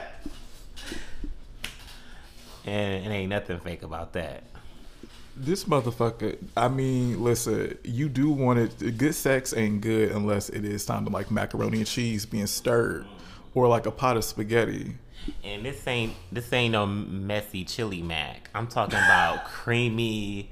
And 2.66 3.06
it 3.06 3.08
ain't 3.08 3.28
nothing 3.28 3.60
fake 3.60 3.82
about 3.82 4.14
that. 4.14 4.42
This 5.36 5.64
motherfucker, 5.64 6.38
I 6.56 6.68
mean, 6.68 7.22
listen, 7.22 7.76
you 7.82 8.08
do 8.08 8.30
want 8.30 8.58
it. 8.58 8.96
Good 8.96 9.14
sex 9.14 9.52
ain't 9.54 9.80
good 9.80 10.12
unless 10.12 10.48
it 10.48 10.64
is 10.64 10.86
time 10.86 11.04
to 11.04 11.10
like 11.10 11.30
macaroni 11.30 11.78
and 11.78 11.86
cheese 11.86 12.24
being 12.24 12.46
stirred 12.46 13.04
or 13.54 13.68
like 13.68 13.86
a 13.86 13.90
pot 13.90 14.16
of 14.16 14.24
spaghetti. 14.24 14.96
And 15.42 15.64
this 15.64 15.86
ain't 15.86 16.12
this 16.30 16.52
ain't 16.52 16.72
no 16.72 16.86
messy 16.86 17.64
chili 17.64 18.02
mac. 18.02 18.50
I'm 18.54 18.66
talking 18.66 18.98
about 18.98 19.44
creamy, 19.46 20.50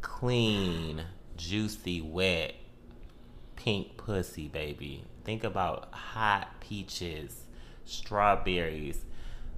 clean, 0.00 1.02
juicy, 1.36 2.00
wet, 2.00 2.54
pink 3.56 3.96
pussy, 3.96 4.48
baby. 4.48 5.04
Think 5.24 5.44
about 5.44 5.92
hot 5.92 6.60
peaches, 6.60 7.44
strawberries, 7.84 9.04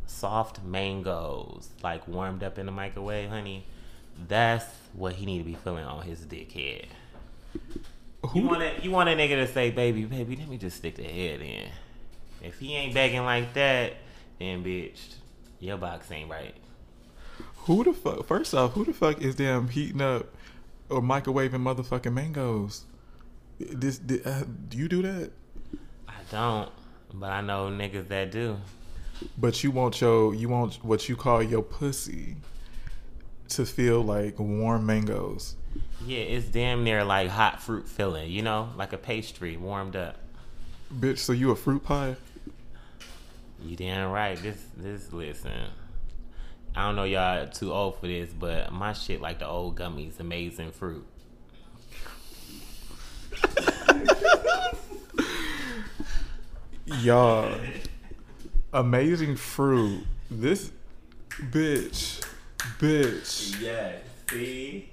soft 0.07 0.63
mangoes, 0.65 1.71
like 1.83 2.07
warmed 2.09 2.43
up 2.43 2.59
in 2.59 2.67
the 2.67 2.73
microwave, 2.73 3.31
honey. 3.31 3.67
That's 4.29 4.67
what 4.93 5.15
he 5.15 5.27
need 5.27 5.39
to 5.39 5.45
be 5.45 5.55
feeling 5.55 5.85
on 5.85 6.03
his 6.03 6.21
dickhead. 6.21 6.87
You 8.35 8.43
want 8.47 8.63
a, 8.63 8.73
you 8.83 8.91
want 8.91 9.09
a 9.09 9.13
nigga 9.13 9.47
to 9.47 9.53
say, 9.53 9.71
baby, 9.71 10.05
baby, 10.05 10.37
let 10.37 10.49
me 10.49 10.57
just 10.57 10.77
stick 10.77 10.97
the 10.97 11.03
head 11.03 11.41
in. 11.41 11.69
If 12.43 12.59
he 12.59 12.75
ain't 12.75 12.93
begging 12.93 13.25
like 13.25 13.55
that, 13.55 13.95
then 14.39 14.65
bitch, 14.65 15.15
your 15.61 15.77
box 15.79 16.11
ain't 16.11 16.29
right. 16.29 16.55
Who 17.65 17.85
the 17.85 17.93
fuck? 17.93 18.27
First 18.27 18.55
off, 18.55 18.73
who 18.73 18.85
the 18.85 18.93
fuck 18.93 19.23
is 19.23 19.37
damn 19.37 19.69
heating 19.69 20.01
up 20.01 20.27
or 20.89 21.01
microwaving 21.01 21.51
motherfucking 21.53 22.13
mangoes. 22.13 22.85
This, 23.61 23.99
this 23.99 24.27
uh, 24.27 24.45
do 24.69 24.77
you 24.77 24.89
do 24.89 25.03
that? 25.03 25.31
I 26.09 26.15
don't, 26.31 26.71
but 27.15 27.31
I 27.31 27.41
know 27.41 27.69
niggas 27.69 28.09
that 28.09 28.33
do. 28.33 28.57
But 29.39 29.63
you 29.63 29.71
want 29.71 30.01
your 30.01 30.35
you 30.35 30.49
want 30.49 30.85
what 30.85 31.09
you 31.09 31.15
call 31.15 31.43
your 31.43 31.63
pussy 31.63 32.37
to 33.51 33.65
feel 33.65 34.03
like 34.03 34.41
warm 34.41 34.85
mangoes. 34.85 35.55
Yeah, 36.05 36.21
it's 36.21 36.49
damn 36.49 36.83
near 36.83 37.05
like 37.05 37.29
hot 37.29 37.63
fruit 37.63 37.89
filling, 37.89 38.33
you 38.33 38.43
know, 38.43 38.71
like 38.77 38.93
a 38.93 38.99
pastry 38.99 39.57
warmed 39.57 39.95
up. 39.95 40.17
Bitch, 40.93 41.19
so 41.19 41.33
you 41.33 41.53
a 41.53 41.57
fruit 41.57 41.85
pie? 41.85 42.17
You 43.65 43.77
damn 43.77 44.11
right. 44.11 44.37
This 44.43 44.57
this 44.77 45.13
listen. 45.13 45.53
I 46.75 46.87
don't 46.87 46.97
know 46.97 47.05
y'all 47.05 47.47
too 47.49 47.73
old 47.73 48.01
for 48.01 48.07
this, 48.07 48.31
but 48.31 48.73
my 48.73 48.93
shit 48.93 49.21
like 49.21 49.39
the 49.39 49.47
old 49.47 49.77
gummies, 49.77 50.19
amazing 50.19 50.73
fruit. 50.73 51.07
Y'all, 56.87 57.55
amazing 58.73 59.37
fruit. 59.37 60.05
This 60.31 60.73
bitch, 61.51 62.25
bitch. 62.79 63.61
Yeah. 63.61 63.97
See, 64.31 64.91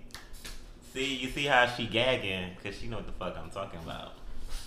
see, 0.94 1.16
you 1.16 1.30
see 1.30 1.46
how 1.46 1.66
she 1.66 1.88
gagging 1.88 2.52
because 2.56 2.78
she 2.78 2.88
know 2.88 2.98
what 2.98 3.08
the 3.08 3.14
fuck 3.14 3.38
I'm 3.38 3.50
talking 3.50 3.80
about. 3.80 4.14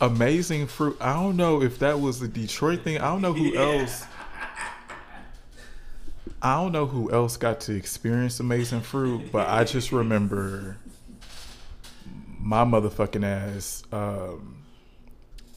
Amazing 0.00 0.66
fruit. 0.66 0.96
I 1.00 1.12
don't 1.14 1.36
know 1.36 1.62
if 1.62 1.78
that 1.80 2.00
was 2.00 2.20
a 2.22 2.28
Detroit 2.28 2.82
thing. 2.82 2.98
I 2.98 3.06
don't 3.08 3.22
know 3.22 3.32
who 3.32 3.52
Yeah. 3.52 3.60
else. 3.80 4.04
I 6.40 6.54
don't 6.60 6.72
know 6.72 6.86
who 6.86 7.10
else 7.12 7.36
got 7.36 7.60
to 7.62 7.74
experience 7.74 8.40
amazing 8.40 8.80
fruit, 8.80 9.30
but 9.30 9.48
I 9.48 9.62
just 9.62 9.92
remember 9.92 10.76
my 12.40 12.64
motherfucking 12.64 13.24
ass. 13.24 13.84
Um, 13.92 14.64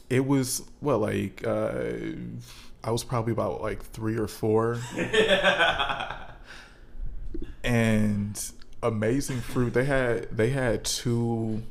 it 0.08 0.24
was 0.24 0.62
what 0.78 1.00
like 1.00 1.44
uh, 1.44 1.72
I 2.84 2.92
was 2.92 3.02
probably 3.02 3.32
about 3.32 3.60
like 3.62 3.82
three 3.84 4.16
or 4.16 4.28
four, 4.28 4.78
and 7.64 8.50
amazing 8.82 9.40
fruit. 9.40 9.74
They 9.74 9.84
had 9.84 10.28
they 10.36 10.50
had 10.50 10.84
two 10.84 11.62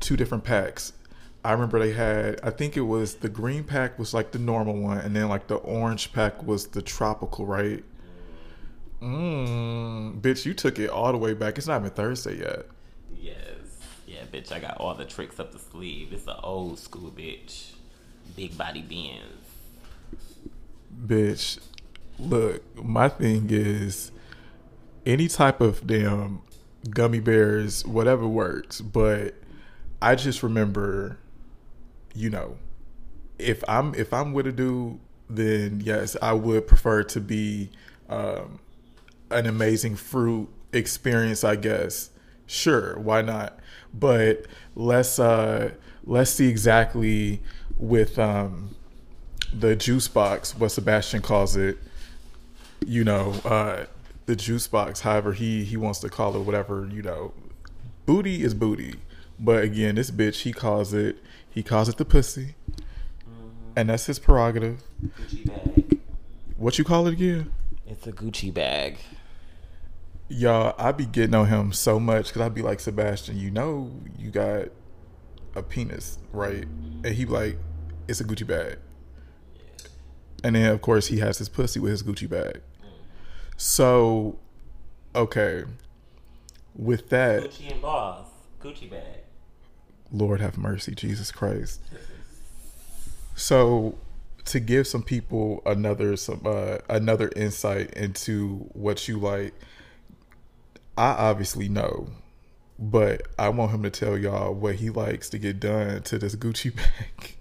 two 0.00 0.16
different 0.16 0.44
packs. 0.44 0.92
I 1.48 1.52
remember 1.52 1.78
they 1.78 1.92
had 1.94 2.40
I 2.42 2.50
think 2.50 2.76
it 2.76 2.82
was 2.82 3.14
the 3.14 3.30
green 3.30 3.64
pack 3.64 3.98
was 3.98 4.12
like 4.12 4.32
the 4.32 4.38
normal 4.38 4.76
one, 4.76 4.98
and 4.98 5.16
then 5.16 5.30
like 5.30 5.46
the 5.46 5.54
orange 5.54 6.12
pack 6.12 6.42
was 6.42 6.66
the 6.66 6.82
tropical, 6.82 7.46
right? 7.46 7.82
Mmm, 9.00 10.20
bitch, 10.20 10.44
you 10.44 10.52
took 10.52 10.78
it 10.78 10.90
all 10.90 11.10
the 11.10 11.16
way 11.16 11.32
back. 11.32 11.56
It's 11.56 11.66
not 11.66 11.80
even 11.80 11.92
Thursday 11.92 12.40
yet. 12.40 12.66
Yes. 13.18 13.38
Yeah, 14.06 14.24
bitch, 14.30 14.52
I 14.52 14.58
got 14.58 14.76
all 14.76 14.94
the 14.94 15.06
tricks 15.06 15.40
up 15.40 15.52
the 15.52 15.58
sleeve. 15.58 16.12
It's 16.12 16.26
an 16.26 16.36
old 16.42 16.78
school 16.78 17.10
bitch. 17.10 17.70
Big 18.36 18.58
body 18.58 18.82
beans. 18.82 19.22
Bitch, 21.06 21.60
look, 22.18 22.62
my 22.76 23.08
thing 23.08 23.46
is 23.48 24.12
any 25.06 25.28
type 25.28 25.62
of 25.62 25.86
damn 25.86 26.42
gummy 26.90 27.20
bears, 27.20 27.86
whatever 27.86 28.28
works, 28.28 28.82
but 28.82 29.34
I 30.02 30.14
just 30.14 30.42
remember, 30.42 31.18
you 32.14 32.30
know, 32.30 32.56
if 33.38 33.62
I'm 33.68 33.94
if 33.94 34.12
I'm 34.12 34.32
with 34.32 34.46
a 34.46 34.52
dude, 34.52 34.98
then 35.28 35.80
yes, 35.84 36.16
I 36.20 36.32
would 36.32 36.66
prefer 36.66 37.02
to 37.04 37.20
be 37.20 37.70
um, 38.08 38.60
an 39.30 39.46
amazing 39.46 39.96
fruit 39.96 40.48
experience, 40.72 41.44
I 41.44 41.56
guess. 41.56 42.10
Sure, 42.46 42.98
why 42.98 43.22
not? 43.22 43.58
But 43.92 44.46
let's 44.74 45.18
uh 45.18 45.72
let's 46.04 46.30
see 46.30 46.48
exactly 46.48 47.42
with 47.78 48.18
um 48.18 48.74
the 49.52 49.76
juice 49.76 50.08
box, 50.08 50.56
what 50.56 50.70
Sebastian 50.70 51.22
calls 51.22 51.56
it, 51.56 51.78
you 52.86 53.04
know, 53.04 53.32
uh, 53.44 53.86
the 54.26 54.36
juice 54.36 54.66
box, 54.66 55.00
however 55.00 55.32
he 55.32 55.64
he 55.64 55.76
wants 55.76 56.00
to 56.00 56.08
call 56.08 56.36
it, 56.36 56.40
whatever, 56.40 56.88
you 56.90 57.02
know, 57.02 57.32
booty 58.06 58.42
is 58.42 58.54
booty. 58.54 58.96
But 59.40 59.62
again, 59.62 59.94
this 59.94 60.10
bitch, 60.10 60.42
he 60.42 60.52
calls 60.52 60.92
it, 60.92 61.22
he 61.58 61.64
calls 61.64 61.88
it 61.88 61.96
the 61.96 62.04
pussy, 62.04 62.54
mm-hmm. 62.70 63.48
and 63.74 63.88
that's 63.88 64.06
his 64.06 64.20
prerogative. 64.20 64.80
Gucci 65.02 65.44
bag. 65.44 65.98
What 66.56 66.78
you 66.78 66.84
call 66.84 67.08
it 67.08 67.14
again? 67.14 67.50
It's 67.84 68.06
a 68.06 68.12
Gucci 68.12 68.54
bag. 68.54 68.98
Y'all, 70.28 70.76
I 70.78 70.92
be 70.92 71.04
getting 71.04 71.34
on 71.34 71.48
him 71.48 71.72
so 71.72 71.98
much 71.98 72.28
because 72.28 72.42
I 72.42 72.48
be 72.48 72.62
like, 72.62 72.78
Sebastian, 72.78 73.38
you 73.38 73.50
know, 73.50 73.90
you 74.16 74.30
got 74.30 74.68
a 75.56 75.62
penis, 75.64 76.20
right? 76.32 76.62
And 77.02 77.06
he 77.06 77.24
be 77.24 77.32
like, 77.32 77.58
it's 78.06 78.20
a 78.20 78.24
Gucci 78.24 78.46
bag. 78.46 78.78
And 80.44 80.54
then, 80.54 80.70
of 80.70 80.80
course, 80.80 81.08
he 81.08 81.18
has 81.18 81.38
his 81.38 81.48
pussy 81.48 81.80
with 81.80 81.90
his 81.90 82.04
Gucci 82.04 82.30
bag. 82.30 82.60
Mm. 82.84 82.88
So, 83.56 84.38
okay. 85.12 85.64
With 86.76 87.08
that, 87.08 87.42
Gucci 87.42 87.72
and 87.72 87.82
boss. 87.82 88.28
Gucci 88.62 88.88
bag. 88.88 89.24
Lord 90.12 90.40
have 90.40 90.56
mercy, 90.56 90.94
Jesus 90.94 91.30
Christ. 91.30 91.80
So, 93.34 93.98
to 94.46 94.60
give 94.60 94.86
some 94.86 95.02
people 95.02 95.62
another 95.66 96.16
some 96.16 96.42
uh, 96.44 96.78
another 96.88 97.30
insight 97.36 97.92
into 97.94 98.68
what 98.72 99.06
you 99.06 99.18
like, 99.18 99.54
I 100.96 101.10
obviously 101.10 101.68
know, 101.68 102.08
but 102.78 103.22
I 103.38 103.50
want 103.50 103.72
him 103.72 103.82
to 103.82 103.90
tell 103.90 104.16
y'all 104.16 104.54
what 104.54 104.76
he 104.76 104.90
likes 104.90 105.28
to 105.30 105.38
get 105.38 105.60
done 105.60 106.02
to 106.02 106.18
this 106.18 106.34
Gucci 106.34 106.74
bag. 106.76 107.36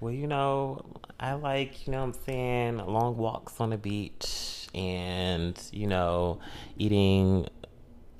Well, 0.00 0.12
you 0.12 0.28
know, 0.28 0.84
I 1.18 1.32
like, 1.32 1.86
you 1.86 1.92
know 1.92 2.04
I'm 2.04 2.12
saying, 2.12 2.78
long 2.78 3.16
walks 3.16 3.60
on 3.60 3.70
the 3.70 3.78
beach 3.78 4.68
and, 4.72 5.60
you 5.72 5.88
know, 5.88 6.38
eating 6.76 7.48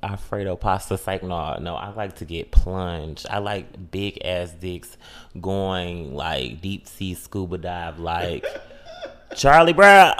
Alfredo 0.02 0.56
pasta. 0.56 0.94
It's 0.94 1.06
like, 1.06 1.22
no, 1.22 1.56
no, 1.58 1.74
I 1.74 1.90
like 1.90 2.16
to 2.16 2.24
get 2.24 2.50
plunged. 2.50 3.26
I 3.28 3.38
like 3.38 3.90
big 3.90 4.18
ass 4.24 4.52
dicks 4.52 4.96
going 5.40 6.14
like 6.14 6.60
deep 6.60 6.86
sea 6.86 7.14
scuba 7.14 7.58
dive, 7.58 7.98
like 7.98 8.44
Charlie 9.34 9.72
Brown. 9.72 10.14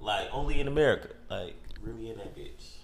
Like, 0.00 0.28
only 0.32 0.60
in 0.60 0.68
America. 0.68 1.08
Like, 1.30 1.54
really 1.82 2.10
in 2.10 2.16
that 2.16 2.36
bitch. 2.36 2.76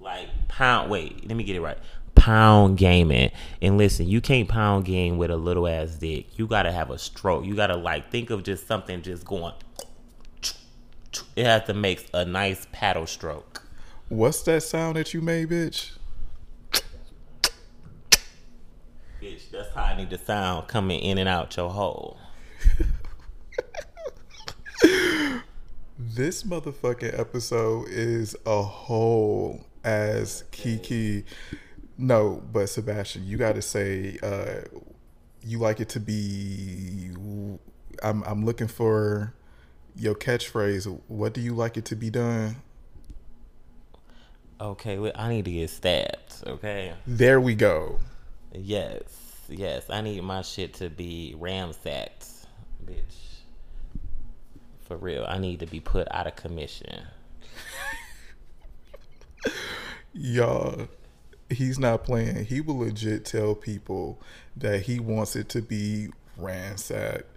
Like, 0.00 0.28
pound, 0.48 0.90
wait, 0.90 1.26
let 1.28 1.36
me 1.36 1.44
get 1.44 1.56
it 1.56 1.60
right. 1.60 1.78
Pound 2.14 2.76
gaming. 2.78 3.30
And 3.62 3.78
listen, 3.78 4.08
you 4.08 4.20
can't 4.20 4.48
pound 4.48 4.84
game 4.84 5.16
with 5.16 5.30
a 5.30 5.36
little 5.36 5.68
ass 5.68 5.94
dick. 5.94 6.38
You 6.38 6.46
gotta 6.46 6.72
have 6.72 6.90
a 6.90 6.98
stroke. 6.98 7.44
You 7.44 7.54
gotta, 7.54 7.76
like, 7.76 8.10
think 8.10 8.30
of 8.30 8.42
just 8.42 8.66
something 8.66 9.02
just 9.02 9.24
going. 9.24 9.54
It 11.36 11.46
has 11.46 11.64
to 11.64 11.74
make 11.74 12.08
a 12.12 12.24
nice 12.24 12.66
paddle 12.72 13.06
stroke. 13.06 13.53
What's 14.14 14.42
that 14.42 14.62
sound 14.62 14.94
that 14.94 15.12
you 15.12 15.20
made, 15.20 15.48
bitch? 15.48 15.90
Bitch, 19.20 19.50
that's 19.50 19.74
how 19.74 19.82
I 19.82 19.96
need 19.96 20.08
the 20.08 20.18
sound 20.18 20.68
coming 20.68 21.00
in 21.00 21.18
and 21.18 21.28
out 21.28 21.56
your 21.56 21.68
hole. 21.68 22.18
This 25.98 26.44
motherfucking 26.44 27.18
episode 27.18 27.88
is 27.88 28.36
a 28.46 28.62
whole 28.62 29.64
as 29.82 30.44
Kiki. 30.52 31.24
No, 31.98 32.40
but 32.52 32.68
Sebastian, 32.68 33.24
you 33.26 33.36
got 33.36 33.56
to 33.56 33.62
say 33.62 34.18
uh, 34.22 34.60
you 35.42 35.58
like 35.58 35.80
it 35.80 35.88
to 35.90 36.00
be. 36.00 37.10
I'm 38.02 38.22
I'm 38.24 38.44
looking 38.44 38.68
for 38.68 39.34
your 39.96 40.14
catchphrase. 40.14 41.00
What 41.08 41.32
do 41.32 41.40
you 41.40 41.54
like 41.54 41.76
it 41.76 41.84
to 41.86 41.96
be 41.96 42.10
done? 42.10 42.56
Okay, 44.64 44.98
well, 44.98 45.12
I 45.14 45.28
need 45.28 45.44
to 45.44 45.50
get 45.50 45.68
stabbed, 45.68 46.36
okay? 46.46 46.94
There 47.06 47.38
we 47.38 47.54
go. 47.54 47.98
Yes, 48.50 49.02
yes, 49.46 49.90
I 49.90 50.00
need 50.00 50.22
my 50.22 50.40
shit 50.40 50.72
to 50.74 50.88
be 50.88 51.36
ramsacked, 51.38 52.46
bitch. 52.86 53.42
For 54.86 54.96
real, 54.96 55.26
I 55.28 55.36
need 55.36 55.60
to 55.60 55.66
be 55.66 55.80
put 55.80 56.08
out 56.10 56.26
of 56.26 56.36
commission. 56.36 57.02
Y'all, 60.14 60.88
he's 61.50 61.78
not 61.78 62.04
playing. 62.04 62.46
He 62.46 62.62
will 62.62 62.78
legit 62.78 63.26
tell 63.26 63.54
people 63.54 64.18
that 64.56 64.80
he 64.80 64.98
wants 64.98 65.36
it 65.36 65.50
to 65.50 65.60
be 65.60 66.08
ransacked, 66.38 67.28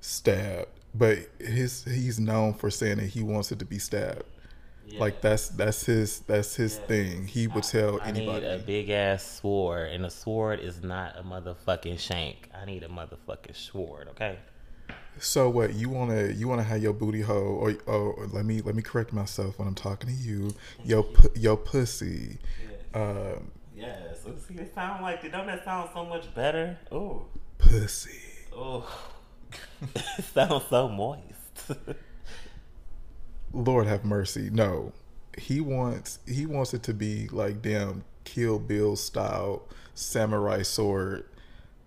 stabbed. 0.00 0.68
But 0.94 1.18
his 1.38 1.84
he's 1.84 2.18
known 2.18 2.54
for 2.54 2.70
saying 2.70 2.96
that 2.96 3.08
he 3.08 3.22
wants 3.22 3.52
it 3.52 3.58
to 3.58 3.66
be 3.66 3.78
stabbed. 3.78 4.24
Like 4.98 5.20
that's 5.20 5.48
that's 5.48 5.86
his 5.86 6.20
that's 6.20 6.54
his 6.56 6.76
thing. 6.78 7.26
He 7.26 7.46
would 7.46 7.64
tell 7.64 8.00
anybody. 8.00 8.46
I 8.46 8.56
need 8.56 8.60
a 8.60 8.64
big 8.64 8.90
ass 8.90 9.22
sword, 9.24 9.90
and 9.90 10.04
a 10.04 10.10
sword 10.10 10.60
is 10.60 10.82
not 10.82 11.18
a 11.18 11.22
motherfucking 11.22 11.98
shank. 11.98 12.48
I 12.54 12.64
need 12.64 12.82
a 12.82 12.88
motherfucking 12.88 13.56
sword, 13.56 14.08
okay? 14.08 14.38
So 15.18 15.50
what 15.50 15.74
you 15.74 15.88
wanna 15.88 16.28
you 16.28 16.48
wanna 16.48 16.62
have 16.62 16.82
your 16.82 16.92
booty 16.92 17.20
hole 17.20 17.58
or 17.58 17.74
or 17.86 18.26
let 18.32 18.44
me 18.44 18.60
let 18.60 18.74
me 18.74 18.82
correct 18.82 19.12
myself 19.12 19.58
when 19.58 19.68
I'm 19.68 19.74
talking 19.74 20.10
to 20.10 20.16
you. 20.16 20.54
Your 20.84 21.06
your 21.34 21.56
pussy. 21.56 22.38
Um, 22.94 23.50
Yes. 23.74 24.18
Let's 24.24 24.46
see, 24.46 24.54
it 24.54 24.74
sound 24.74 25.02
like 25.02 25.22
don't 25.32 25.46
that 25.46 25.64
sound 25.64 25.90
so 25.92 26.04
much 26.04 26.32
better? 26.34 26.78
Oh. 26.90 27.26
Pussy. 27.58 28.20
Oh. 28.54 28.86
it 29.94 30.24
sounds 30.32 30.64
so 30.70 30.88
moist. 30.88 31.26
Lord 33.52 33.86
have 33.86 34.04
mercy. 34.04 34.50
No. 34.50 34.92
He 35.38 35.60
wants 35.60 36.18
he 36.26 36.46
wants 36.46 36.74
it 36.74 36.82
to 36.84 36.94
be 36.94 37.28
like 37.28 37.62
damn 37.62 38.04
Kill 38.24 38.58
Bill 38.58 38.96
style 38.96 39.62
samurai 39.94 40.62
sword 40.62 41.24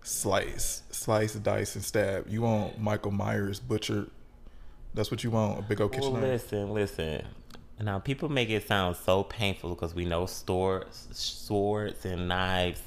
slice. 0.02 0.82
Slice, 0.90 1.34
dice, 1.34 1.74
and 1.74 1.84
stab. 1.84 2.28
You 2.28 2.42
want 2.42 2.80
Michael 2.80 3.12
Myers 3.12 3.60
butcher 3.60 4.08
that's 4.96 5.10
what 5.10 5.22
you 5.22 5.30
want, 5.30 5.58
a 5.58 5.62
big 5.62 5.80
old 5.80 5.92
kitchen 5.92 6.12
well, 6.12 6.22
knife? 6.22 6.30
listen, 6.30 6.72
listen. 6.72 7.22
Now 7.78 7.98
people 7.98 8.30
make 8.30 8.48
it 8.48 8.66
sound 8.66 8.96
so 8.96 9.22
painful 9.22 9.74
because 9.74 9.94
we 9.94 10.06
know 10.06 10.24
swords, 10.24 11.08
swords 11.12 12.06
and 12.06 12.26
knives, 12.26 12.80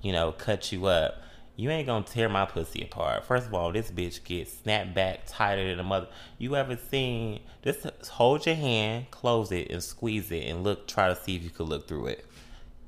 you 0.00 0.12
know, 0.12 0.30
cut 0.30 0.70
you 0.70 0.86
up. 0.86 1.20
You 1.58 1.70
ain't 1.70 1.88
gonna 1.88 2.04
tear 2.04 2.28
my 2.28 2.44
pussy 2.44 2.82
apart. 2.82 3.24
First 3.24 3.48
of 3.48 3.54
all, 3.54 3.72
this 3.72 3.90
bitch 3.90 4.22
gets 4.22 4.56
snapped 4.58 4.94
back 4.94 5.22
tighter 5.26 5.68
than 5.68 5.80
a 5.80 5.82
mother. 5.82 6.06
You 6.38 6.54
ever 6.54 6.76
seen? 6.76 7.40
Just 7.64 7.84
hold 8.10 8.46
your 8.46 8.54
hand, 8.54 9.10
close 9.10 9.50
it, 9.50 9.68
and 9.68 9.82
squeeze 9.82 10.30
it, 10.30 10.44
and 10.44 10.62
look. 10.62 10.86
Try 10.86 11.08
to 11.08 11.16
see 11.16 11.34
if 11.34 11.42
you 11.42 11.50
could 11.50 11.66
look 11.66 11.88
through 11.88 12.06
it. 12.06 12.24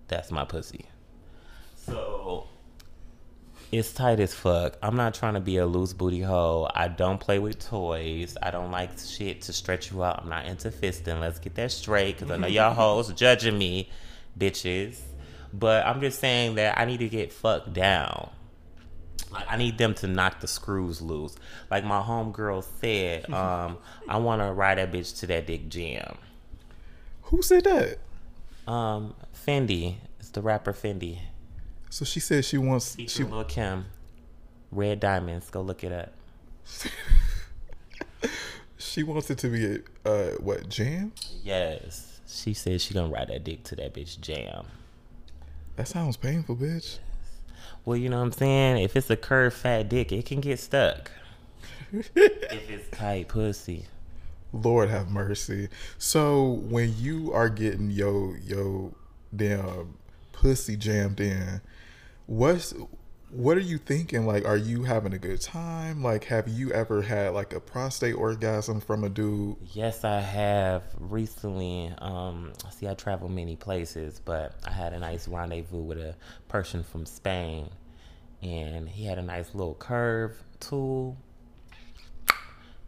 That's 0.06 0.30
my 0.30 0.44
pussy. 0.44 0.86
So 1.74 2.46
it's 3.72 3.92
tight 3.92 4.20
as 4.20 4.34
fuck. 4.34 4.76
I'm 4.80 4.94
not 4.94 5.14
trying 5.14 5.34
to 5.34 5.40
be 5.40 5.56
a 5.56 5.66
loose 5.66 5.92
booty 5.92 6.20
hoe. 6.20 6.70
I 6.72 6.86
don't 6.86 7.18
play 7.18 7.40
with 7.40 7.58
toys. 7.58 8.36
I 8.40 8.52
don't 8.52 8.70
like 8.70 8.90
shit 9.00 9.42
to 9.42 9.52
stretch 9.52 9.90
you 9.90 10.04
out. 10.04 10.22
I'm 10.22 10.28
not 10.28 10.46
into 10.46 10.70
fisting. 10.70 11.18
Let's 11.18 11.40
get 11.40 11.56
that 11.56 11.72
straight 11.72 12.20
because 12.20 12.30
I 12.30 12.36
know 12.36 12.46
y'all 12.46 12.72
hoes 12.74 13.12
judging 13.14 13.58
me, 13.58 13.90
bitches. 14.38 15.00
But 15.52 15.84
I'm 15.84 16.00
just 16.00 16.20
saying 16.20 16.54
that 16.54 16.78
I 16.78 16.84
need 16.84 16.98
to 16.98 17.08
get 17.08 17.32
fucked 17.32 17.72
down. 17.72 18.30
Like 19.30 19.46
I 19.48 19.56
need 19.56 19.78
them 19.78 19.94
to 19.94 20.06
knock 20.06 20.40
the 20.40 20.48
screws 20.48 21.00
loose. 21.00 21.36
Like 21.70 21.84
my 21.84 22.00
homegirl 22.00 22.64
said, 22.80 23.30
um, 23.32 23.78
I 24.08 24.18
want 24.18 24.42
to 24.42 24.52
ride 24.52 24.78
that 24.78 24.92
bitch 24.92 25.18
to 25.20 25.26
that 25.28 25.46
dick 25.46 25.68
jam. 25.68 26.16
Who 27.22 27.42
said 27.42 27.64
that? 27.64 27.98
Um, 28.70 29.14
Fendi. 29.46 29.96
It's 30.18 30.30
the 30.30 30.42
rapper 30.42 30.72
Fendi. 30.72 31.18
So 31.90 32.04
she 32.04 32.20
said 32.20 32.44
she 32.44 32.58
wants 32.58 32.94
Feature 32.94 33.10
she 33.10 33.24
Lil' 33.24 33.44
Kim. 33.44 33.86
Red 34.70 35.00
Diamonds. 35.00 35.50
Go 35.50 35.62
look 35.62 35.82
it 35.82 35.92
up. 35.92 36.12
she 38.78 39.02
wants 39.02 39.30
it 39.30 39.38
to 39.38 39.48
be 39.48 39.82
a 40.04 40.08
uh, 40.08 40.30
what 40.36 40.68
jam? 40.68 41.12
Yes. 41.42 42.20
She 42.26 42.54
said 42.54 42.80
she 42.80 42.94
gonna 42.94 43.12
ride 43.12 43.28
that 43.28 43.44
dick 43.44 43.64
to 43.64 43.76
that 43.76 43.94
bitch 43.94 44.20
jam. 44.20 44.66
That 45.76 45.88
sounds 45.88 46.16
painful, 46.16 46.56
bitch. 46.56 46.98
Well, 47.84 47.96
you 47.96 48.08
know 48.08 48.18
what 48.18 48.24
I'm 48.24 48.32
saying? 48.32 48.82
If 48.82 48.96
it's 48.96 49.10
a 49.10 49.16
curved 49.16 49.56
fat 49.56 49.88
dick, 49.88 50.12
it 50.12 50.26
can 50.26 50.40
get 50.40 50.58
stuck. 50.58 51.10
if 51.92 52.10
it's 52.14 52.96
tight 52.96 53.28
pussy. 53.28 53.86
Lord 54.52 54.90
have 54.90 55.10
mercy. 55.10 55.68
So 55.98 56.62
when 56.68 56.94
you 56.98 57.32
are 57.32 57.48
getting 57.48 57.90
yo 57.90 58.34
yo 58.42 58.94
damn 59.34 59.94
pussy 60.32 60.76
jammed 60.76 61.20
in, 61.20 61.60
what's 62.26 62.74
what 63.32 63.56
are 63.56 63.60
you 63.60 63.78
thinking? 63.78 64.26
Like, 64.26 64.44
are 64.44 64.56
you 64.56 64.82
having 64.82 65.12
a 65.12 65.18
good 65.18 65.40
time? 65.40 66.02
Like, 66.02 66.24
have 66.24 66.48
you 66.48 66.72
ever 66.72 67.02
had 67.02 67.32
like 67.32 67.52
a 67.52 67.60
prostate 67.60 68.14
orgasm 68.14 68.80
from 68.80 69.04
a 69.04 69.08
dude? 69.08 69.56
Yes, 69.72 70.04
I 70.04 70.20
have 70.20 70.82
recently. 70.98 71.92
Um, 71.98 72.52
see, 72.70 72.88
I 72.88 72.94
travel 72.94 73.28
many 73.28 73.56
places, 73.56 74.20
but 74.24 74.54
I 74.66 74.72
had 74.72 74.92
a 74.92 74.98
nice 74.98 75.28
rendezvous 75.28 75.82
with 75.82 75.98
a 75.98 76.16
person 76.48 76.82
from 76.82 77.06
Spain, 77.06 77.68
and 78.42 78.88
he 78.88 79.06
had 79.06 79.18
a 79.18 79.22
nice 79.22 79.54
little 79.54 79.74
curve 79.74 80.42
tool. 80.58 81.16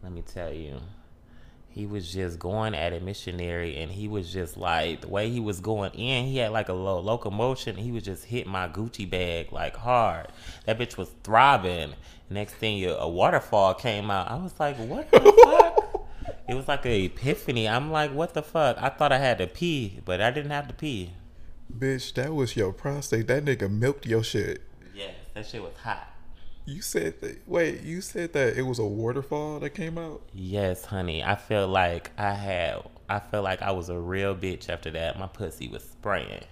Let 0.01 0.11
me 0.11 0.21
tell 0.21 0.51
you, 0.51 0.81
he 1.73 1.87
was 1.87 2.13
just 2.13 2.37
going 2.37 2.75
at 2.75 2.93
a 2.93 2.99
missionary 2.99 3.77
and 3.77 3.91
he 3.91 4.07
was 4.07 4.31
just 4.31 4.55
like 4.57 5.01
the 5.01 5.07
way 5.07 5.29
he 5.31 5.39
was 5.39 5.59
going 5.59 5.91
in 5.93 6.25
he 6.25 6.37
had 6.37 6.51
like 6.51 6.69
a 6.69 6.73
low 6.73 6.99
locomotion 6.99 7.75
he 7.75 7.91
was 7.91 8.03
just 8.03 8.25
hit 8.25 8.45
my 8.45 8.67
gucci 8.67 9.09
bag 9.09 9.51
like 9.51 9.75
hard. 9.75 10.27
That 10.65 10.77
bitch 10.77 10.97
was 10.97 11.09
throbbing. 11.23 11.93
Next 12.29 12.53
thing 12.53 12.77
you 12.77 12.91
a 12.91 13.09
waterfall 13.09 13.73
came 13.73 14.11
out. 14.11 14.29
I 14.29 14.35
was 14.35 14.53
like 14.59 14.77
what 14.77 15.11
the 15.11 15.19
fuck? 15.43 16.35
It 16.47 16.53
was 16.53 16.67
like 16.67 16.85
a 16.85 17.05
epiphany. 17.05 17.67
I'm 17.67 17.91
like 17.91 18.13
what 18.13 18.35
the 18.35 18.43
fuck? 18.43 18.77
I 18.79 18.89
thought 18.89 19.11
i 19.11 19.17
had 19.17 19.39
to 19.39 19.47
pee 19.47 19.99
but 20.05 20.21
i 20.21 20.29
didn't 20.29 20.51
have 20.51 20.67
to 20.67 20.73
pee. 20.75 21.13
Bitch, 21.75 22.13
that 22.13 22.35
was 22.35 22.55
your 22.55 22.71
prostate. 22.71 23.25
That 23.27 23.45
nigga 23.45 23.69
milked 23.71 24.05
your 24.05 24.23
shit. 24.23 24.61
yes 24.93 25.15
that 25.33 25.47
shit 25.47 25.63
was 25.63 25.73
hot 25.83 26.07
You 26.65 26.81
said 26.81 27.19
that. 27.21 27.47
Wait, 27.47 27.81
you 27.81 27.99
said 27.99 28.33
that 28.33 28.57
it 28.57 28.61
was 28.61 28.79
a 28.79 28.85
waterfall 28.85 29.59
that 29.59 29.71
came 29.71 29.97
out. 29.97 30.21
Yes, 30.33 30.85
honey. 30.85 31.21
I 31.23 31.35
felt 31.35 31.69
like 31.69 32.11
I 32.17 32.31
had. 32.31 32.83
I 33.09 33.19
felt 33.19 33.43
like 33.43 33.61
I 33.61 33.71
was 33.71 33.89
a 33.89 33.99
real 33.99 34.33
bitch 34.33 34.69
after 34.69 34.89
that. 34.91 35.19
My 35.19 35.27
pussy 35.27 35.67
was 35.67 35.83
spraying. 35.83 36.45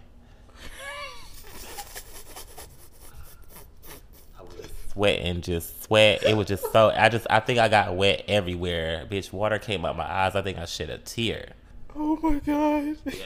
I 4.37 4.43
was 4.43 4.67
sweating, 4.91 5.41
just 5.41 5.83
sweat. 5.83 6.23
It 6.23 6.35
was 6.35 6.47
just 6.47 6.69
so. 6.73 6.91
I 6.93 7.07
just. 7.07 7.25
I 7.29 7.39
think 7.39 7.59
I 7.59 7.69
got 7.69 7.95
wet 7.95 8.25
everywhere. 8.27 9.07
Bitch, 9.09 9.31
water 9.31 9.59
came 9.59 9.85
out 9.85 9.95
my 9.95 10.11
eyes. 10.11 10.35
I 10.35 10.41
think 10.41 10.57
I 10.57 10.65
shed 10.65 10.89
a 10.89 10.97
tear. 10.97 11.53
Oh 11.95 12.17
my 12.21 12.39
god. 12.39 12.97
Yes. 13.05 13.25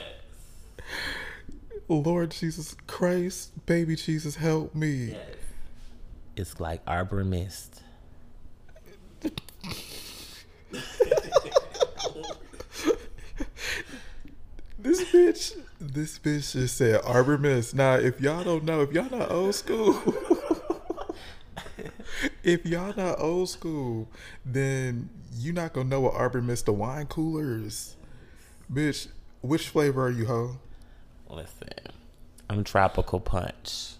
Lord 1.88 2.30
Jesus 2.32 2.76
Christ, 2.86 3.66
baby 3.66 3.96
Jesus, 3.96 4.36
help 4.36 4.74
me. 4.74 5.10
Yes. 5.12 5.20
It's 6.36 6.60
like 6.60 6.82
Arbor 6.86 7.24
Mist. 7.24 7.82
This 14.78 15.02
bitch, 15.04 15.58
this 15.80 16.18
bitch 16.18 16.52
just 16.52 16.76
said 16.76 17.00
Arbor 17.04 17.38
Mist. 17.38 17.74
Now, 17.74 17.94
if 17.94 18.20
y'all 18.20 18.44
don't 18.44 18.64
know, 18.64 18.82
if 18.82 18.92
y'all 18.92 19.10
not 19.10 19.30
old 19.30 19.54
school, 19.54 20.00
if 22.44 22.64
y'all 22.66 22.94
not 22.94 23.18
old 23.18 23.48
school, 23.48 24.08
then 24.44 25.08
you 25.34 25.52
not 25.52 25.72
gonna 25.72 25.88
know 25.88 26.02
what 26.02 26.14
Arbor 26.14 26.42
Mist 26.42 26.66
the 26.66 26.72
wine 26.72 27.06
cooler 27.06 27.58
is. 27.58 27.96
Bitch, 28.72 29.08
which 29.40 29.70
flavor 29.70 30.06
are 30.06 30.10
you, 30.10 30.26
ho? 30.26 30.58
Listen, 31.30 31.68
I'm 32.50 32.62
tropical 32.62 33.20
punch. 33.20 33.94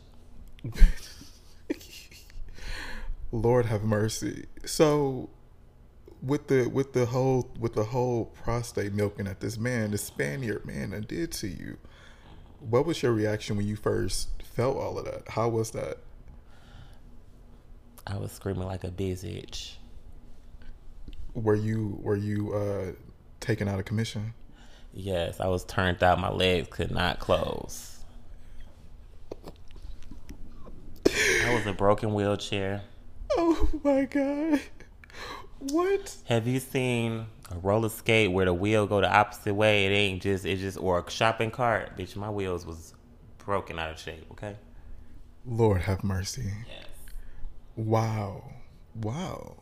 Lord 3.37 3.67
have 3.67 3.83
mercy. 3.83 4.47
So 4.65 5.31
with 6.23 6.49
the 6.49 6.67
with 6.67 6.93
the 6.93 7.07
whole 7.07 7.51
with 7.59 7.75
the 7.75 7.85
whole 7.85 8.27
prostate 8.27 8.93
milking 8.93 9.27
that 9.27 9.41
this 9.41 9.59
man, 9.59 9.91
the 9.91 9.99
Spaniard 9.99 10.65
man, 10.65 10.91
that 10.91 11.09
did 11.09 11.33
to 11.33 11.49
you, 11.49 11.77
what 12.61 12.87
was 12.87 13.03
your 13.03 13.13
reaction 13.13 13.57
when 13.57 13.67
you 13.67 13.77
first 13.77 14.29
felt 14.43 14.77
all 14.77 14.99
of 14.99 15.05
that? 15.05 15.29
How 15.29 15.49
was 15.49 15.71
that? 15.73 15.99
I 18.07 18.17
was 18.17 18.33
screaming 18.33 18.67
like 18.67 18.85
a 18.85 18.91
bitch. 18.91 19.75
Were 21.35 21.55
you 21.55 21.99
were 22.03 22.17
you 22.17 22.55
uh 22.55 22.93
taken 23.41 23.69
out 23.69 23.79
of 23.79 23.85
commission? 23.85 24.33
Yes, 24.93 25.41
I 25.41 25.49
was 25.49 25.65
turned 25.65 26.03
out. 26.03 26.19
My 26.19 26.31
legs 26.31 26.69
could 26.71 26.91
not 26.91 27.19
close. 27.21 27.99
I 31.07 31.55
was 31.55 31.67
a 31.67 31.73
broken 31.75 32.15
wheelchair. 32.15 32.83
Oh 33.37 33.69
my 33.85 34.05
god. 34.05 34.61
What? 35.59 36.17
Have 36.25 36.47
you 36.47 36.61
seen 36.61 37.27
a 37.51 37.59
roller 37.59 37.89
skate 37.89 38.31
where 38.31 38.45
the 38.45 38.55
wheel 38.55 38.87
go 38.87 39.01
the 39.01 39.13
opposite 39.13 39.55
way? 39.55 39.87
It 39.87 39.91
ain't 39.91 40.23
just 40.23 40.45
it 40.45 40.57
just 40.57 40.79
or 40.79 40.99
a 40.99 41.11
shopping 41.11 41.51
cart. 41.51 41.97
Bitch, 41.97 42.17
my 42.17 42.31
wheels 42.31 42.67
was 42.67 42.95
broken 43.39 43.79
out 43.79 43.91
of 43.91 43.99
shape. 43.99 44.27
Okay. 44.33 44.57
Lord 45.45 45.83
have 45.83 46.03
mercy. 46.03 46.51
Yes. 46.69 46.87
Wow. 47.77 48.51
Wow. 48.95 49.57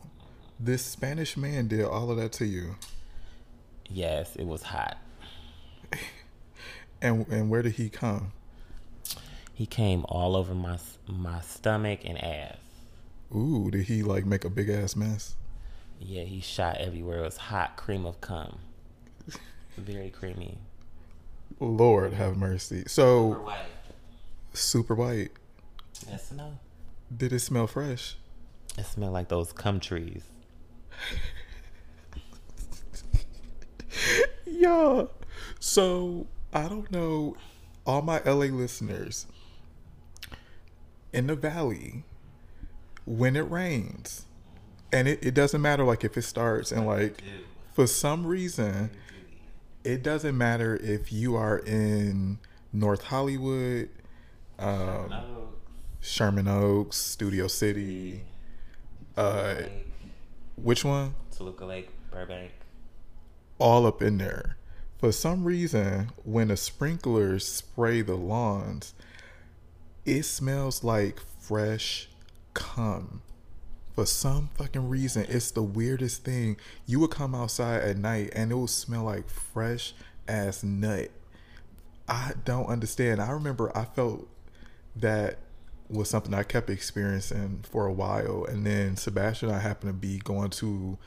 This 0.59 0.83
Spanish 0.83 1.37
man 1.37 1.67
did 1.67 1.83
all 1.85 2.09
of 2.11 2.17
that 2.17 2.31
to 2.33 2.45
you. 2.45 2.75
Yes, 3.89 4.35
it 4.35 4.47
was 4.47 4.63
hot. 4.63 4.97
And 7.01 7.27
and 7.27 7.49
where 7.49 7.61
did 7.61 7.73
he 7.73 7.89
come? 7.89 8.31
He 9.53 9.65
came 9.65 10.05
all 10.09 10.35
over 10.35 10.55
my 10.55 10.79
my 11.07 11.41
stomach 11.41 11.99
and 12.03 12.21
ass. 12.23 12.57
Ooh, 13.33 13.69
did 13.71 13.85
he 13.85 14.03
like 14.03 14.25
make 14.25 14.43
a 14.43 14.49
big 14.49 14.69
ass 14.69 14.95
mess? 14.95 15.35
Yeah, 15.99 16.23
he 16.23 16.41
shot 16.41 16.77
everywhere. 16.77 17.19
It 17.19 17.23
was 17.23 17.37
hot 17.37 17.77
cream 17.77 18.05
of 18.05 18.19
cum. 18.21 18.59
Very 19.77 20.09
creamy. 20.09 20.57
Lord 21.59 22.13
have 22.13 22.35
mercy. 22.37 22.83
So 22.87 23.33
super 23.33 23.43
white. 23.43 23.65
super 24.53 24.95
white. 24.95 25.31
Yes, 26.09 26.31
no. 26.31 26.59
Did 27.15 27.33
it 27.33 27.39
smell 27.39 27.67
fresh? 27.67 28.15
It 28.77 28.85
smelled 28.85 29.13
like 29.13 29.29
those 29.29 29.53
cum 29.53 29.79
trees. 29.79 30.23
Yeah. 34.45 35.05
So 35.59 36.27
I 36.53 36.67
don't 36.67 36.89
know 36.91 37.35
all 37.85 38.01
my 38.01 38.21
LA 38.25 38.45
listeners 38.45 39.27
in 41.13 41.27
the 41.27 41.35
valley 41.35 42.03
when 43.05 43.35
it 43.35 43.49
rains 43.49 44.25
and 44.91 45.07
it, 45.07 45.23
it 45.23 45.33
doesn't 45.33 45.61
matter 45.61 45.83
like 45.83 46.03
if 46.03 46.17
it 46.17 46.23
starts 46.23 46.71
and 46.71 46.85
like 46.85 47.21
for 47.73 47.87
some 47.87 48.25
reason 48.25 48.89
it 49.85 50.01
doesn't 50.01 50.35
matter 50.35 50.75
if 50.77 51.13
you 51.13 51.35
are 51.35 51.59
in 51.59 52.39
North 52.73 53.03
Hollywood, 53.03 53.89
um, 54.57 55.13
Sherman 56.01 56.47
Oaks, 56.47 56.97
Studio 56.97 57.47
City, 57.47 58.23
uh, 59.15 59.55
which 60.55 60.83
one? 60.83 61.13
Toluca 61.31 61.65
Lake, 61.65 61.89
Burbank. 62.11 62.51
All 63.59 63.85
up 63.85 64.01
in 64.01 64.17
there. 64.17 64.57
For 64.97 65.11
some 65.11 65.43
reason, 65.43 66.09
when 66.23 66.47
the 66.47 66.57
sprinklers 66.57 67.47
spray 67.47 68.01
the 68.01 68.15
lawns, 68.15 68.95
it 70.03 70.23
smells 70.23 70.83
like 70.83 71.19
fresh 71.39 72.09
cum. 72.55 73.21
For 73.93 74.05
some 74.05 74.49
fucking 74.55 74.89
reason, 74.89 75.27
it's 75.29 75.51
the 75.51 75.61
weirdest 75.61 76.25
thing. 76.25 76.57
You 76.87 76.99
would 77.01 77.11
come 77.11 77.35
outside 77.35 77.83
at 77.83 77.97
night 77.97 78.31
and 78.35 78.51
it 78.51 78.55
would 78.55 78.71
smell 78.71 79.03
like 79.03 79.29
fresh 79.29 79.93
ass 80.27 80.63
nut. 80.63 81.11
I 82.07 82.33
don't 82.43 82.65
understand. 82.65 83.21
I 83.21 83.29
remember 83.31 83.71
I 83.77 83.85
felt 83.85 84.27
that 84.95 85.37
was 85.89 86.09
something 86.09 86.33
I 86.33 86.43
kept 86.43 86.69
experiencing 86.69 87.63
for 87.69 87.85
a 87.85 87.93
while. 87.93 88.45
And 88.45 88.65
then 88.65 88.97
Sebastian 88.97 89.49
and 89.49 89.57
I 89.57 89.61
happened 89.61 89.89
to 89.89 89.93
be 89.93 90.17
going 90.17 90.49
to, 90.51 90.97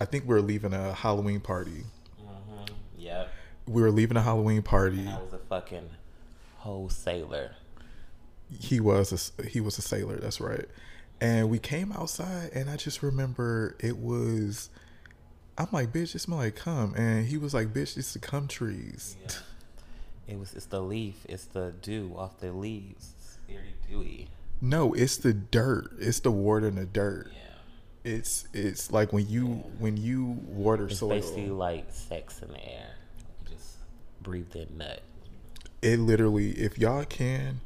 I 0.00 0.04
think 0.04 0.24
we 0.24 0.34
were 0.34 0.42
leaving 0.42 0.72
a 0.72 0.92
Halloween 0.92 1.40
party. 1.40 1.84
Mm-hmm. 2.20 2.74
Yep. 2.98 3.32
We 3.66 3.82
were 3.82 3.90
leaving 3.90 4.16
a 4.16 4.22
Halloween 4.22 4.62
party. 4.62 5.00
And 5.00 5.08
I 5.08 5.22
was 5.22 5.32
a 5.32 5.38
fucking 5.38 5.88
wholesaler. 6.58 7.52
He 8.50 8.80
was 8.80 9.32
a, 9.38 9.46
he 9.46 9.60
was 9.60 9.78
a 9.78 9.82
sailor. 9.82 10.16
That's 10.16 10.40
right. 10.40 10.66
And 11.20 11.50
we 11.50 11.58
came 11.58 11.92
outside, 11.92 12.50
and 12.54 12.68
I 12.68 12.76
just 12.76 13.02
remember 13.02 13.76
it 13.80 13.96
was. 13.96 14.70
I'm 15.58 15.68
like, 15.72 15.90
bitch, 15.90 16.14
it 16.14 16.18
smell 16.18 16.38
like 16.38 16.56
cum, 16.56 16.94
and 16.96 17.26
he 17.26 17.38
was 17.38 17.54
like, 17.54 17.72
bitch, 17.72 17.96
it's 17.96 18.12
the 18.12 18.18
cum 18.18 18.46
trees. 18.46 19.16
Yeah. 19.22 20.34
It 20.34 20.38
was. 20.38 20.54
It's 20.54 20.66
the 20.66 20.80
leaf. 20.80 21.24
It's 21.28 21.46
the 21.46 21.72
dew 21.80 22.14
off 22.16 22.38
the 22.38 22.52
leaves. 22.52 23.14
It's 23.18 23.38
very 23.48 23.74
dewy. 23.88 24.28
No, 24.60 24.92
it's 24.94 25.16
the 25.16 25.32
dirt. 25.32 25.92
It's 25.98 26.20
the 26.20 26.30
water 26.30 26.68
and 26.68 26.78
the 26.78 26.86
dirt. 26.86 27.30
Yeah. 27.32 28.12
It's 28.12 28.46
it's 28.52 28.92
like 28.92 29.12
when 29.12 29.28
you 29.28 29.46
yeah. 29.46 29.70
when 29.78 29.96
you 29.96 30.38
water 30.46 30.86
it's 30.86 30.98
soil. 30.98 31.10
basically 31.10 31.50
like 31.50 31.86
sex 31.90 32.40
in 32.42 32.48
the 32.48 32.64
air. 32.64 32.94
You 33.18 33.56
just 33.56 33.76
breathe 34.22 34.54
in 34.54 34.78
nut. 34.78 35.02
It 35.82 35.98
literally, 35.98 36.50
if 36.50 36.78
y'all 36.78 37.04
can, 37.04 37.60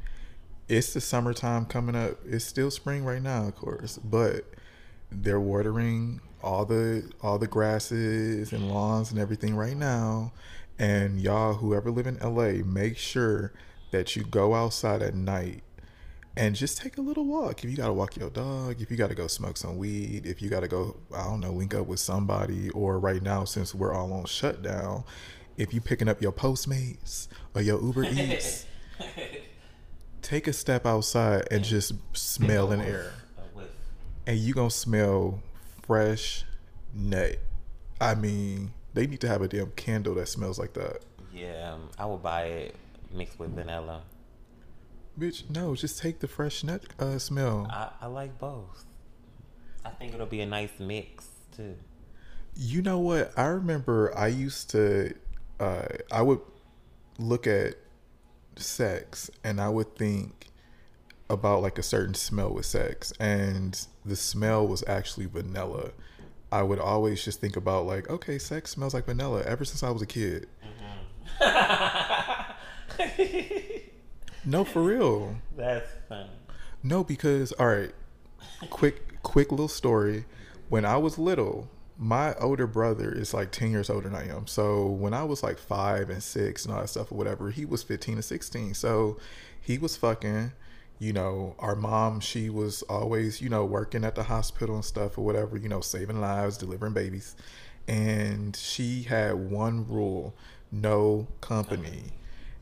it's 0.71 0.93
the 0.93 1.01
summertime 1.01 1.67
coming 1.67 1.97
up. 1.97 2.17
It's 2.25 2.45
still 2.45 2.71
spring 2.71 3.05
right 3.05 3.21
now, 3.21 3.49
of 3.49 3.57
course, 3.57 3.99
but 3.99 4.45
they're 5.11 5.41
watering 5.41 6.21
all 6.43 6.65
the 6.65 7.11
all 7.21 7.39
the 7.39 7.49
grasses 7.49 8.53
and 8.53 8.71
lawns 8.71 9.11
and 9.11 9.19
everything 9.19 9.57
right 9.57 9.77
now. 9.77 10.33
And 10.79 11.21
y'all, 11.21 11.55
whoever 11.55 11.91
live 11.91 12.07
in 12.07 12.19
LA, 12.19 12.65
make 12.65 12.97
sure 12.97 13.53
that 13.91 14.15
you 14.15 14.23
go 14.23 14.55
outside 14.55 15.03
at 15.03 15.15
night 15.15 15.65
and 16.37 16.55
just 16.55 16.79
take 16.79 16.97
a 16.99 17.01
little 17.01 17.25
walk. 17.25 17.65
If 17.65 17.71
you 17.71 17.77
gotta 17.77 17.93
walk 17.93 18.17
your 18.17 18.31
dog, 18.31 18.81
if 18.81 18.93
you 18.93 18.97
gotta 18.97 19.17
go 19.17 19.27
smoke 19.27 19.57
some 19.57 19.77
weed, 19.77 20.25
if 20.25 20.41
you 20.41 20.49
gotta 20.49 20.69
go, 20.69 20.97
I 21.13 21.25
don't 21.25 21.41
know, 21.41 21.51
link 21.51 21.75
up 21.75 21.89
with 21.89 21.99
somebody, 21.99 22.71
or 22.71 23.01
right 23.01 23.21
now 23.21 23.45
since 23.45 23.75
we're 23.75 23.93
all 23.93 24.13
on 24.13 24.25
shutdown, 24.27 25.03
if 25.57 25.75
you 25.75 25.81
picking 25.81 26.09
up 26.09 26.23
your 26.23 26.33
Postmates 26.33 27.27
or 27.57 27.61
your 27.61 27.83
Uber 27.83 28.05
Eats, 28.13 28.67
take 30.23 30.47
a 30.47 30.53
step 30.53 30.87
outside 30.87 31.49
and 31.51 31.65
just 31.65 31.93
smell 32.13 32.73
an 32.73 32.81
air, 32.81 33.13
and 34.27 34.39
you 34.39 34.55
gonna 34.55 34.71
smell 34.71 35.43
fresh 35.83 36.45
nut. 36.95 37.37
I 38.01 38.15
mean, 38.15 38.73
they 38.95 39.07
need 39.07 39.21
to 39.21 39.29
have 39.29 39.43
a 39.43 39.49
damn 39.49 39.71
candle 39.73 40.15
that 40.15 40.29
smells 40.29 40.59
like 40.59 40.73
that. 40.75 41.03
Yeah, 41.33 41.73
um, 41.75 41.89
I 41.99 42.07
would 42.07 42.23
buy 42.23 42.45
it 42.45 42.75
mixed 43.13 43.39
with 43.39 43.55
vanilla. 43.55 44.03
Bitch, 45.19 45.49
no, 45.51 45.75
just 45.75 45.99
take 45.99 46.21
the 46.21 46.29
fresh 46.29 46.65
nut 46.65 46.83
uh, 46.99 47.19
smell. 47.19 47.67
I, 47.71 47.91
I 48.03 48.07
like 48.07 48.39
both. 48.39 48.85
I 49.85 49.91
think 49.91 50.15
it'll 50.15 50.27
be 50.27 50.41
a 50.41 50.47
nice 50.47 50.79
mix 50.79 51.27
too. 51.57 51.77
You 52.57 52.83
know 52.83 52.99
what? 52.99 53.33
I 53.37 53.47
remember 53.47 54.17
I 54.17 54.29
used 54.29 54.71
to, 54.71 55.15
uh, 55.59 55.87
I 56.11 56.23
would 56.23 56.41
look 57.19 57.47
at 57.47 57.77
sex 58.57 59.31
and 59.43 59.61
I 59.61 59.69
would 59.69 59.97
think 59.97 60.51
about 61.31 61.63
like 61.63 61.79
a 61.79 61.83
certain 61.83 62.15
smell 62.15 62.53
with 62.53 62.67
sex, 62.67 63.13
and 63.21 63.87
the 64.05 64.17
smell 64.17 64.67
was 64.67 64.85
actually 64.87 65.27
vanilla. 65.27 65.93
I 66.53 66.65
would 66.65 66.81
always 66.81 67.25
just 67.25 67.41
think 67.41 67.57
about 67.57 67.87
like, 67.87 68.11
okay, 68.11 68.39
sex 68.39 68.73
smells 68.73 68.93
like 68.93 69.07
vanilla 69.07 69.43
ever 69.45 69.65
since 69.65 69.83
I 69.83 69.91
was 69.91 70.03
a 70.03 70.07
kid. 70.07 70.49
Mm-hmm. 71.41 72.51
no, 74.45 74.65
for 74.65 74.83
real. 74.83 75.37
That's 75.57 75.89
fun. 76.09 76.29
No, 76.83 77.05
because 77.05 77.53
all 77.53 77.69
right, 77.69 77.95
quick, 78.69 79.23
quick 79.23 79.53
little 79.53 79.69
story. 79.69 80.25
When 80.69 80.85
I 80.85 80.97
was 80.97 81.19
little, 81.19 81.69
my 82.03 82.35
older 82.37 82.67
brother 82.67 83.13
is 83.13 83.35
like 83.35 83.53
10 83.53 83.71
years 83.71 83.91
older 83.91 84.09
than 84.09 84.17
I 84.17 84.35
am. 84.35 84.47
So 84.47 84.87
when 84.87 85.13
I 85.13 85.23
was 85.23 85.43
like 85.43 85.59
five 85.59 86.09
and 86.09 86.23
six 86.23 86.65
and 86.65 86.73
all 86.75 86.81
that 86.81 86.89
stuff 86.89 87.13
or 87.13 87.17
whatever, 87.17 87.51
he 87.51 87.67
was 87.67 87.83
15 87.83 88.15
and 88.15 88.25
16. 88.25 88.73
So 88.73 89.19
he 89.61 89.77
was 89.77 89.99
fucking, 89.99 90.53
you 90.99 91.13
know, 91.13 91.55
our 91.59 91.77
mom, 91.77 92.21
she 92.21 92.49
was 92.49 92.81
always, 92.85 93.43
you 93.43 93.51
know, 93.51 93.67
working 93.67 94.03
at 94.03 94.15
the 94.15 94.23
hospital 94.23 94.77
and 94.77 94.85
stuff 94.85 95.19
or 95.19 95.27
whatever, 95.27 95.59
you 95.59 95.69
know, 95.69 95.83
saving 95.83 96.23
lives, 96.23 96.57
delivering 96.57 96.95
babies. 96.95 97.37
And 97.87 98.57
she 98.57 99.03
had 99.03 99.35
one 99.35 99.87
rule 99.87 100.35
no 100.73 101.29
company. 101.43 102.05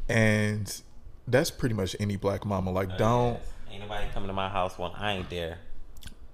And 0.08 0.82
that's 1.28 1.52
pretty 1.52 1.76
much 1.76 1.94
any 2.00 2.16
black 2.16 2.44
mama. 2.44 2.72
Like, 2.72 2.90
oh, 2.94 2.98
don't. 2.98 3.34
Yes. 3.34 3.52
Ain't 3.70 3.82
nobody 3.82 4.06
coming 4.12 4.26
to 4.26 4.34
my 4.34 4.48
house 4.48 4.76
when 4.76 4.90
I 4.96 5.12
ain't 5.12 5.30
there. 5.30 5.58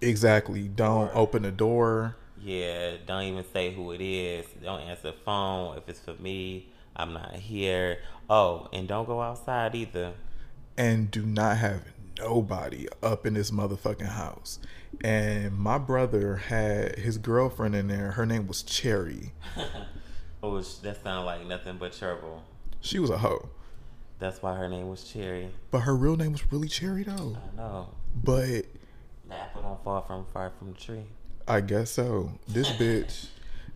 Exactly. 0.01 0.69
Don't 0.69 1.09
or, 1.09 1.17
open 1.19 1.43
the 1.43 1.53
door 1.53 2.17
yeah, 2.45 2.97
don't 3.07 3.23
even 3.23 3.45
say 3.53 3.73
who 3.73 3.93
it 3.93 4.03
is. 4.03 4.47
Don't 4.63 4.83
answer 4.83 5.11
the 5.11 5.17
phone. 5.25 5.79
If 5.79 5.89
it's 5.89 6.01
for 6.01 6.13
me, 6.15 6.69
I'm 6.95 7.15
not 7.15 7.35
here. 7.35 7.99
Oh, 8.29 8.69
and 8.73 8.87
don't 8.87 9.07
go 9.07 9.23
outside 9.23 9.75
either. 9.75 10.13
And 10.77 11.11
do 11.11 11.25
not 11.25 11.57
have 11.57 11.85
nobody 12.19 12.87
up 13.03 13.25
in 13.25 13.35
this 13.35 13.51
motherfucking 13.51 14.11
house. 14.11 14.59
And 15.03 15.57
my 15.57 15.79
brother 15.79 16.37
had 16.37 16.99
his 16.99 17.17
girlfriend 17.17 17.75
in 17.75 17.89
there. 17.89 18.13
Her 18.13 18.27
name 18.27 18.47
was 18.47 18.63
Cherry. 18.63 19.33
oh, 20.43 20.61
that 20.61 21.03
sounds 21.03 21.25
like 21.25 21.47
nothing 21.47 21.79
but 21.79 21.95
trouble. 21.95 22.43
She 22.81 22.99
was 22.99 23.09
a 23.09 23.19
hoe. 23.19 23.49
That's 24.19 24.43
why 24.43 24.55
her 24.57 24.69
name 24.69 24.91
was 24.91 25.05
Cherry. 25.05 25.49
But 25.71 25.81
her 25.81 25.97
real 25.97 26.17
name 26.17 26.33
was 26.33 26.53
really 26.53 26.69
Cherry 26.69 27.05
though. 27.05 27.37
I 27.37 27.57
know. 27.57 27.89
But 28.23 28.67
the 29.29 29.35
apple 29.35 29.63
don't 29.63 29.83
fall 29.83 30.03
from 30.03 30.27
far 30.33 30.53
from 30.59 30.73
the 30.73 30.79
tree. 30.79 31.05
I 31.47 31.61
guess 31.61 31.91
so. 31.91 32.33
This 32.49 32.71
bitch, 32.71 33.27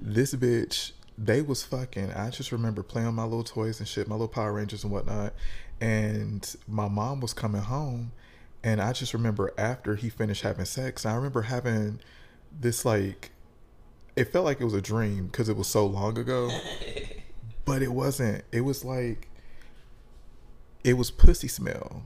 this 0.01 0.35
bitch, 0.35 0.93
they 1.19 1.43
was 1.43 1.63
fucking. 1.65 2.13
I 2.13 2.31
just 2.31 2.51
remember 2.53 2.83
playing 2.83 3.15
my 3.15 3.25
little 3.25 3.45
toys 3.45 3.79
and 3.79 3.89
shit, 3.89 4.09
my 4.09 4.15
little 4.15 4.29
Power 4.29 4.53
Rangers 4.53 4.85
and 4.85 4.93
whatnot. 4.93 5.35
And 5.81 6.57
my 6.67 6.89
mom 6.89 7.21
was 7.21 7.33
coming 7.33 7.61
home, 7.61 8.13
and 8.65 8.81
I 8.81 8.93
just 8.93 9.13
remember 9.13 9.53
after 9.59 9.97
he 9.97 10.09
finished 10.09 10.43
having 10.43 10.65
sex, 10.65 11.05
I 11.05 11.15
remember 11.15 11.43
having 11.43 12.01
this 12.59 12.85
like, 12.85 13.31
it 14.17 14.33
felt 14.33 14.45
like 14.45 14.61
it 14.61 14.65
was 14.65 14.75
a 14.75 14.81
dream 14.81 15.27
because 15.27 15.49
it 15.49 15.57
was 15.57 15.69
so 15.69 15.87
long 15.87 16.19
ago, 16.19 16.51
but 17.65 17.83
it 17.83 17.93
wasn't. 17.93 18.45
It 18.51 18.63
was 18.63 18.85
like, 18.85 19.29
it 20.83 20.95
was 20.95 21.11
pussy 21.11 21.49
smell 21.49 22.03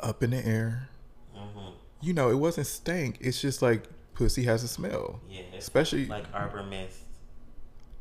up 0.00 0.22
in 0.22 0.30
the 0.30 0.46
air. 0.46 0.88
Mm-hmm. 1.36 1.72
You 2.00 2.12
know, 2.12 2.30
it 2.30 2.36
wasn't 2.36 2.68
stank. 2.68 3.18
It's 3.20 3.40
just 3.40 3.60
like 3.60 3.84
pussy 4.14 4.44
has 4.44 4.62
a 4.62 4.68
smell. 4.68 5.20
Yeah, 5.28 5.42
especially 5.56 6.06
like 6.06 6.24
Arbor 6.32 6.62
Mist. 6.62 6.98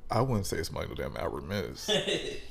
I 0.09 0.21
wouldn't 0.21 0.45
say 0.45 0.57
it's 0.57 0.71
like 0.71 0.89
no 0.89 0.95
damn 0.95 1.17
Arbor 1.17 1.41
Mist. 1.41 1.91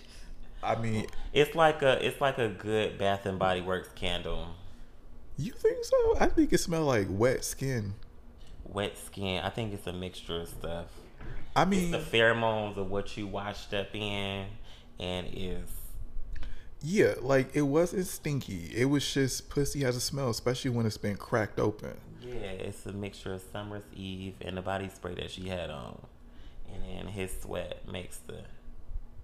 I 0.63 0.77
mean, 0.77 1.07
it's 1.33 1.55
like 1.55 1.83
a 1.83 2.05
it's 2.05 2.21
like 2.21 2.39
a 2.39 2.49
good 2.49 2.99
Bath 2.99 3.27
and 3.27 3.39
Body 3.39 3.61
Works 3.61 3.91
candle. 3.95 4.49
You 5.37 5.53
think 5.53 5.85
so? 5.85 6.17
I 6.21 6.27
think 6.27 6.53
it 6.53 6.59
smells 6.59 6.87
like 6.87 7.07
wet 7.11 7.45
skin. 7.45 7.95
Wet 8.65 8.97
skin. 8.97 9.43
I 9.43 9.51
think 9.51 9.73
it's 9.73 9.87
a 9.87 9.93
mixture 9.93 10.43
of 10.43 10.49
stuff. 10.49 10.87
I 11.55 11.65
mean, 11.65 11.95
it's 11.95 12.11
the 12.11 12.17
pheromones 12.17 12.77
of 12.77 12.91
what 12.91 13.17
you 13.17 13.27
washed 13.27 13.75
up 13.75 13.95
in, 13.95 14.47
and 14.99 15.27
is 15.33 15.69
yeah, 16.85 17.15
like 17.21 17.55
it 17.55 17.63
wasn't 17.63 18.07
stinky. 18.07 18.71
It 18.75 18.87
was 18.87 19.13
just 19.13 19.49
pussy 19.49 19.81
has 19.81 19.97
a 19.97 20.01
smell, 20.01 20.31
especially 20.31 20.73
when 20.73 20.85
it's 20.85 20.97
been 20.97 21.17
cracked 21.17 21.61
open. 21.61 21.97
Yeah, 22.35 22.51
it's 22.51 22.87
a 22.87 22.93
mixture 22.93 23.35
of 23.35 23.43
Summer's 23.53 23.85
Eve 23.95 24.35
and 24.41 24.57
the 24.57 24.63
body 24.63 24.89
spray 24.89 25.15
that 25.15 25.31
she 25.31 25.49
had 25.49 25.71
on, 25.71 26.01
and 26.73 26.83
then 26.83 27.07
his 27.07 27.33
sweat 27.41 27.89
makes 27.91 28.19
the. 28.19 28.43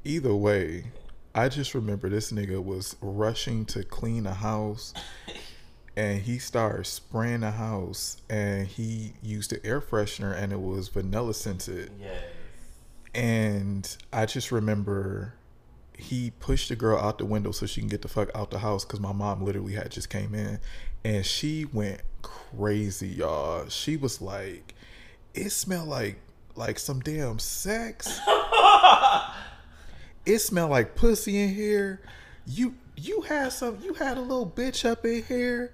Either 0.05 0.35
way, 0.35 0.85
I 1.35 1.49
just 1.49 1.75
remember 1.75 2.09
this 2.09 2.33
nigga 2.33 2.63
was 2.63 2.97
rushing 3.01 3.65
to 3.67 3.85
clean 3.85 4.27
a 4.27 4.35
house 4.35 4.95
and 5.97 6.21
he 6.21 6.39
started 6.39 6.87
spraying 6.87 7.41
the 7.41 7.51
house 7.51 8.17
and 8.31 8.67
he 8.67 9.15
used 9.23 9.51
the 9.51 9.65
air 9.67 9.81
freshener 9.81 10.37
and 10.37 10.53
it 10.53 10.61
was 10.61 10.89
vanilla 10.89 11.35
scented. 11.35 11.91
Yes. 12.01 12.23
And 13.15 13.97
I 14.13 14.27
just 14.27 14.53
remember 14.53 15.35
he 15.99 16.31
pushed 16.39 16.69
the 16.69 16.77
girl 16.77 16.99
out 16.99 17.19
the 17.19 17.25
window 17.25 17.51
so 17.51 17.67
she 17.67 17.81
can 17.81 17.89
get 17.89 18.03
the 18.03 18.09
fuck 18.09 18.31
out 18.35 18.51
the 18.51 18.61
house 18.61 18.85
because 18.85 19.01
my 19.01 19.13
mom 19.13 19.45
literally 19.45 19.75
had 19.75 19.91
just 19.91 20.09
came 20.09 20.33
in 20.33 20.61
and 21.05 21.27
she 21.27 21.65
went 21.65 22.01
crazy, 22.23 23.09
y'all. 23.09 23.69
She 23.69 23.97
was 23.97 24.23
like, 24.23 24.75
it 25.35 25.51
smelled 25.51 25.89
like 25.89 26.21
like 26.55 26.79
some 26.79 27.01
damn 27.01 27.41
sex. 27.41 28.21
it 30.27 30.39
smelled 30.39 30.71
like 30.71 30.95
pussy 30.95 31.41
in 31.41 31.55
here. 31.55 32.01
You 32.47 32.77
you 32.97 33.23
had 33.23 33.53
some 33.53 33.79
you 33.83 33.95
had 33.95 34.19
a 34.19 34.21
little 34.21 34.49
bitch 34.49 34.89
up 34.89 35.05
in 35.05 35.25
here. 35.25 35.73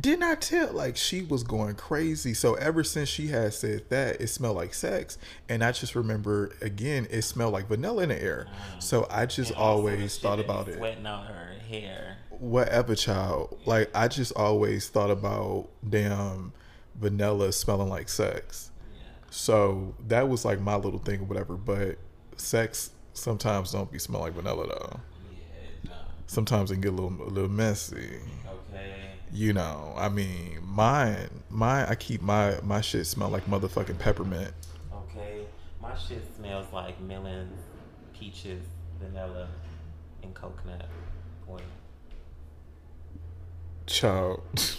Didn't 0.00 0.22
I 0.22 0.34
tell 0.36 0.72
like 0.72 0.96
she 0.96 1.22
was 1.22 1.42
going 1.42 1.74
crazy? 1.74 2.32
So 2.32 2.54
ever 2.54 2.82
since 2.82 3.08
she 3.08 3.28
had 3.28 3.52
said 3.52 3.90
that, 3.90 4.20
it 4.20 4.28
smelled 4.28 4.56
like 4.56 4.72
sex, 4.72 5.18
and 5.48 5.62
I 5.62 5.72
just 5.72 5.94
remember 5.94 6.56
again, 6.62 7.06
it 7.10 7.22
smelled 7.22 7.52
like 7.52 7.68
vanilla 7.68 8.04
in 8.04 8.08
the 8.08 8.22
air. 8.22 8.46
So 8.78 9.06
I 9.10 9.26
just 9.26 9.50
And 9.50 9.60
also 9.60 9.82
the 9.82 9.92
always 9.92 10.18
thought 10.18 10.40
about 10.40 10.68
it. 10.68 10.78
Sweating 10.78 11.06
on 11.06 11.26
her 11.26 11.54
hair. 11.68 12.16
Whatever, 12.30 12.94
child. 12.94 13.58
Like 13.66 13.90
I 13.94 14.08
just 14.08 14.32
always 14.34 14.88
thought 14.88 15.10
about 15.10 15.68
damn 15.88 16.52
vanilla 16.98 17.52
smelling 17.52 17.88
like 17.88 18.08
sex. 18.08 18.70
Yeah. 18.94 19.02
So 19.30 19.94
that 20.08 20.28
was 20.28 20.44
like 20.44 20.60
my 20.60 20.76
little 20.76 21.00
thing 21.00 21.20
or 21.20 21.24
whatever. 21.24 21.54
But 21.54 21.98
sex 22.36 22.90
sometimes 23.12 23.72
don't 23.72 23.92
be 23.92 23.98
smell 23.98 24.22
like 24.22 24.32
vanilla 24.32 24.66
though. 24.66 25.00
Yeah. 25.30 25.90
No. 25.90 25.96
Sometimes 26.26 26.70
it 26.70 26.76
can 26.76 26.80
get 26.80 26.92
a 26.92 26.96
little 26.96 27.22
a 27.22 27.28
little 27.28 27.50
messy. 27.50 28.20
Okay. 28.46 29.11
You 29.32 29.54
know, 29.54 29.94
I 29.96 30.10
mean, 30.10 30.58
mine, 30.62 31.42
mine. 31.48 31.86
I 31.88 31.94
keep 31.94 32.20
my 32.20 32.58
my 32.62 32.82
shit 32.82 33.06
smell 33.06 33.30
like 33.30 33.46
motherfucking 33.46 33.98
peppermint. 33.98 34.52
Okay. 34.94 35.46
My 35.80 35.96
shit 35.96 36.22
smells 36.36 36.66
like 36.72 37.00
melons, 37.00 37.58
peaches, 38.12 38.62
vanilla, 39.00 39.48
and 40.22 40.34
coconut 40.34 40.86
oil. 41.48 41.60
Child. 43.86 44.42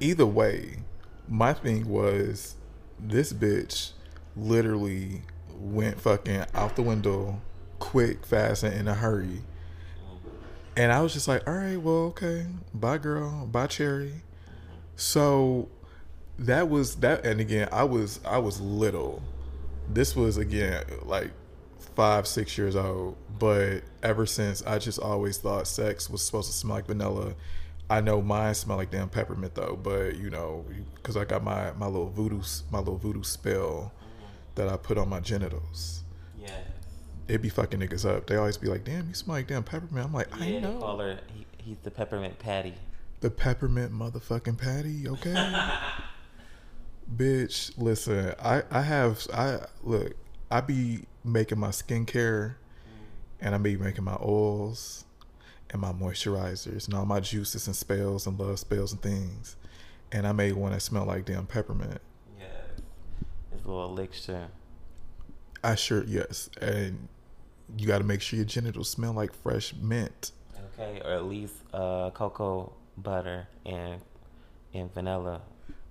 Either 0.00 0.26
way, 0.26 0.78
my 1.28 1.52
thing 1.54 1.88
was 1.88 2.54
this 3.00 3.32
bitch 3.32 3.92
literally 4.36 5.22
went 5.58 6.00
fucking 6.00 6.44
out 6.54 6.76
the 6.76 6.82
window 6.82 7.40
quick, 7.78 8.24
fast, 8.24 8.62
and 8.62 8.74
in 8.74 8.88
a 8.88 8.94
hurry. 8.94 9.42
And 10.76 10.92
I 10.92 11.00
was 11.00 11.14
just 11.14 11.26
like, 11.26 11.46
all 11.48 11.54
right, 11.54 11.80
well, 11.80 12.06
okay. 12.08 12.46
Bye, 12.74 12.98
girl. 12.98 13.46
Bye, 13.46 13.66
Cherry. 13.66 14.12
So 14.94 15.68
that 16.38 16.68
was 16.68 16.96
that. 16.96 17.24
And 17.24 17.40
again, 17.40 17.68
I 17.72 17.84
was 17.84 18.20
I 18.24 18.38
was 18.38 18.60
little. 18.60 19.22
This 19.88 20.14
was 20.14 20.36
again 20.36 20.84
like 21.04 21.30
five, 21.94 22.26
six 22.26 22.58
years 22.58 22.76
old. 22.76 23.16
But 23.38 23.82
ever 24.02 24.26
since, 24.26 24.62
I 24.66 24.78
just 24.78 24.98
always 24.98 25.38
thought 25.38 25.66
sex 25.66 26.10
was 26.10 26.22
supposed 26.22 26.50
to 26.50 26.56
smell 26.56 26.76
like 26.76 26.86
vanilla. 26.86 27.34
I 27.88 28.00
know 28.00 28.20
mine 28.20 28.54
smell 28.54 28.76
like 28.76 28.90
damn 28.90 29.08
peppermint 29.08 29.54
though. 29.54 29.78
But 29.82 30.16
you 30.16 30.28
know, 30.28 30.64
because 30.94 31.16
I 31.16 31.24
got 31.24 31.42
my 31.42 31.72
my 31.72 31.86
little 31.86 32.10
voodoo 32.10 32.42
my 32.70 32.78
little 32.78 32.98
voodoo 32.98 33.22
spell 33.22 33.92
that 34.56 34.68
I 34.68 34.76
put 34.76 34.98
on 34.98 35.08
my 35.08 35.20
genitals. 35.20 36.02
It 37.28 37.42
be 37.42 37.48
fucking 37.48 37.80
niggas 37.80 38.08
up. 38.08 38.26
They 38.26 38.36
always 38.36 38.56
be 38.56 38.68
like, 38.68 38.84
"Damn, 38.84 39.08
you 39.08 39.14
smell 39.14 39.36
like 39.36 39.48
damn 39.48 39.64
peppermint." 39.64 40.06
I'm 40.06 40.12
like, 40.12 40.28
I 40.40 40.46
Yeah, 40.46 40.52
they 40.52 40.60
know. 40.60 40.78
call 40.78 40.98
her. 40.98 41.18
He, 41.34 41.46
he's 41.58 41.78
the 41.82 41.90
peppermint 41.90 42.38
patty. 42.38 42.74
The 43.20 43.30
peppermint 43.30 43.92
motherfucking 43.92 44.58
patty, 44.58 45.08
okay? 45.08 45.34
Bitch, 47.16 47.72
listen, 47.78 48.34
I 48.40 48.62
I 48.70 48.82
have 48.82 49.26
I 49.32 49.60
look, 49.82 50.12
I 50.50 50.60
be 50.60 51.04
making 51.24 51.58
my 51.58 51.68
skincare 51.68 52.54
and 53.40 53.54
I 53.54 53.58
be 53.58 53.76
making 53.76 54.04
my 54.04 54.16
oils 54.20 55.04
and 55.70 55.80
my 55.80 55.92
moisturizers 55.92 56.86
and 56.86 56.94
all 56.94 57.04
my 57.06 57.20
juices 57.20 57.66
and 57.66 57.76
spells 57.76 58.26
and 58.26 58.38
love 58.38 58.58
spells 58.58 58.92
and 58.92 59.00
things. 59.02 59.56
And 60.12 60.26
I 60.26 60.32
made 60.32 60.52
one 60.52 60.72
that 60.72 60.80
smelled 60.82 61.08
like 61.08 61.24
damn 61.24 61.46
peppermint. 61.46 62.00
Yes. 62.38 62.48
It's 63.52 63.64
a 63.64 63.68
little 63.68 63.84
elixir. 63.86 64.48
I 65.64 65.74
sure 65.74 66.04
yes. 66.04 66.48
And 66.60 67.08
you 67.76 67.86
gotta 67.86 68.04
make 68.04 68.20
sure 68.20 68.36
your 68.36 68.46
genitals 68.46 68.88
smell 68.88 69.12
like 69.12 69.32
fresh 69.32 69.74
mint. 69.74 70.32
Okay, 70.78 71.00
or 71.04 71.12
at 71.12 71.24
least 71.24 71.54
uh, 71.72 72.10
cocoa 72.10 72.72
butter 72.96 73.48
and 73.64 74.00
and 74.74 74.92
vanilla. 74.92 75.40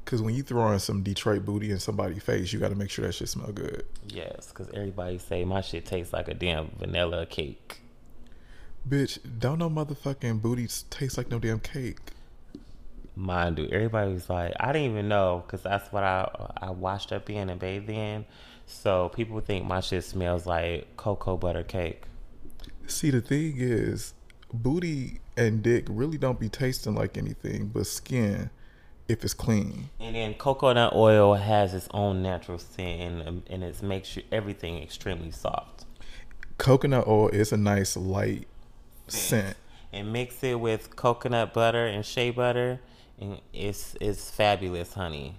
Cause 0.06 0.22
when 0.22 0.36
you 0.36 0.44
throw 0.44 0.72
in 0.72 0.80
some 0.80 1.02
Detroit 1.02 1.46
booty 1.46 1.72
in 1.72 1.80
somebody's 1.80 2.22
face, 2.22 2.54
you 2.54 2.60
gotta 2.60 2.76
make 2.76 2.92
sure 2.92 3.06
that 3.08 3.14
shit 3.14 3.28
smell 3.28 3.52
good. 3.52 3.86
Yes, 4.08 4.50
because 4.50 4.70
everybody 4.72 5.18
say 5.18 5.44
my 5.46 5.62
shit 5.62 5.86
tastes 5.86 6.14
like 6.14 6.28
a 6.28 6.36
damn 6.36 6.68
vanilla 6.78 7.26
cake. 7.26 7.82
Bitch, 8.88 9.18
don't 9.40 9.58
no 9.58 9.68
motherfucking 9.68 10.44
booty 10.44 10.68
taste 10.92 11.18
like 11.18 11.32
no 11.32 11.40
damn 11.40 11.60
cake. 11.60 11.98
Mine 13.16 13.56
do. 13.56 13.68
Everybody 13.72 14.14
was 14.14 14.30
like, 14.30 14.54
I 14.60 14.72
didn't 14.74 14.92
even 14.92 15.08
know 15.08 15.44
because 15.46 15.64
that's 15.64 15.92
what 15.92 16.04
I 16.04 16.30
I 16.62 16.70
washed 16.70 17.12
up 17.12 17.28
in 17.32 17.50
and 17.50 17.60
bathed 17.60 17.90
in. 17.90 18.26
So 18.66 19.10
people 19.10 19.40
think 19.40 19.66
my 19.66 19.80
shit 19.80 20.04
smells 20.04 20.46
like 20.46 20.96
cocoa 20.98 21.38
butter 21.38 21.64
cake. 21.64 22.04
See, 22.88 23.10
the 23.10 23.22
thing 23.22 23.56
is, 23.58 24.14
booty 24.54 25.20
and 25.38 25.62
dick 25.62 25.86
really 25.90 26.18
don't 26.18 26.40
be 26.40 26.50
tasting 26.50 26.96
like 26.96 27.18
anything 27.18 27.68
but 27.68 27.88
skin 27.88 28.50
if 29.08 29.24
it's 29.24 29.34
clean. 29.34 29.90
And 30.00 30.16
then 30.16 30.34
coconut 30.34 30.94
oil 30.94 31.36
has 31.36 31.74
its 31.74 31.88
own 31.92 32.24
natural 32.24 32.58
scent 32.58 33.02
and, 33.02 33.28
um, 33.28 33.44
and 33.50 33.64
it 33.64 33.82
makes 33.82 34.16
you 34.16 34.24
everything 34.32 34.82
extremely 34.82 35.32
soft. 35.32 35.86
Coconut 36.58 37.08
oil 37.08 37.30
is 37.30 37.52
a 37.52 37.58
nice 37.58 37.98
light 37.98 38.48
scent. 39.08 39.58
And 39.92 40.12
mix 40.12 40.44
it 40.44 40.60
with 40.60 40.96
coconut 40.96 41.54
butter 41.54 41.86
and 41.86 42.06
shea 42.06 42.30
butter, 42.32 42.82
and 43.20 43.40
it's 43.54 43.96
it's 44.02 44.30
fabulous, 44.30 44.94
honey. 44.94 45.36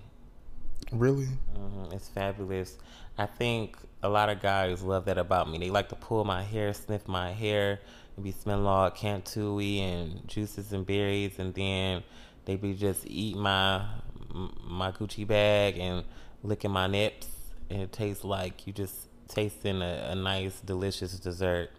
Really? 0.93 1.27
hmm 1.55 1.93
It's 1.93 2.09
fabulous. 2.09 2.77
I 3.19 3.27
think 3.27 3.77
a 4.03 4.09
lot 4.09 4.29
of 4.29 4.41
guys 4.41 4.83
love 4.83 5.07
that 5.07 5.19
about 5.19 5.51
me. 5.51 5.59
They 5.59 5.71
like 5.71 5.89
to 5.89 5.97
pull 5.97 6.25
my 6.25 6.43
hair, 6.43 6.73
sniff 6.73 7.09
my 7.09 7.33
hair, 7.33 7.81
and 8.15 8.25
be 8.25 8.33
smelling 8.33 8.67
all 8.67 8.91
cantooey 8.91 9.81
and 9.81 10.27
juices 10.29 10.73
and 10.73 10.87
berries, 10.87 11.39
and 11.39 11.55
then 11.55 12.03
they 12.45 12.57
be 12.57 12.75
just 12.75 13.05
eat 13.07 13.37
my 13.37 13.85
my 14.63 14.93
Gucci 14.93 15.27
bag 15.27 15.79
and 15.79 16.05
licking 16.43 16.71
my 16.71 16.87
nips, 16.87 17.29
and 17.71 17.83
it 17.83 17.93
tastes 17.93 18.23
like 18.25 18.67
you 18.67 18.73
just 18.73 18.95
tasting 19.29 19.83
a, 19.83 20.09
a 20.11 20.15
nice, 20.15 20.61
delicious 20.61 21.19
dessert. 21.19 21.71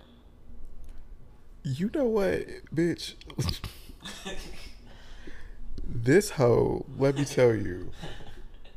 You 1.63 1.89
know 1.93 2.05
what, 2.05 2.47
bitch? 2.73 3.13
this 5.83 6.31
hoe, 6.31 6.85
let 6.97 7.15
me 7.15 7.25
tell 7.25 7.53
you, 7.53 7.91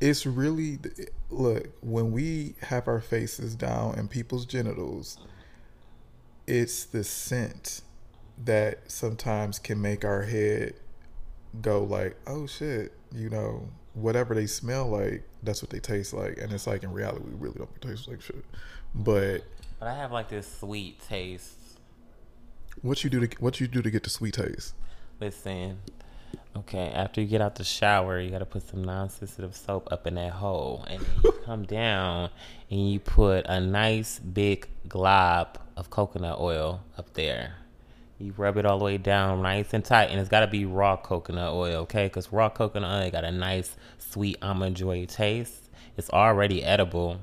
it's 0.01 0.25
really 0.25 0.79
look 1.29 1.69
when 1.81 2.11
we 2.11 2.55
have 2.63 2.87
our 2.87 2.99
faces 2.99 3.55
down 3.55 3.97
in 3.97 4.07
people's 4.07 4.45
genitals. 4.45 5.17
It's 6.47 6.83
the 6.85 7.03
scent 7.03 7.81
that 8.43 8.91
sometimes 8.91 9.59
can 9.59 9.79
make 9.79 10.03
our 10.03 10.23
head 10.23 10.73
go 11.61 11.83
like, 11.83 12.17
"Oh 12.25 12.47
shit," 12.47 12.91
you 13.13 13.29
know, 13.29 13.69
whatever 13.93 14.33
they 14.33 14.47
smell 14.47 14.87
like, 14.89 15.23
that's 15.43 15.61
what 15.61 15.69
they 15.69 15.79
taste 15.79 16.13
like, 16.13 16.37
and 16.39 16.51
it's 16.51 16.65
like 16.67 16.83
in 16.83 16.91
reality, 16.91 17.23
we 17.23 17.33
really 17.35 17.57
don't 17.57 17.81
taste 17.81 18.07
like 18.07 18.21
shit. 18.21 18.43
But 18.95 19.43
But 19.79 19.87
I 19.87 19.95
have 19.95 20.11
like 20.11 20.29
this 20.29 20.47
sweet 20.59 20.99
taste. 21.01 21.57
what 22.81 23.03
you 23.03 23.09
do 23.09 23.25
to 23.25 23.37
what 23.39 23.59
you 23.59 23.67
do 23.67 23.81
to 23.81 23.91
get 23.91 24.03
the 24.03 24.09
sweet 24.09 24.33
taste? 24.33 24.73
Listen, 25.19 25.77
okay, 26.55 26.91
after 26.93 27.21
you 27.21 27.27
get 27.27 27.41
out 27.41 27.55
the 27.55 27.63
shower, 27.63 28.19
you 28.19 28.29
gotta 28.29 28.45
put 28.45 28.67
some 28.67 28.83
non-sensitive 28.83 29.55
soap 29.55 29.87
up 29.91 30.07
in 30.07 30.15
that 30.15 30.33
hole, 30.33 30.85
and 30.87 31.01
then 31.01 31.09
you 31.23 31.31
come 31.45 31.63
down 31.65 32.29
and 32.69 32.91
you 32.91 32.99
put 32.99 33.45
a 33.47 33.59
nice 33.59 34.19
big 34.19 34.67
glob 34.87 35.57
of 35.77 35.89
coconut 35.89 36.39
oil 36.39 36.81
up 36.97 37.13
there. 37.13 37.55
You 38.19 38.33
rub 38.37 38.57
it 38.57 38.65
all 38.65 38.77
the 38.77 38.85
way 38.85 38.97
down, 38.97 39.41
nice 39.41 39.73
and 39.73 39.83
tight, 39.83 40.11
and 40.11 40.19
it's 40.19 40.29
gotta 40.29 40.47
be 40.47 40.65
raw 40.65 40.97
coconut 40.97 41.53
oil, 41.53 41.81
okay? 41.81 42.05
Because 42.05 42.31
raw 42.31 42.49
coconut 42.49 43.03
oil 43.03 43.11
got 43.11 43.23
a 43.23 43.31
nice, 43.31 43.75
sweet 43.97 44.37
almond 44.41 44.75
joy 44.75 45.05
taste. 45.05 45.69
It's 45.97 46.09
already 46.09 46.63
edible. 46.63 47.19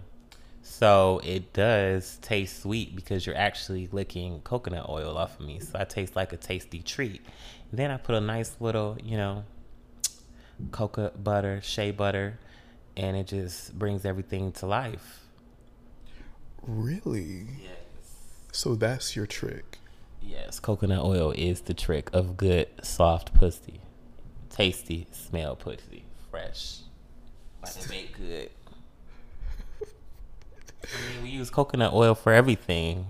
So 0.68 1.20
it 1.24 1.52
does 1.54 2.18
taste 2.20 2.62
sweet 2.62 2.94
because 2.94 3.26
you're 3.26 3.36
actually 3.36 3.88
licking 3.90 4.42
coconut 4.42 4.88
oil 4.88 5.16
off 5.16 5.40
of 5.40 5.46
me. 5.46 5.60
So 5.60 5.78
I 5.78 5.84
taste 5.84 6.14
like 6.14 6.32
a 6.32 6.36
tasty 6.36 6.82
treat. 6.82 7.22
Then 7.72 7.90
I 7.90 7.96
put 7.96 8.14
a 8.14 8.20
nice 8.20 8.56
little, 8.60 8.96
you 9.02 9.16
know, 9.16 9.44
cocoa 10.70 11.10
butter, 11.10 11.60
shea 11.62 11.90
butter, 11.90 12.38
and 12.96 13.16
it 13.16 13.26
just 13.26 13.78
brings 13.78 14.04
everything 14.04 14.52
to 14.52 14.66
life. 14.66 15.20
Really? 16.62 17.46
Yes. 17.62 17.78
So 18.52 18.74
that's 18.74 19.14
your 19.14 19.26
trick. 19.26 19.78
Yes, 20.20 20.58
coconut 20.58 21.04
oil 21.04 21.32
is 21.32 21.62
the 21.62 21.74
trick 21.74 22.10
of 22.12 22.36
good, 22.36 22.68
soft 22.82 23.32
pussy. 23.34 23.80
Tasty, 24.50 25.06
smell 25.12 25.54
pussy. 25.54 26.04
Fresh. 26.30 26.78
Like 27.62 27.76
it 27.76 27.88
make 27.90 28.18
good. 28.18 28.50
I 29.80 31.12
mean, 31.12 31.22
we 31.22 31.28
use 31.28 31.50
coconut 31.50 31.92
oil 31.92 32.14
for 32.14 32.32
everything. 32.32 33.06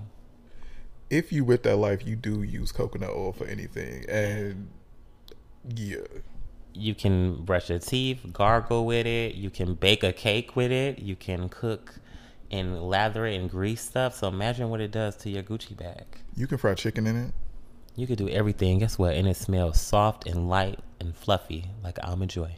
If 1.11 1.33
you 1.33 1.45
with 1.45 1.63
that 1.63 1.77
life, 1.77 2.07
you 2.07 2.17
do 2.17 2.43
use 2.43 2.71
coconut 2.73 3.11
oil 3.11 3.33
for 3.33 3.47
anything, 3.47 4.05
and 4.09 4.69
yeah, 5.75 5.99
You 6.75 6.95
can 6.95 7.45
brush 7.45 7.71
your 7.71 7.79
teeth, 7.79 8.21
gargle 8.33 8.85
with 8.87 9.07
it. 9.07 9.35
You 9.35 9.51
can 9.51 9.75
bake 9.75 10.03
a 10.05 10.13
cake 10.13 10.55
with 10.55 10.71
it. 10.71 10.99
You 10.99 11.17
can 11.17 11.49
cook 11.49 11.97
and 12.51 12.83
lather 12.83 13.27
it 13.27 13.37
and 13.37 13.51
grease 13.51 13.81
stuff. 13.83 14.15
So 14.15 14.29
imagine 14.29 14.71
what 14.71 14.81
it 14.81 14.91
does 14.91 15.17
to 15.19 15.31
your 15.31 15.43
Gucci 15.43 15.77
bag. 15.77 16.05
you 16.37 16.47
can 16.47 16.59
fry 16.59 16.75
chicken 16.75 17.07
in 17.07 17.17
it. 17.17 17.35
You 17.97 18.07
could 18.07 18.19
do 18.19 18.29
everything. 18.29 18.79
Guess 18.79 18.99
what? 18.99 19.15
And 19.15 19.27
it 19.27 19.37
smells 19.37 19.81
soft 19.81 20.27
and 20.27 20.49
light 20.49 20.79
and 21.01 21.17
fluffy 21.17 21.67
like 21.83 21.99
almond 22.05 22.31
joy. 22.31 22.55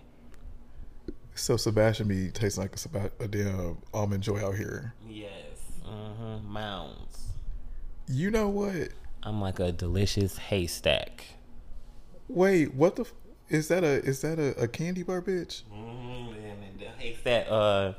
So 1.34 1.57
Sebastian 1.57 2.09
be 2.09 2.30
tasting 2.30 2.62
like 2.64 2.76
a, 3.20 3.24
a 3.24 3.28
damn 3.28 3.78
almond 3.94 4.22
joy 4.22 4.44
out 4.44 4.57
here. 4.57 4.94
Yes. 5.09 5.30
Mm-hmm. 5.86 6.53
Mounds. 6.53 7.29
You 8.11 8.32
know 8.32 8.48
what? 8.48 8.88
I'm 9.22 9.40
like 9.40 9.61
a 9.61 9.70
delicious 9.70 10.36
haystack. 10.36 11.24
Wait, 12.26 12.74
what 12.74 12.96
the? 12.96 13.02
F- 13.02 13.12
is 13.48 13.68
that 13.68 13.84
a 13.84 14.04
is 14.04 14.22
that 14.22 14.40
a, 14.40 14.61
a 14.61 14.66
candy 14.66 15.04
bar, 15.04 15.22
bitch? 15.22 15.62
And 15.72 16.80
the 16.80 16.86
haystack. 16.98 17.46
Uh, 17.48 17.92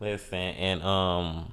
listen, 0.00 0.38
and 0.38 0.82
um, 0.82 1.52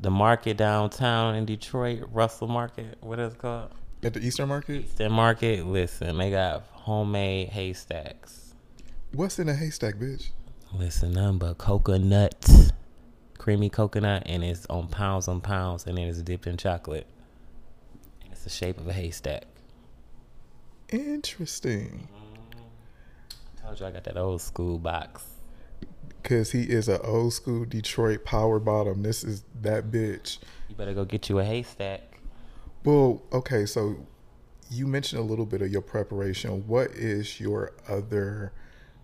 the 0.00 0.10
market 0.10 0.58
downtown 0.58 1.34
in 1.34 1.46
Detroit, 1.46 2.02
Russell 2.12 2.48
Market. 2.48 2.98
What 3.00 3.18
is 3.18 3.32
it 3.32 3.38
called? 3.38 3.70
At 4.02 4.12
the 4.12 4.20
Eastern 4.20 4.48
Market? 4.48 4.84
Eastern 4.84 5.12
Market. 5.12 5.64
Listen, 5.66 6.18
they 6.18 6.30
got 6.30 6.64
homemade 6.72 7.48
haystacks. 7.48 8.54
What's 9.12 9.38
in 9.38 9.48
a 9.48 9.54
haystack, 9.54 9.94
bitch? 9.94 10.28
Listen, 10.74 11.12
nothing 11.12 11.38
but 11.38 11.56
coconut, 11.56 12.34
creamy 13.42 13.68
coconut, 13.68 14.22
and 14.26 14.44
it's 14.44 14.66
on 14.70 14.86
pounds 14.86 15.26
on 15.26 15.40
pounds, 15.40 15.84
and 15.88 15.98
then 15.98 16.06
it's 16.06 16.22
dipped 16.22 16.46
in 16.46 16.56
chocolate. 16.56 17.08
And 18.22 18.30
it's 18.30 18.44
the 18.44 18.50
shape 18.50 18.78
of 18.78 18.86
a 18.86 18.92
haystack. 18.92 19.46
Interesting. 20.90 22.06
I 23.58 23.66
told 23.66 23.80
you 23.80 23.86
I 23.86 23.90
got 23.90 24.04
that 24.04 24.16
old 24.16 24.42
school 24.42 24.78
box. 24.78 25.24
Cause 26.22 26.52
he 26.52 26.62
is 26.62 26.88
a 26.88 27.02
old 27.02 27.32
school 27.32 27.64
Detroit 27.64 28.24
power 28.24 28.60
bottom. 28.60 29.02
This 29.02 29.24
is 29.24 29.42
that 29.60 29.90
bitch. 29.90 30.38
You 30.68 30.76
better 30.76 30.94
go 30.94 31.04
get 31.04 31.28
you 31.28 31.40
a 31.40 31.44
haystack. 31.44 32.20
Well, 32.84 33.22
okay, 33.32 33.66
so 33.66 34.06
you 34.70 34.86
mentioned 34.86 35.20
a 35.20 35.24
little 35.24 35.46
bit 35.46 35.62
of 35.62 35.72
your 35.72 35.82
preparation. 35.82 36.64
What 36.68 36.92
is 36.92 37.40
your 37.40 37.72
other 37.88 38.52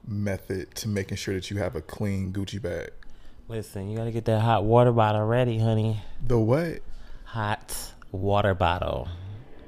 method 0.07 0.77
to 0.77 0.89
making 0.89 1.17
sure 1.17 1.35
that 1.35 1.51
you 1.51 1.57
have 1.57 1.75
a 1.75 1.83
clean 1.83 2.33
Gucci 2.33 2.63
bag? 2.63 2.93
Listen, 3.51 3.89
you 3.89 3.97
gotta 3.97 4.11
get 4.11 4.27
that 4.27 4.41
hot 4.41 4.65
water 4.65 4.93
bottle 4.93 5.25
ready, 5.25 5.59
honey. 5.59 6.03
The 6.27 6.39
what? 6.39 6.81
Hot 7.25 7.93
water 8.13 8.53
bottle. 8.53 9.09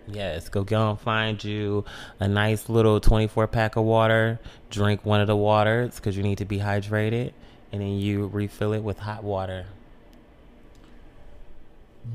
Yes, 0.07 0.51
go 0.51 0.64
go 0.64 0.91
and 0.91 1.01
find 1.01 1.43
you 1.43 1.87
a 2.18 2.28
nice 2.28 2.68
little 2.68 3.01
24 3.01 3.47
pack 3.47 3.76
of 3.76 3.85
water. 3.85 4.39
Drink 4.68 5.07
one 5.07 5.22
of 5.22 5.28
the 5.28 5.37
waters 5.37 5.97
because 5.97 6.14
you 6.14 6.22
need 6.22 6.37
to 6.39 6.45
be 6.45 6.59
hydrated. 6.59 7.33
And 7.72 7.81
then 7.81 7.99
you 7.99 8.26
refill 8.26 8.74
it 8.74 8.81
with 8.81 8.99
hot 8.99 9.24
water. 9.24 9.64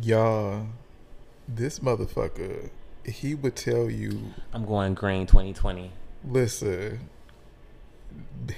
Y'all, 0.04 0.68
this 1.48 1.80
motherfucker, 1.80 2.70
he 3.06 3.34
would 3.34 3.56
tell 3.56 3.90
you, 3.90 4.34
I'm 4.54 4.66
going 4.66 4.94
green 4.94 5.26
2020. 5.26 5.92
listen, 6.28 7.10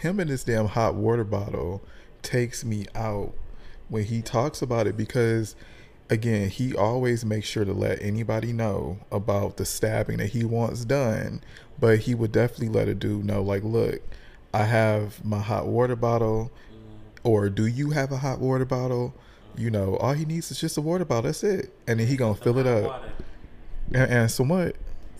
him 0.01 0.20
and 0.20 0.30
this 0.30 0.43
damn 0.43 0.66
hot 0.68 0.95
water 0.95 1.24
bottle 1.24 1.82
takes 2.22 2.65
me 2.65 2.86
out 2.95 3.34
when 3.89 4.03
he 4.03 4.22
talks 4.22 4.61
about 4.61 4.88
it 4.88 4.97
because 4.97 5.55
again, 6.09 6.49
he 6.49 6.76
always 6.76 7.26
makes 7.26 7.47
sure 7.47 7.65
to 7.65 7.74
let 7.74 8.01
anybody 8.01 8.53
know 8.53 8.97
about 9.11 9.57
the 9.57 9.65
stabbing 9.65 10.18
that 10.18 10.28
he 10.28 10.43
wants 10.45 10.86
done, 10.86 11.41
but 11.80 11.99
he 11.99 12.15
would 12.15 12.32
definitely 12.32 12.70
let 12.70 12.88
a 12.88 12.95
dude 12.95 13.26
know 13.26 13.41
like, 13.41 13.63
look, 13.63 14.01
I 14.53 14.63
have 14.63 15.24
my 15.24 15.39
hot 15.39 15.68
water 15.68 15.95
bottle 15.95 16.51
or 17.24 17.49
do 17.49 17.65
you 17.65 17.89
have 17.91 18.11
a 18.11 18.18
hot 18.18 18.39
water 18.39 18.65
bottle? 18.65 19.13
You 19.57 19.70
know, 19.70 19.97
all 19.97 20.13
he 20.13 20.24
needs 20.24 20.49
is 20.51 20.59
just 20.59 20.78
a 20.78 20.82
water 20.82 21.03
bottle. 21.03 21.24
That's 21.24 21.43
it. 21.43 21.74
And 21.88 21.99
then 21.99 22.07
he 22.07 22.15
gonna 22.15 22.36
fill 22.36 22.57
it 22.57 22.68
up. 22.68 23.03
And, 23.88 24.11
and 24.11 24.32
so 24.32 24.43
what? 24.45 24.76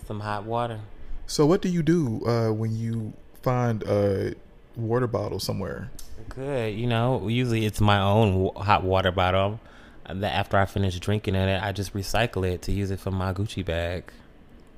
Some 0.06 0.20
hot 0.20 0.44
water. 0.44 0.80
So 1.26 1.44
what 1.44 1.60
do 1.60 1.68
you 1.68 1.82
do 1.82 2.24
uh, 2.26 2.50
when 2.52 2.74
you 2.74 3.12
find 3.42 3.82
a 3.82 4.34
water 4.78 5.06
bottle 5.06 5.40
somewhere? 5.40 5.90
Good. 6.28 6.74
You 6.74 6.86
know, 6.86 7.28
usually 7.28 7.66
it's 7.66 7.80
my 7.80 8.00
own 8.00 8.50
hot 8.56 8.84
water 8.84 9.10
bottle. 9.10 9.60
That 10.08 10.32
after 10.34 10.56
I 10.56 10.64
finish 10.64 10.98
drinking 10.98 11.34
in 11.34 11.48
it, 11.48 11.62
I 11.62 11.72
just 11.72 11.92
recycle 11.92 12.50
it 12.50 12.62
to 12.62 12.72
use 12.72 12.90
it 12.90 12.98
for 12.98 13.10
my 13.10 13.34
Gucci 13.34 13.62
bag. 13.64 14.04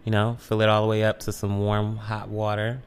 You 0.04 0.10
know, 0.10 0.36
fill 0.40 0.60
it 0.60 0.68
all 0.68 0.82
the 0.82 0.88
way 0.88 1.04
up 1.04 1.20
to 1.20 1.32
some 1.32 1.60
warm 1.60 1.98
hot 1.98 2.28
water, 2.28 2.80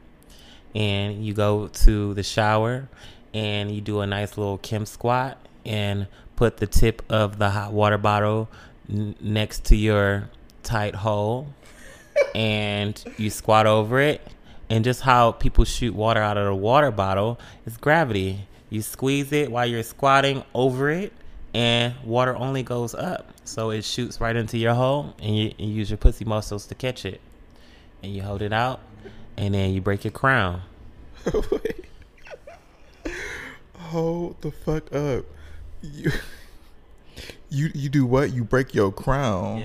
and 0.76 1.26
you 1.26 1.34
go 1.34 1.68
to 1.68 2.14
the 2.16 2.24
shower, 2.24 2.90
and 3.34 3.72
you 3.72 3.80
do 3.80 4.02
a 4.02 4.08
nice 4.08 4.38
little 4.38 4.58
Kim 4.58 4.86
squat, 4.86 5.38
and 5.66 6.08
put 6.36 6.58
the 6.58 6.68
tip 6.68 7.02
of 7.10 7.38
the 7.38 7.50
hot 7.52 7.72
water 7.72 7.98
bottle 7.98 8.50
n- 8.90 9.16
next 9.22 9.64
to 9.66 9.78
your 9.78 10.30
tight 10.64 10.96
hole, 10.96 11.48
and 12.36 13.02
you 13.18 13.30
squat 13.30 13.68
over 13.68 14.00
it. 14.00 14.22
And 14.70 14.84
just 14.84 15.02
how 15.02 15.34
people 15.34 15.66
shoot 15.66 15.94
water 15.94 16.22
out 16.22 16.38
of 16.38 16.48
a 16.48 16.56
water 16.56 16.92
bottle 16.92 17.40
is 17.66 17.78
gravity. 17.78 18.48
You 18.70 18.82
squeeze 18.82 19.32
it 19.32 19.52
while 19.52 19.66
you're 19.66 19.84
squatting 19.84 20.44
over 20.54 20.90
it, 20.90 21.14
and 21.54 21.94
water 22.04 22.36
only 22.36 22.64
goes 22.64 22.96
up. 22.96 23.32
So 23.46 23.70
it 23.70 23.84
shoots 23.84 24.20
right 24.20 24.36
into 24.36 24.58
your 24.58 24.74
hole, 24.74 25.14
and 25.22 25.38
you, 25.38 25.54
you 25.58 25.68
use 25.68 25.90
your 25.90 25.98
pussy 25.98 26.26
muscles 26.26 26.66
to 26.68 26.76
catch 26.76 27.06
it. 27.06 27.22
And 28.02 28.14
you 28.14 28.24
hold 28.24 28.42
it 28.42 28.52
out, 28.52 28.80
and 29.38 29.54
then 29.54 29.74
you 29.74 29.82
break 29.82 30.04
your 30.04 30.12
crown. 30.12 30.62
Wait. 31.52 31.86
Hold 33.78 34.42
the 34.42 34.52
fuck 34.52 34.94
up. 34.94 35.26
You, 35.82 36.12
you 37.50 37.70
you 37.74 37.90
do 37.90 38.06
what? 38.06 38.34
You 38.34 38.44
break 38.44 38.74
your 38.74 38.92
crown. 38.92 39.64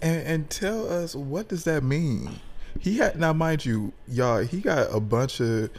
And, 0.00 0.26
and 0.26 0.50
tell 0.50 0.90
us 0.90 1.14
what 1.14 1.48
does 1.48 1.64
that 1.64 1.82
mean? 1.82 2.40
He 2.80 2.98
had 2.98 3.18
now, 3.18 3.32
mind 3.32 3.64
you, 3.64 3.92
y'all. 4.06 4.42
He 4.42 4.60
got 4.60 4.88
a 4.94 5.00
bunch 5.00 5.40
of 5.40 5.70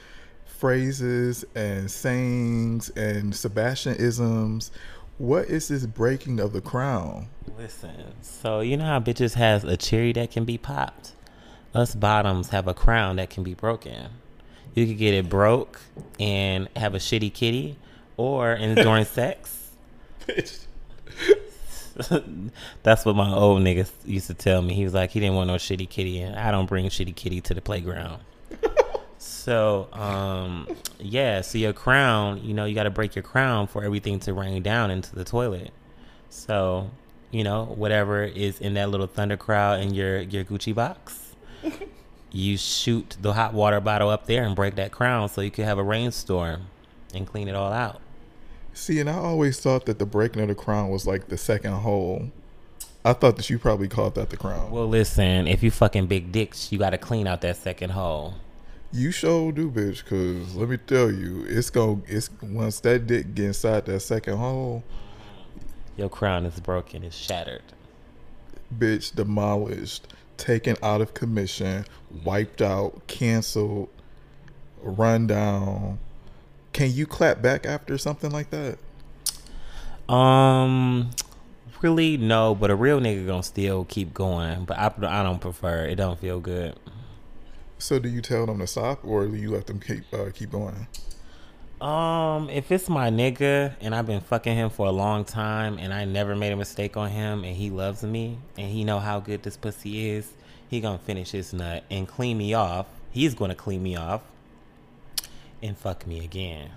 phrases 0.45 1.45
and 1.55 1.89
sayings 1.89 2.89
and 2.91 3.35
Sebastian 3.35 3.95
isms. 3.95 4.71
What 5.17 5.45
is 5.45 5.67
this 5.67 5.85
breaking 5.85 6.39
of 6.39 6.53
the 6.53 6.61
crown? 6.61 7.29
Listen, 7.57 8.13
so 8.21 8.59
you 8.59 8.77
know 8.77 8.85
how 8.85 8.99
bitches 8.99 9.33
has 9.33 9.63
a 9.63 9.77
cherry 9.77 10.13
that 10.13 10.31
can 10.31 10.45
be 10.45 10.57
popped? 10.57 11.13
Us 11.73 11.95
bottoms 11.95 12.49
have 12.49 12.67
a 12.67 12.73
crown 12.73 13.15
that 13.17 13.29
can 13.29 13.43
be 13.43 13.53
broken. 13.53 14.09
You 14.73 14.85
could 14.85 14.97
get 14.97 15.13
it 15.13 15.27
broke 15.29 15.79
and 16.19 16.69
have 16.75 16.93
a 16.93 16.99
shitty 16.99 17.33
kitty, 17.33 17.77
or 18.15 18.53
in 18.53 18.75
during 18.75 19.05
sex. 19.05 19.71
That's 22.83 23.05
what 23.05 23.15
my 23.15 23.31
old 23.31 23.61
nigga 23.61 23.89
used 24.05 24.27
to 24.27 24.33
tell 24.33 24.61
me. 24.61 24.73
He 24.73 24.83
was 24.83 24.93
like, 24.93 25.11
he 25.11 25.19
didn't 25.19 25.35
want 25.35 25.47
no 25.47 25.55
shitty 25.55 25.89
kitty, 25.89 26.21
and 26.21 26.35
I 26.35 26.51
don't 26.51 26.67
bring 26.67 26.87
shitty 26.87 27.15
kitty 27.15 27.41
to 27.41 27.53
the 27.53 27.61
playground. 27.61 28.21
so, 29.17 29.87
um, 29.93 30.67
yeah. 30.99 31.41
So 31.41 31.57
your 31.57 31.73
crown, 31.73 32.43
you 32.43 32.53
know, 32.53 32.65
you 32.65 32.75
got 32.75 32.83
to 32.83 32.89
break 32.89 33.15
your 33.15 33.23
crown 33.23 33.67
for 33.67 33.83
everything 33.83 34.19
to 34.21 34.33
rain 34.33 34.61
down 34.61 34.91
into 34.91 35.15
the 35.15 35.23
toilet. 35.23 35.71
So, 36.29 36.91
you 37.31 37.43
know, 37.43 37.65
whatever 37.65 38.23
is 38.23 38.59
in 38.59 38.75
that 38.75 38.89
little 38.89 39.07
thunder 39.07 39.37
crowd 39.37 39.79
in 39.81 39.93
your 39.93 40.21
your 40.21 40.43
Gucci 40.43 40.75
box, 40.75 41.35
you 42.31 42.57
shoot 42.57 43.17
the 43.21 43.33
hot 43.33 43.53
water 43.53 43.79
bottle 43.79 44.09
up 44.09 44.27
there 44.27 44.43
and 44.43 44.55
break 44.55 44.75
that 44.75 44.91
crown, 44.91 45.29
so 45.29 45.41
you 45.41 45.51
can 45.51 45.65
have 45.65 45.77
a 45.77 45.83
rainstorm 45.83 46.67
and 47.13 47.25
clean 47.25 47.47
it 47.47 47.55
all 47.55 47.71
out. 47.71 48.01
See, 48.77 48.99
and 48.99 49.09
I 49.09 49.15
always 49.15 49.59
thought 49.59 49.87
that 49.87 49.97
the 49.97 50.05
breaking 50.05 50.43
of 50.43 50.49
the 50.49 50.55
crown 50.55 50.89
was 50.89 51.07
like 51.07 51.29
the 51.29 51.37
second 51.37 51.71
hole. 51.73 52.29
I 53.03 53.13
thought 53.13 53.35
that 53.37 53.49
you 53.49 53.57
probably 53.57 53.87
called 53.87 54.13
that 54.15 54.29
the 54.29 54.37
crown. 54.37 54.69
Well, 54.69 54.87
listen, 54.87 55.47
if 55.47 55.63
you 55.63 55.71
fucking 55.71 56.05
big 56.05 56.31
dicks, 56.31 56.71
you 56.71 56.77
got 56.77 56.91
to 56.91 56.99
clean 56.99 57.25
out 57.25 57.41
that 57.41 57.57
second 57.57 57.89
hole. 57.89 58.35
You 58.93 59.09
sure 59.09 59.51
do, 59.51 59.71
bitch. 59.71 60.05
Cause 60.05 60.55
let 60.55 60.69
me 60.69 60.77
tell 60.77 61.11
you, 61.11 61.43
it's 61.49 61.71
gonna 61.71 62.01
it's 62.05 62.29
once 62.41 62.79
that 62.81 63.07
dick 63.07 63.33
get 63.33 63.45
inside 63.45 63.85
that 63.87 63.99
second 64.01 64.37
hole, 64.37 64.83
Your 65.97 66.09
crown 66.09 66.45
is 66.45 66.59
broken, 66.59 67.03
it's 67.03 67.15
shattered. 67.15 67.63
bitch, 68.77 69.15
demolished, 69.15 70.07
taken 70.37 70.77
out 70.83 71.01
of 71.01 71.15
commission, 71.15 71.83
wiped 72.23 72.61
out, 72.61 73.07
canceled, 73.07 73.89
run 74.83 75.25
down. 75.25 75.97
Can 76.77 76.93
you 76.93 77.07
clap 77.07 77.41
back 77.41 77.65
after 77.65 77.97
something 77.97 78.29
like 78.29 78.51
that? 78.51 78.77
Um, 80.13 81.09
really 81.81 82.17
no, 82.17 82.53
but 82.53 82.69
a 82.69 82.75
real 82.75 82.99
nigga 82.99 83.25
gonna 83.25 83.41
still 83.41 83.85
keep 83.85 84.13
going. 84.13 84.65
But 84.65 84.77
I, 84.77 84.93
I 85.01 85.23
don't 85.23 85.41
prefer. 85.41 85.85
It 85.85 85.95
don't 85.95 86.19
feel 86.19 86.39
good. 86.39 86.75
So 87.79 87.97
do 87.97 88.07
you 88.07 88.21
tell 88.21 88.45
them 88.45 88.59
to 88.59 88.67
stop, 88.67 89.03
or 89.03 89.25
do 89.25 89.35
you 89.35 89.49
let 89.49 89.65
them 89.65 89.79
keep 89.79 90.03
uh, 90.13 90.29
keep 90.31 90.51
going? 90.51 90.85
Um, 91.81 92.47
if 92.51 92.71
it's 92.71 92.87
my 92.89 93.09
nigga 93.09 93.73
and 93.81 93.95
I've 93.95 94.05
been 94.05 94.21
fucking 94.21 94.53
him 94.53 94.69
for 94.69 94.85
a 94.85 94.91
long 94.91 95.25
time 95.25 95.79
and 95.79 95.91
I 95.91 96.05
never 96.05 96.35
made 96.35 96.53
a 96.53 96.55
mistake 96.55 96.95
on 96.95 97.09
him 97.09 97.43
and 97.43 97.55
he 97.55 97.71
loves 97.71 98.03
me 98.03 98.37
and 98.55 98.71
he 98.71 98.83
know 98.83 98.99
how 98.99 99.19
good 99.19 99.41
this 99.41 99.57
pussy 99.57 100.11
is, 100.11 100.31
he 100.69 100.79
gonna 100.79 100.99
finish 100.99 101.31
his 101.31 101.53
nut 101.53 101.85
and 101.89 102.07
clean 102.07 102.37
me 102.37 102.53
off. 102.53 102.85
He's 103.09 103.33
gonna 103.33 103.55
clean 103.55 103.81
me 103.81 103.95
off 103.95 104.21
and 105.61 105.77
fuck 105.77 106.05
me 106.07 106.23
again. 106.23 106.69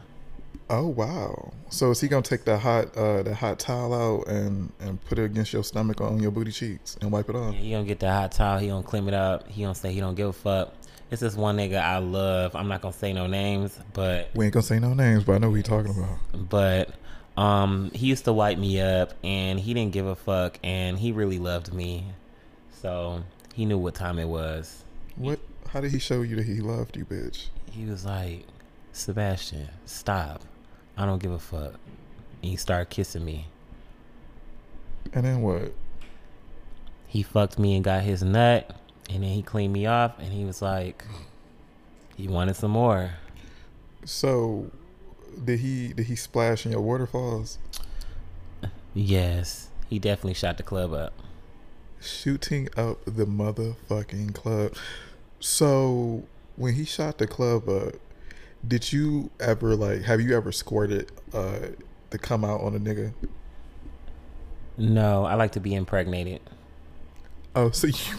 Oh 0.68 0.86
wow! 0.86 1.52
So 1.68 1.90
is 1.90 2.00
he 2.00 2.06
gonna 2.08 2.22
take 2.22 2.44
the 2.44 2.56
hot 2.58 2.96
uh 2.96 3.22
that 3.24 3.34
hot 3.34 3.58
towel 3.58 3.92
out 3.92 4.28
and 4.28 4.72
and 4.78 5.04
put 5.06 5.18
it 5.18 5.24
against 5.24 5.52
your 5.52 5.64
stomach 5.64 6.00
on 6.00 6.20
your 6.20 6.30
booty 6.30 6.52
cheeks 6.52 6.96
and 7.00 7.10
wipe 7.10 7.28
it 7.28 7.34
off? 7.34 7.54
Yeah, 7.54 7.60
he 7.60 7.70
gonna 7.72 7.84
get 7.84 7.98
the 7.98 8.10
hot 8.10 8.32
towel. 8.32 8.58
He 8.58 8.68
gonna 8.68 8.82
clean 8.84 9.08
it 9.08 9.14
up. 9.14 9.48
He 9.48 9.62
gonna 9.62 9.74
say 9.74 9.92
he 9.92 9.98
don't 10.00 10.14
give 10.14 10.28
a 10.28 10.32
fuck. 10.32 10.72
It's 11.10 11.20
this 11.20 11.34
one 11.34 11.56
nigga 11.56 11.80
I 11.80 11.98
love. 11.98 12.54
I'm 12.54 12.68
not 12.68 12.82
gonna 12.82 12.94
say 12.94 13.12
no 13.12 13.26
names, 13.26 13.76
but 13.92 14.30
We 14.34 14.44
ain't 14.44 14.54
gonna 14.54 14.62
say 14.62 14.78
no 14.78 14.94
names, 14.94 15.24
but 15.24 15.34
I 15.34 15.38
know 15.38 15.50
who 15.50 15.56
you 15.56 15.62
talking 15.64 15.90
about. 15.96 16.48
but 16.48 16.94
um 17.36 17.90
he 17.92 18.06
used 18.06 18.24
to 18.26 18.32
wipe 18.32 18.58
me 18.58 18.80
up 18.80 19.14
and 19.24 19.58
he 19.58 19.74
didn't 19.74 19.92
give 19.92 20.06
a 20.06 20.14
fuck 20.16 20.58
and 20.62 20.98
he 20.98 21.10
really 21.10 21.40
loved 21.40 21.72
me. 21.74 22.06
So 22.80 23.24
he 23.54 23.64
knew 23.64 23.78
what 23.78 23.94
time 23.96 24.20
it 24.20 24.28
was. 24.28 24.84
What? 25.16 25.40
How 25.68 25.80
did 25.80 25.90
he 25.90 25.98
show 25.98 26.22
you 26.22 26.36
that 26.36 26.46
he 26.46 26.60
loved 26.60 26.96
you, 26.96 27.04
bitch? 27.04 27.48
He 27.70 27.84
was 27.86 28.04
like, 28.04 28.44
Sebastian, 28.92 29.68
stop. 29.84 30.42
I 30.96 31.06
don't 31.06 31.22
give 31.22 31.32
a 31.32 31.38
fuck. 31.38 31.74
And 32.42 32.50
he 32.50 32.56
started 32.56 32.90
kissing 32.90 33.24
me. 33.24 33.46
And 35.12 35.24
then 35.24 35.42
what? 35.42 35.72
He 37.06 37.22
fucked 37.22 37.58
me 37.58 37.74
and 37.74 37.84
got 37.84 38.02
his 38.02 38.22
nut 38.22 38.76
and 39.08 39.24
then 39.24 39.30
he 39.30 39.42
cleaned 39.42 39.72
me 39.72 39.86
off 39.86 40.18
and 40.18 40.32
he 40.32 40.44
was 40.44 40.62
like 40.62 41.04
he 42.16 42.28
wanted 42.28 42.54
some 42.54 42.70
more. 42.70 43.12
So 44.04 44.70
did 45.44 45.60
he 45.60 45.92
did 45.92 46.06
he 46.06 46.16
splash 46.16 46.64
in 46.64 46.72
your 46.72 46.80
waterfalls? 46.80 47.58
Yes, 48.94 49.68
he 49.88 49.98
definitely 49.98 50.34
shot 50.34 50.56
the 50.56 50.62
club 50.62 50.92
up. 50.92 51.12
Shooting 52.00 52.68
up 52.76 53.04
the 53.04 53.26
motherfucking 53.26 54.34
club. 54.34 54.74
So 55.40 56.24
when 56.56 56.74
he 56.74 56.84
shot 56.84 57.18
the 57.18 57.26
club 57.26 57.68
up, 57.68 57.94
did 58.66 58.92
you 58.92 59.30
ever 59.40 59.74
like 59.74 60.02
have 60.02 60.20
you 60.20 60.36
ever 60.36 60.52
squirted 60.52 61.10
uh 61.32 61.68
to 62.10 62.18
come 62.18 62.44
out 62.44 62.60
on 62.60 62.74
a 62.74 62.78
nigga? 62.78 63.12
No, 64.76 65.24
I 65.24 65.34
like 65.34 65.52
to 65.52 65.60
be 65.60 65.74
impregnated. 65.74 66.40
Oh, 67.54 67.70
so 67.70 67.86
you 67.86 68.16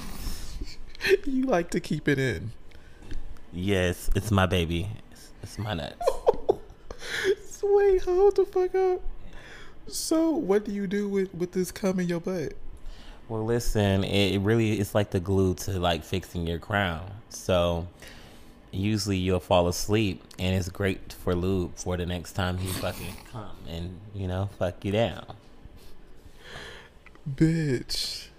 you 1.26 1.44
like 1.44 1.72
to 1.72 1.80
keep 1.80 2.08
it 2.08 2.20
in. 2.20 2.52
Yes, 3.54 4.10
it's 4.16 4.32
my 4.32 4.46
baby. 4.46 4.88
It's, 5.12 5.32
it's 5.44 5.60
my 5.60 5.74
nuts. 5.74 6.00
Wait, 7.64 8.02
hold 8.02 8.36
the 8.36 8.46
fuck 8.46 8.74
up. 8.76 9.02
So 9.88 10.32
what 10.32 10.66
do 10.66 10.72
you 10.72 10.88
do 10.88 11.08
with 11.08 11.34
with 11.34 11.52
this 11.52 11.72
cum 11.72 12.00
in 12.00 12.08
your 12.08 12.20
butt? 12.20 12.54
Well, 13.30 13.46
listen, 13.46 14.04
it, 14.04 14.36
it 14.36 14.40
really 14.40 14.80
it's 14.80 14.94
like 14.96 15.12
the 15.12 15.20
glue 15.20 15.54
to 15.56 15.80
like 15.80 16.04
fixing 16.04 16.48
your 16.48 16.60
crown. 16.60 17.10
So 17.30 17.88
usually 18.72 19.18
you'll 19.18 19.40
fall 19.40 19.68
asleep, 19.68 20.24
and 20.40 20.56
it's 20.56 20.70
great 20.70 21.14
for 21.14 21.36
lube 21.36 21.76
for 21.76 21.98
the 21.98 22.06
next 22.06 22.34
time 22.34 22.58
he 22.58 22.68
fucking 22.68 23.16
come 23.32 23.58
and 23.68 24.00
you 24.14 24.28
know 24.28 24.50
fuck 24.58 24.84
you 24.84 24.92
down. 24.92 25.26
Bitch. 27.30 28.28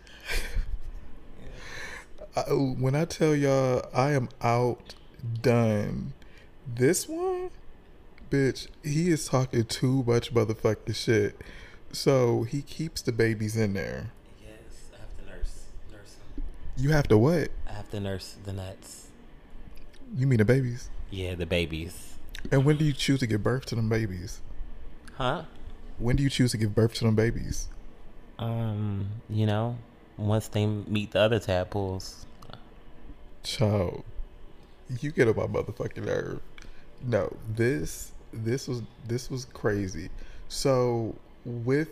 I, 2.36 2.40
when 2.40 2.94
I 2.94 3.04
tell 3.04 3.34
y'all 3.34 3.86
I 3.94 4.12
am 4.12 4.28
outdone, 4.40 6.14
this 6.66 7.06
one, 7.06 7.50
bitch, 8.30 8.68
he 8.82 9.10
is 9.10 9.26
talking 9.26 9.64
too 9.64 10.02
much 10.06 10.32
motherfucking 10.32 10.94
shit. 10.94 11.38
So 11.92 12.44
he 12.44 12.62
keeps 12.62 13.02
the 13.02 13.12
babies 13.12 13.54
in 13.54 13.74
there. 13.74 14.12
Yes, 14.40 14.48
I 14.94 15.00
have 15.00 15.16
to 15.18 15.36
nurse 15.36 15.64
nurse 15.92 16.16
them. 16.34 16.44
You 16.78 16.90
have 16.90 17.06
to 17.08 17.18
what? 17.18 17.50
I 17.68 17.72
have 17.72 17.90
to 17.90 18.00
nurse 18.00 18.36
the 18.44 18.54
nuts. 18.54 19.01
You 20.14 20.26
mean 20.26 20.38
the 20.38 20.44
babies? 20.44 20.90
Yeah, 21.10 21.34
the 21.34 21.46
babies. 21.46 22.18
And 22.50 22.64
when 22.64 22.76
do 22.76 22.84
you 22.84 22.92
choose 22.92 23.20
to 23.20 23.26
give 23.26 23.42
birth 23.42 23.66
to 23.66 23.74
them 23.74 23.88
babies? 23.88 24.40
Huh? 25.14 25.44
When 25.98 26.16
do 26.16 26.22
you 26.22 26.30
choose 26.30 26.50
to 26.50 26.58
give 26.58 26.74
birth 26.74 26.94
to 26.94 27.04
them 27.04 27.14
babies? 27.14 27.68
Um, 28.38 29.08
you 29.30 29.46
know, 29.46 29.78
once 30.16 30.48
they 30.48 30.66
meet 30.66 31.12
the 31.12 31.20
other 31.20 31.38
tadpoles. 31.38 32.26
Child, 33.42 34.04
you 35.00 35.10
get 35.10 35.28
on 35.28 35.36
my 35.36 35.46
motherfucking 35.46 36.04
nerve. 36.04 36.40
No, 37.04 37.34
this 37.48 38.12
this 38.32 38.68
was 38.68 38.82
this 39.06 39.30
was 39.30 39.46
crazy. 39.46 40.08
So 40.48 41.14
with 41.44 41.88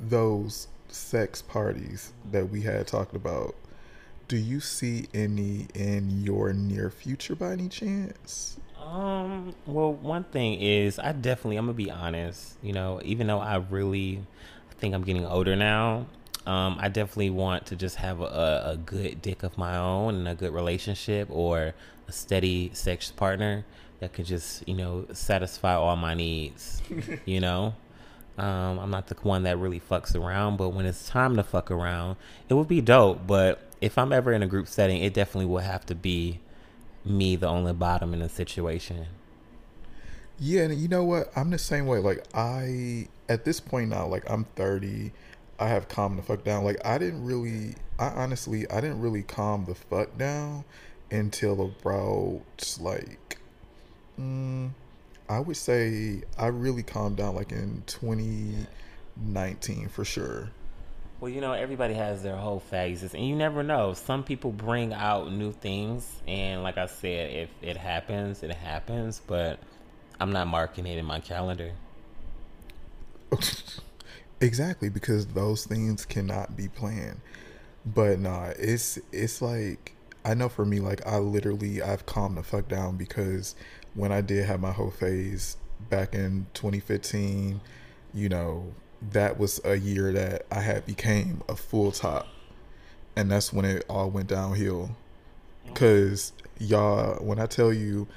those 0.00 0.68
sex 0.88 1.42
parties 1.42 2.12
that 2.32 2.48
we 2.48 2.62
had 2.62 2.86
talked 2.86 3.14
about, 3.14 3.54
do 4.30 4.36
you 4.36 4.60
see 4.60 5.08
any 5.12 5.66
in 5.74 6.22
your 6.22 6.52
near 6.52 6.88
future 6.88 7.34
by 7.34 7.50
any 7.50 7.68
chance? 7.68 8.58
Um, 8.80 9.56
well, 9.66 9.92
one 9.92 10.22
thing 10.22 10.60
is, 10.60 11.00
I 11.00 11.10
definitely, 11.10 11.56
I'm 11.56 11.66
gonna 11.66 11.74
be 11.74 11.90
honest, 11.90 12.56
you 12.62 12.72
know, 12.72 13.00
even 13.04 13.26
though 13.26 13.40
I 13.40 13.56
really 13.56 14.22
think 14.78 14.94
I'm 14.94 15.02
getting 15.02 15.26
older 15.26 15.56
now, 15.56 16.06
um, 16.46 16.76
I 16.78 16.86
definitely 16.86 17.30
want 17.30 17.66
to 17.66 17.76
just 17.76 17.96
have 17.96 18.20
a, 18.20 18.74
a 18.74 18.76
good 18.76 19.20
dick 19.20 19.42
of 19.42 19.58
my 19.58 19.76
own 19.76 20.14
and 20.14 20.28
a 20.28 20.36
good 20.36 20.54
relationship 20.54 21.26
or 21.28 21.74
a 22.06 22.12
steady 22.12 22.70
sex 22.72 23.10
partner 23.10 23.64
that 23.98 24.12
could 24.12 24.26
just, 24.26 24.66
you 24.68 24.74
know, 24.74 25.06
satisfy 25.12 25.74
all 25.74 25.96
my 25.96 26.14
needs, 26.14 26.80
you 27.24 27.40
know? 27.40 27.74
Um, 28.38 28.78
I'm 28.78 28.90
not 28.90 29.08
the 29.08 29.16
one 29.22 29.42
that 29.42 29.58
really 29.58 29.80
fucks 29.80 30.14
around, 30.14 30.56
but 30.56 30.68
when 30.68 30.86
it's 30.86 31.08
time 31.08 31.34
to 31.34 31.42
fuck 31.42 31.72
around, 31.72 32.16
it 32.48 32.54
would 32.54 32.68
be 32.68 32.80
dope. 32.80 33.26
But 33.26 33.69
if 33.80 33.96
I'm 33.96 34.12
ever 34.12 34.32
in 34.32 34.42
a 34.42 34.46
group 34.46 34.68
setting, 34.68 35.02
it 35.02 35.14
definitely 35.14 35.46
will 35.46 35.58
have 35.58 35.86
to 35.86 35.94
be 35.94 36.40
me, 37.04 37.36
the 37.36 37.48
only 37.48 37.72
bottom 37.72 38.12
in 38.12 38.20
the 38.20 38.28
situation. 38.28 39.06
Yeah, 40.38 40.62
and 40.62 40.74
you 40.74 40.88
know 40.88 41.04
what? 41.04 41.30
I'm 41.36 41.50
the 41.50 41.58
same 41.58 41.86
way. 41.86 41.98
Like 41.98 42.24
I 42.34 43.08
at 43.28 43.44
this 43.44 43.60
point 43.60 43.90
now, 43.90 44.06
like 44.06 44.28
I'm 44.28 44.44
30, 44.56 45.12
I 45.58 45.68
have 45.68 45.88
calmed 45.88 46.18
the 46.18 46.22
fuck 46.22 46.44
down. 46.44 46.64
Like 46.64 46.84
I 46.84 46.98
didn't 46.98 47.24
really, 47.24 47.74
I 47.98 48.08
honestly, 48.08 48.70
I 48.70 48.80
didn't 48.80 49.00
really 49.00 49.22
calm 49.22 49.66
the 49.66 49.74
fuck 49.74 50.16
down 50.16 50.64
until 51.10 51.62
about 51.62 52.78
like, 52.80 53.38
mm, 54.18 54.70
I 55.28 55.40
would 55.40 55.56
say 55.56 56.22
I 56.38 56.46
really 56.46 56.82
calmed 56.82 57.18
down 57.18 57.34
like 57.34 57.52
in 57.52 57.82
2019 57.86 59.88
for 59.88 60.04
sure. 60.04 60.50
Well, 61.20 61.30
you 61.30 61.42
know, 61.42 61.52
everybody 61.52 61.92
has 61.94 62.22
their 62.22 62.36
whole 62.36 62.60
phases, 62.60 63.12
and 63.12 63.26
you 63.26 63.36
never 63.36 63.62
know. 63.62 63.92
Some 63.92 64.24
people 64.24 64.52
bring 64.52 64.94
out 64.94 65.30
new 65.30 65.52
things, 65.52 66.10
and 66.26 66.62
like 66.62 66.78
I 66.78 66.86
said, 66.86 67.30
if 67.30 67.50
it 67.60 67.76
happens, 67.76 68.42
it 68.42 68.50
happens. 68.52 69.20
But 69.26 69.58
I'm 70.18 70.32
not 70.32 70.46
marking 70.46 70.86
it 70.86 70.96
in 70.96 71.04
my 71.04 71.20
calendar. 71.20 71.72
exactly 74.40 74.88
because 74.88 75.26
those 75.26 75.66
things 75.66 76.06
cannot 76.06 76.56
be 76.56 76.68
planned. 76.68 77.20
But 77.84 78.18
nah, 78.18 78.52
it's 78.58 78.98
it's 79.12 79.42
like 79.42 79.94
I 80.24 80.32
know 80.32 80.48
for 80.48 80.64
me, 80.64 80.80
like 80.80 81.06
I 81.06 81.18
literally 81.18 81.82
I've 81.82 82.06
calmed 82.06 82.38
the 82.38 82.42
fuck 82.42 82.66
down 82.68 82.96
because 82.96 83.54
when 83.94 84.10
I 84.10 84.22
did 84.22 84.46
have 84.46 84.60
my 84.60 84.72
whole 84.72 84.90
phase 84.90 85.58
back 85.90 86.14
in 86.14 86.46
2015, 86.54 87.60
you 88.14 88.28
know, 88.30 88.72
that 89.02 89.38
was 89.38 89.60
a 89.64 89.76
year 89.76 90.12
that 90.12 90.46
I 90.50 90.60
had 90.60 90.86
became 90.86 91.42
a 91.48 91.56
full 91.56 91.92
top, 91.92 92.28
and 93.16 93.30
that's 93.30 93.52
when 93.52 93.64
it 93.64 93.84
all 93.88 94.10
went 94.10 94.28
downhill. 94.28 94.90
Cause 95.74 96.32
y'all, 96.58 97.22
when 97.24 97.38
I 97.38 97.46
tell 97.46 97.72
you, 97.72 98.08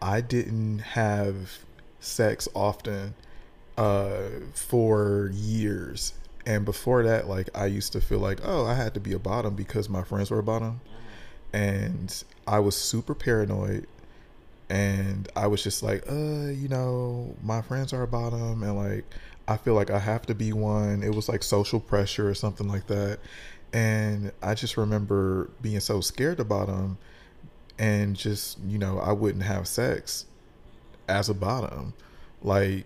I 0.00 0.20
didn't 0.20 0.80
have 0.80 1.58
sex 2.00 2.48
often 2.54 3.14
uh, 3.76 4.28
for 4.54 5.30
years, 5.32 6.12
and 6.46 6.64
before 6.64 7.02
that, 7.02 7.28
like 7.28 7.50
I 7.54 7.66
used 7.66 7.92
to 7.92 8.00
feel 8.00 8.20
like, 8.20 8.40
oh, 8.44 8.64
I 8.64 8.74
had 8.74 8.94
to 8.94 9.00
be 9.00 9.12
a 9.12 9.18
bottom 9.18 9.54
because 9.54 9.88
my 9.88 10.02
friends 10.02 10.30
were 10.30 10.38
a 10.38 10.42
bottom, 10.42 10.80
and 11.52 12.22
I 12.46 12.60
was 12.60 12.76
super 12.76 13.14
paranoid. 13.14 13.86
And 14.70 15.30
I 15.34 15.46
was 15.46 15.62
just 15.62 15.82
like, 15.82 16.04
uh, 16.10 16.50
you 16.50 16.68
know, 16.68 17.34
my 17.42 17.62
friends 17.62 17.94
are 17.94 18.02
a 18.02 18.06
bottom, 18.06 18.62
and 18.62 18.76
like 18.76 19.06
I 19.48 19.56
feel 19.56 19.72
like 19.72 19.90
I 19.90 19.98
have 19.98 20.26
to 20.26 20.34
be 20.34 20.52
one. 20.52 21.02
It 21.02 21.14
was 21.14 21.28
like 21.28 21.42
social 21.42 21.80
pressure 21.80 22.28
or 22.28 22.34
something 22.34 22.68
like 22.68 22.86
that, 22.88 23.18
and 23.72 24.30
I 24.42 24.54
just 24.54 24.76
remember 24.76 25.50
being 25.62 25.80
so 25.80 26.02
scared 26.02 26.38
about 26.38 26.66
them, 26.66 26.98
and 27.78 28.14
just 28.14 28.58
you 28.68 28.78
know, 28.78 28.98
I 28.98 29.12
wouldn't 29.12 29.44
have 29.44 29.66
sex 29.66 30.26
as 31.08 31.30
a 31.30 31.34
bottom, 31.34 31.94
like 32.42 32.84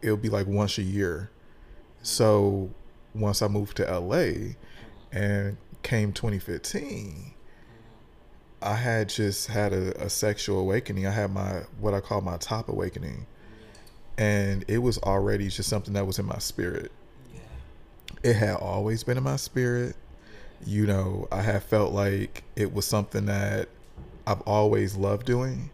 it 0.00 0.10
would 0.10 0.22
be 0.22 0.28
like 0.28 0.46
once 0.46 0.78
a 0.78 0.82
year. 0.82 1.30
So 2.02 2.70
once 3.14 3.42
I 3.42 3.48
moved 3.48 3.76
to 3.78 3.98
LA 3.98 4.54
and 5.10 5.56
came 5.82 6.12
2015, 6.12 7.34
I 8.62 8.74
had 8.74 9.08
just 9.08 9.48
had 9.48 9.72
a, 9.72 10.04
a 10.04 10.08
sexual 10.10 10.60
awakening. 10.60 11.06
I 11.06 11.10
had 11.10 11.32
my 11.32 11.62
what 11.80 11.94
I 11.94 12.00
call 12.00 12.20
my 12.20 12.36
top 12.36 12.68
awakening, 12.68 13.26
and 14.18 14.64
it 14.68 14.78
was 14.78 14.98
already 14.98 15.48
just 15.48 15.68
something 15.68 15.94
that 15.94 16.06
was 16.06 16.18
in 16.18 16.26
my 16.26 16.38
spirit. 16.38 16.90
It 18.22 18.34
had 18.34 18.56
always 18.56 19.04
been 19.04 19.18
in 19.18 19.24
my 19.24 19.36
spirit. 19.36 19.96
You 20.64 20.86
know, 20.86 21.28
I 21.30 21.42
had 21.42 21.62
felt 21.62 21.92
like 21.92 22.42
it 22.56 22.72
was 22.72 22.86
something 22.86 23.26
that 23.26 23.68
I've 24.26 24.40
always 24.42 24.96
loved 24.96 25.26
doing, 25.26 25.70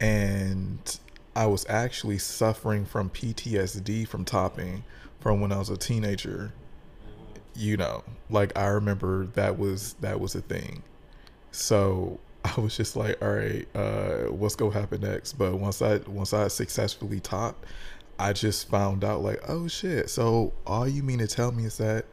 and 0.00 0.98
I 1.34 1.46
was 1.46 1.66
actually 1.68 2.18
suffering 2.18 2.84
from 2.84 3.10
PTSD 3.10 4.06
from 4.06 4.24
topping 4.24 4.84
from 5.20 5.40
when 5.40 5.50
I 5.52 5.58
was 5.58 5.70
a 5.70 5.76
teenager. 5.76 6.52
You 7.56 7.76
know, 7.76 8.04
like 8.30 8.56
I 8.58 8.66
remember 8.66 9.26
that 9.34 9.58
was 9.58 9.94
that 10.00 10.20
was 10.20 10.34
a 10.34 10.42
thing. 10.42 10.82
So 11.50 12.18
I 12.56 12.60
was 12.60 12.76
just 12.76 12.94
like, 12.94 13.20
all 13.22 13.32
right, 13.32 13.66
uh, 13.74 14.30
what's 14.30 14.54
gonna 14.54 14.72
happen 14.72 15.00
next? 15.00 15.34
But 15.34 15.54
once 15.54 15.80
I 15.80 15.98
once 16.06 16.32
I 16.32 16.48
successfully 16.48 17.20
topped, 17.20 17.64
I 18.18 18.32
just 18.32 18.68
found 18.68 19.02
out 19.02 19.22
like, 19.22 19.40
oh 19.48 19.66
shit. 19.66 20.10
So 20.10 20.52
all 20.66 20.86
you 20.86 21.02
mean 21.02 21.18
to 21.18 21.26
tell 21.26 21.52
me 21.52 21.64
is 21.64 21.78
that 21.78 22.04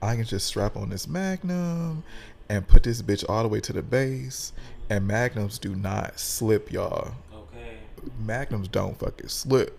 I 0.00 0.14
can 0.14 0.24
just 0.24 0.46
strap 0.46 0.76
on 0.76 0.90
this 0.90 1.08
Magnum 1.08 2.04
and 2.48 2.66
put 2.66 2.82
this 2.84 3.02
bitch 3.02 3.24
all 3.28 3.42
the 3.42 3.48
way 3.48 3.60
to 3.60 3.72
the 3.72 3.82
base, 3.82 4.52
and 4.88 5.06
Magnums 5.06 5.58
do 5.58 5.74
not 5.74 6.18
slip, 6.18 6.70
y'all. 6.70 7.14
Okay. 7.32 7.78
Magnums 8.18 8.68
don't 8.68 8.98
fucking 8.98 9.28
slip. 9.28 9.78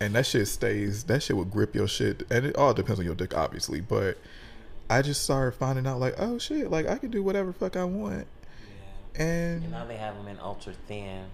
And 0.00 0.14
that 0.14 0.26
shit 0.26 0.48
stays, 0.48 1.04
that 1.04 1.22
shit 1.22 1.36
will 1.36 1.44
grip 1.44 1.74
your 1.74 1.88
shit. 1.88 2.24
And 2.30 2.46
it 2.46 2.56
all 2.56 2.74
depends 2.74 2.98
on 2.98 3.06
your 3.06 3.14
dick, 3.14 3.36
obviously. 3.36 3.80
But 3.80 4.18
I 4.90 5.02
just 5.02 5.22
started 5.22 5.56
finding 5.56 5.86
out, 5.86 6.00
like, 6.00 6.14
oh 6.18 6.38
shit, 6.38 6.70
like 6.70 6.86
I 6.86 6.96
can 6.96 7.10
do 7.10 7.22
whatever 7.22 7.52
fuck 7.52 7.76
I 7.76 7.84
want. 7.84 8.26
And, 9.16 9.62
And 9.62 9.70
now 9.70 9.84
they 9.84 9.96
have 9.96 10.16
them 10.16 10.26
in 10.28 10.38
ultra 10.40 10.74
thin. 10.88 11.24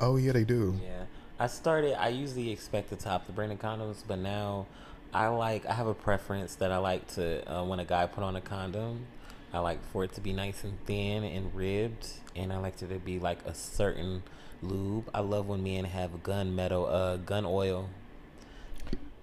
oh 0.00 0.16
yeah, 0.16 0.32
they 0.32 0.44
do. 0.44 0.78
Yeah. 0.82 1.04
I 1.38 1.46
started. 1.46 2.00
I 2.00 2.08
usually 2.08 2.50
expect 2.50 2.90
the 2.90 2.96
top 2.96 3.26
to 3.26 3.32
bring 3.32 3.48
the 3.48 3.56
condoms, 3.56 4.02
but 4.06 4.18
now 4.18 4.66
I 5.12 5.28
like. 5.28 5.64
I 5.66 5.72
have 5.72 5.86
a 5.86 5.94
preference 5.94 6.54
that 6.56 6.70
I 6.70 6.76
like 6.78 7.06
to 7.14 7.50
uh, 7.50 7.64
when 7.64 7.80
a 7.80 7.84
guy 7.84 8.06
put 8.06 8.22
on 8.24 8.36
a 8.36 8.40
condom. 8.40 9.06
I 9.52 9.58
like 9.58 9.82
for 9.90 10.04
it 10.04 10.12
to 10.12 10.20
be 10.20 10.32
nice 10.32 10.62
and 10.64 10.78
thin 10.86 11.24
and 11.24 11.54
ribbed, 11.54 12.06
and 12.36 12.52
I 12.52 12.58
like 12.58 12.80
it 12.82 12.88
to 12.88 12.98
be 12.98 13.18
like 13.18 13.44
a 13.46 13.54
certain 13.54 14.22
lube. 14.62 15.08
I 15.14 15.20
love 15.20 15.46
when 15.48 15.62
men 15.62 15.84
have 15.86 16.22
gun 16.22 16.54
metal, 16.54 16.86
uh, 16.86 17.16
gun 17.16 17.44
oil. 17.46 17.88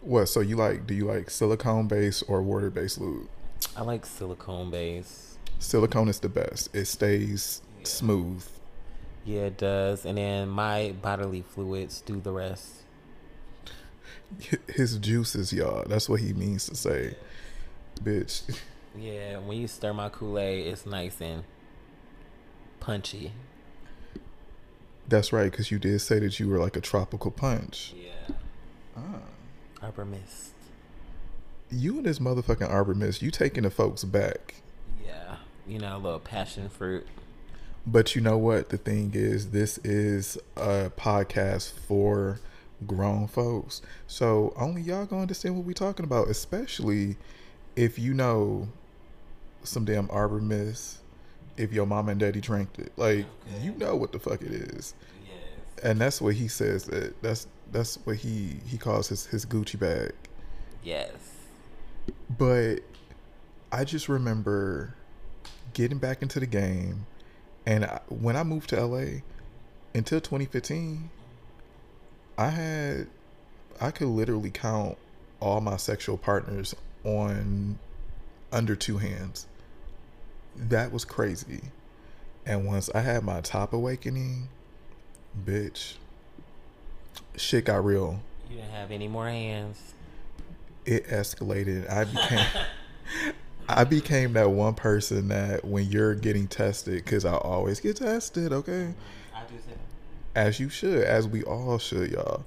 What? 0.01 0.25
So 0.27 0.39
you 0.41 0.55
like? 0.55 0.87
Do 0.87 0.93
you 0.95 1.05
like 1.05 1.29
silicone 1.29 1.87
based 1.87 2.23
or 2.27 2.41
water 2.41 2.69
based 2.69 2.99
lube? 2.99 3.27
I 3.75 3.83
like 3.83 4.05
silicone 4.05 4.71
base. 4.71 5.37
Silicone 5.59 6.07
is 6.09 6.19
the 6.19 6.29
best. 6.29 6.75
It 6.75 6.85
stays. 6.85 7.61
Smooth. 7.87 8.45
Yeah, 9.25 9.41
it 9.41 9.57
does. 9.57 10.05
And 10.05 10.17
then 10.17 10.49
my 10.49 10.93
bodily 11.01 11.41
fluids 11.41 12.01
do 12.01 12.19
the 12.19 12.31
rest. 12.31 12.83
His 14.67 14.97
juices, 14.97 15.53
y'all. 15.53 15.83
That's 15.87 16.07
what 16.09 16.19
he 16.21 16.33
means 16.33 16.67
to 16.67 16.75
say, 16.75 17.15
bitch. 18.01 18.57
Yeah, 18.97 19.37
when 19.39 19.57
you 19.57 19.67
stir 19.67 19.93
my 19.93 20.09
Kool 20.09 20.39
Aid, 20.39 20.67
it's 20.67 20.85
nice 20.85 21.21
and 21.21 21.43
punchy. 22.79 23.31
That's 25.07 25.31
right, 25.31 25.49
because 25.49 25.71
you 25.71 25.79
did 25.79 25.99
say 26.01 26.19
that 26.19 26.39
you 26.39 26.49
were 26.49 26.57
like 26.57 26.75
a 26.75 26.81
tropical 26.81 27.31
punch. 27.31 27.93
Yeah. 27.95 28.35
Ah. 28.97 29.21
Arbor 29.81 30.05
Mist. 30.05 30.51
You 31.71 31.97
and 31.97 32.05
this 32.05 32.19
motherfucking 32.19 32.69
Arbor 32.69 32.95
Mist, 32.95 33.21
you 33.21 33.31
taking 33.31 33.63
the 33.63 33.69
folks 33.69 34.03
back. 34.03 34.55
Yeah. 35.05 35.37
You 35.67 35.79
know, 35.79 35.95
a 35.95 35.99
little 35.99 36.19
passion 36.19 36.67
fruit. 36.69 37.07
But 37.85 38.15
you 38.15 38.21
know 38.21 38.37
what? 38.37 38.69
The 38.69 38.77
thing 38.77 39.11
is, 39.13 39.51
this 39.51 39.77
is 39.79 40.37
a 40.57 40.91
podcast 40.97 41.71
for 41.71 42.39
grown 42.85 43.27
folks. 43.27 43.81
So 44.07 44.53
only 44.57 44.81
y'all 44.81 45.05
gonna 45.05 45.21
understand 45.23 45.55
what 45.55 45.65
we're 45.65 45.73
talking 45.73 46.03
about, 46.03 46.27
especially 46.27 47.15
if 47.75 47.97
you 47.97 48.13
know 48.13 48.67
some 49.63 49.85
damn 49.85 50.09
Arbor 50.11 50.39
Mist, 50.39 50.99
if 51.55 51.71
your 51.73 51.85
mom 51.85 52.09
and 52.09 52.19
daddy 52.19 52.41
drank 52.41 52.77
it. 52.77 52.91
Like, 52.97 53.25
Okay. 53.53 53.63
you 53.63 53.71
know 53.73 53.95
what 53.95 54.11
the 54.11 54.19
fuck 54.19 54.41
it 54.41 54.51
is. 54.51 54.93
Yes. 55.25 55.83
And 55.83 55.99
that's 56.01 56.21
what 56.21 56.35
he 56.35 56.47
says 56.47 56.85
that 56.85 57.21
that's 57.21 57.47
that's 57.71 57.95
what 58.05 58.17
he 58.17 58.57
he 58.65 58.77
calls 58.77 59.07
his 59.09 59.25
his 59.27 59.45
Gucci 59.45 59.79
bag. 59.79 60.11
Yes. 60.83 61.11
But 62.37 62.79
I 63.71 63.83
just 63.85 64.07
remember 64.09 64.93
getting 65.73 65.97
back 65.97 66.21
into 66.21 66.39
the 66.39 66.45
game, 66.45 67.05
and 67.67 67.83
I, 67.83 67.99
when 68.07 68.37
I 68.37 68.43
moved 68.43 68.69
to 68.69 68.83
LA 68.83 69.19
until 69.93 70.21
2015, 70.21 71.09
I 72.37 72.47
had 72.49 73.07
I 73.79 73.91
could 73.91 74.07
literally 74.07 74.49
count 74.49 74.97
all 75.41 75.59
my 75.59 75.75
sexual 75.75 76.17
partners 76.17 76.73
on 77.03 77.77
under 78.53 78.75
two 78.75 78.99
hands. 78.99 79.47
That 80.55 80.93
was 80.93 81.03
crazy. 81.03 81.61
And 82.45 82.65
once 82.65 82.89
I 82.95 83.01
had 83.01 83.23
my 83.25 83.41
top 83.41 83.73
awakening, 83.73 84.47
bitch, 85.45 85.95
shit 87.35 87.65
got 87.65 87.83
real. 87.83 88.21
You 88.49 88.55
didn't 88.55 88.71
have 88.71 88.91
any 88.91 89.09
more 89.09 89.27
hands. 89.27 89.93
it 90.85 91.05
escalated. 91.07 91.91
I 91.91 92.05
became 92.05 92.45
I 93.69 93.83
became 93.83 94.33
that 94.33 94.51
one 94.51 94.75
person 94.75 95.27
that 95.27 95.65
when 95.65 95.89
you're 95.89 96.15
getting 96.15 96.47
tested, 96.47 97.03
because 97.03 97.25
I 97.25 97.35
always 97.35 97.79
get 97.79 97.97
tested, 97.97 98.53
okay? 98.53 98.93
I 99.35 99.41
do 99.43 99.55
too. 99.55 99.77
As 100.35 100.59
you 100.59 100.69
should, 100.69 101.03
as 101.03 101.27
we 101.27 101.43
all 101.43 101.77
should, 101.77 102.11
y'all. 102.11 102.45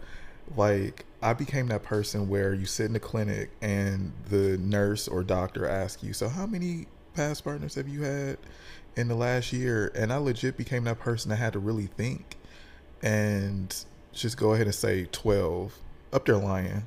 Like 0.56 1.04
I 1.22 1.32
became 1.34 1.68
that 1.68 1.82
person 1.82 2.28
where 2.28 2.54
you 2.54 2.66
sit 2.66 2.86
in 2.86 2.92
the 2.92 3.00
clinic 3.00 3.50
and 3.60 4.12
the 4.28 4.58
nurse 4.58 5.06
or 5.08 5.22
doctor 5.22 5.68
asks 5.68 6.02
you, 6.02 6.12
"So 6.12 6.28
how 6.28 6.46
many 6.46 6.86
past 7.14 7.44
partners 7.44 7.74
have 7.74 7.88
you 7.88 8.02
had 8.02 8.38
in 8.96 9.08
the 9.08 9.14
last 9.14 9.52
year?" 9.52 9.92
And 9.94 10.12
I 10.12 10.16
legit 10.16 10.56
became 10.56 10.84
that 10.84 10.98
person 10.98 11.28
that 11.30 11.36
had 11.36 11.52
to 11.52 11.58
really 11.58 11.86
think 11.86 12.36
and 13.02 13.74
just 14.12 14.36
go 14.36 14.52
ahead 14.54 14.66
and 14.66 14.74
say 14.74 15.06
12 15.12 15.78
up 16.12 16.26
there 16.26 16.36
lying 16.36 16.86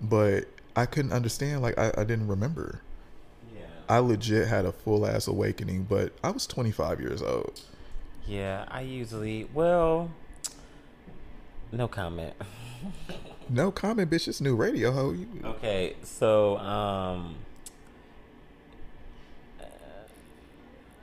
but 0.00 0.44
i 0.76 0.84
couldn't 0.86 1.12
understand 1.12 1.62
like 1.62 1.78
i, 1.78 1.92
I 1.96 2.04
didn't 2.04 2.26
remember. 2.28 2.80
I 3.90 3.98
legit 3.98 4.46
had 4.48 4.64
a 4.64 4.72
full 4.72 5.04
ass 5.06 5.26
awakening 5.26 5.84
but 5.88 6.12
i 6.22 6.30
was 6.30 6.46
25 6.46 7.00
years 7.00 7.20
old 7.22 7.60
Yeah, 8.26 8.64
I 8.68 8.82
usually 8.82 9.48
well 9.52 10.10
no 11.72 11.88
comment. 11.88 12.34
no 13.48 13.70
comment 13.72 14.08
bitch 14.10 14.28
it's 14.28 14.40
Nude 14.40 14.58
Radio 14.58 14.92
ho 14.92 15.10
you, 15.12 15.26
Okay, 15.44 15.96
so 16.02 16.56
um 16.58 17.36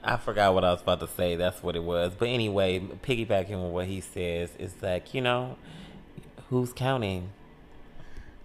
I 0.02 0.16
forgot 0.16 0.54
what 0.54 0.64
I 0.64 0.72
was 0.72 0.80
about 0.80 1.00
to 1.00 1.08
say. 1.08 1.36
That's 1.36 1.62
what 1.62 1.76
it 1.76 1.82
was. 1.82 2.14
But 2.18 2.28
anyway, 2.28 2.78
piggybacking 2.78 3.52
on 3.52 3.72
what 3.72 3.86
he 3.86 4.00
says 4.00 4.48
is 4.58 4.72
like, 4.80 5.12
you 5.12 5.20
know, 5.20 5.56
who's 6.48 6.72
counting? 6.72 7.30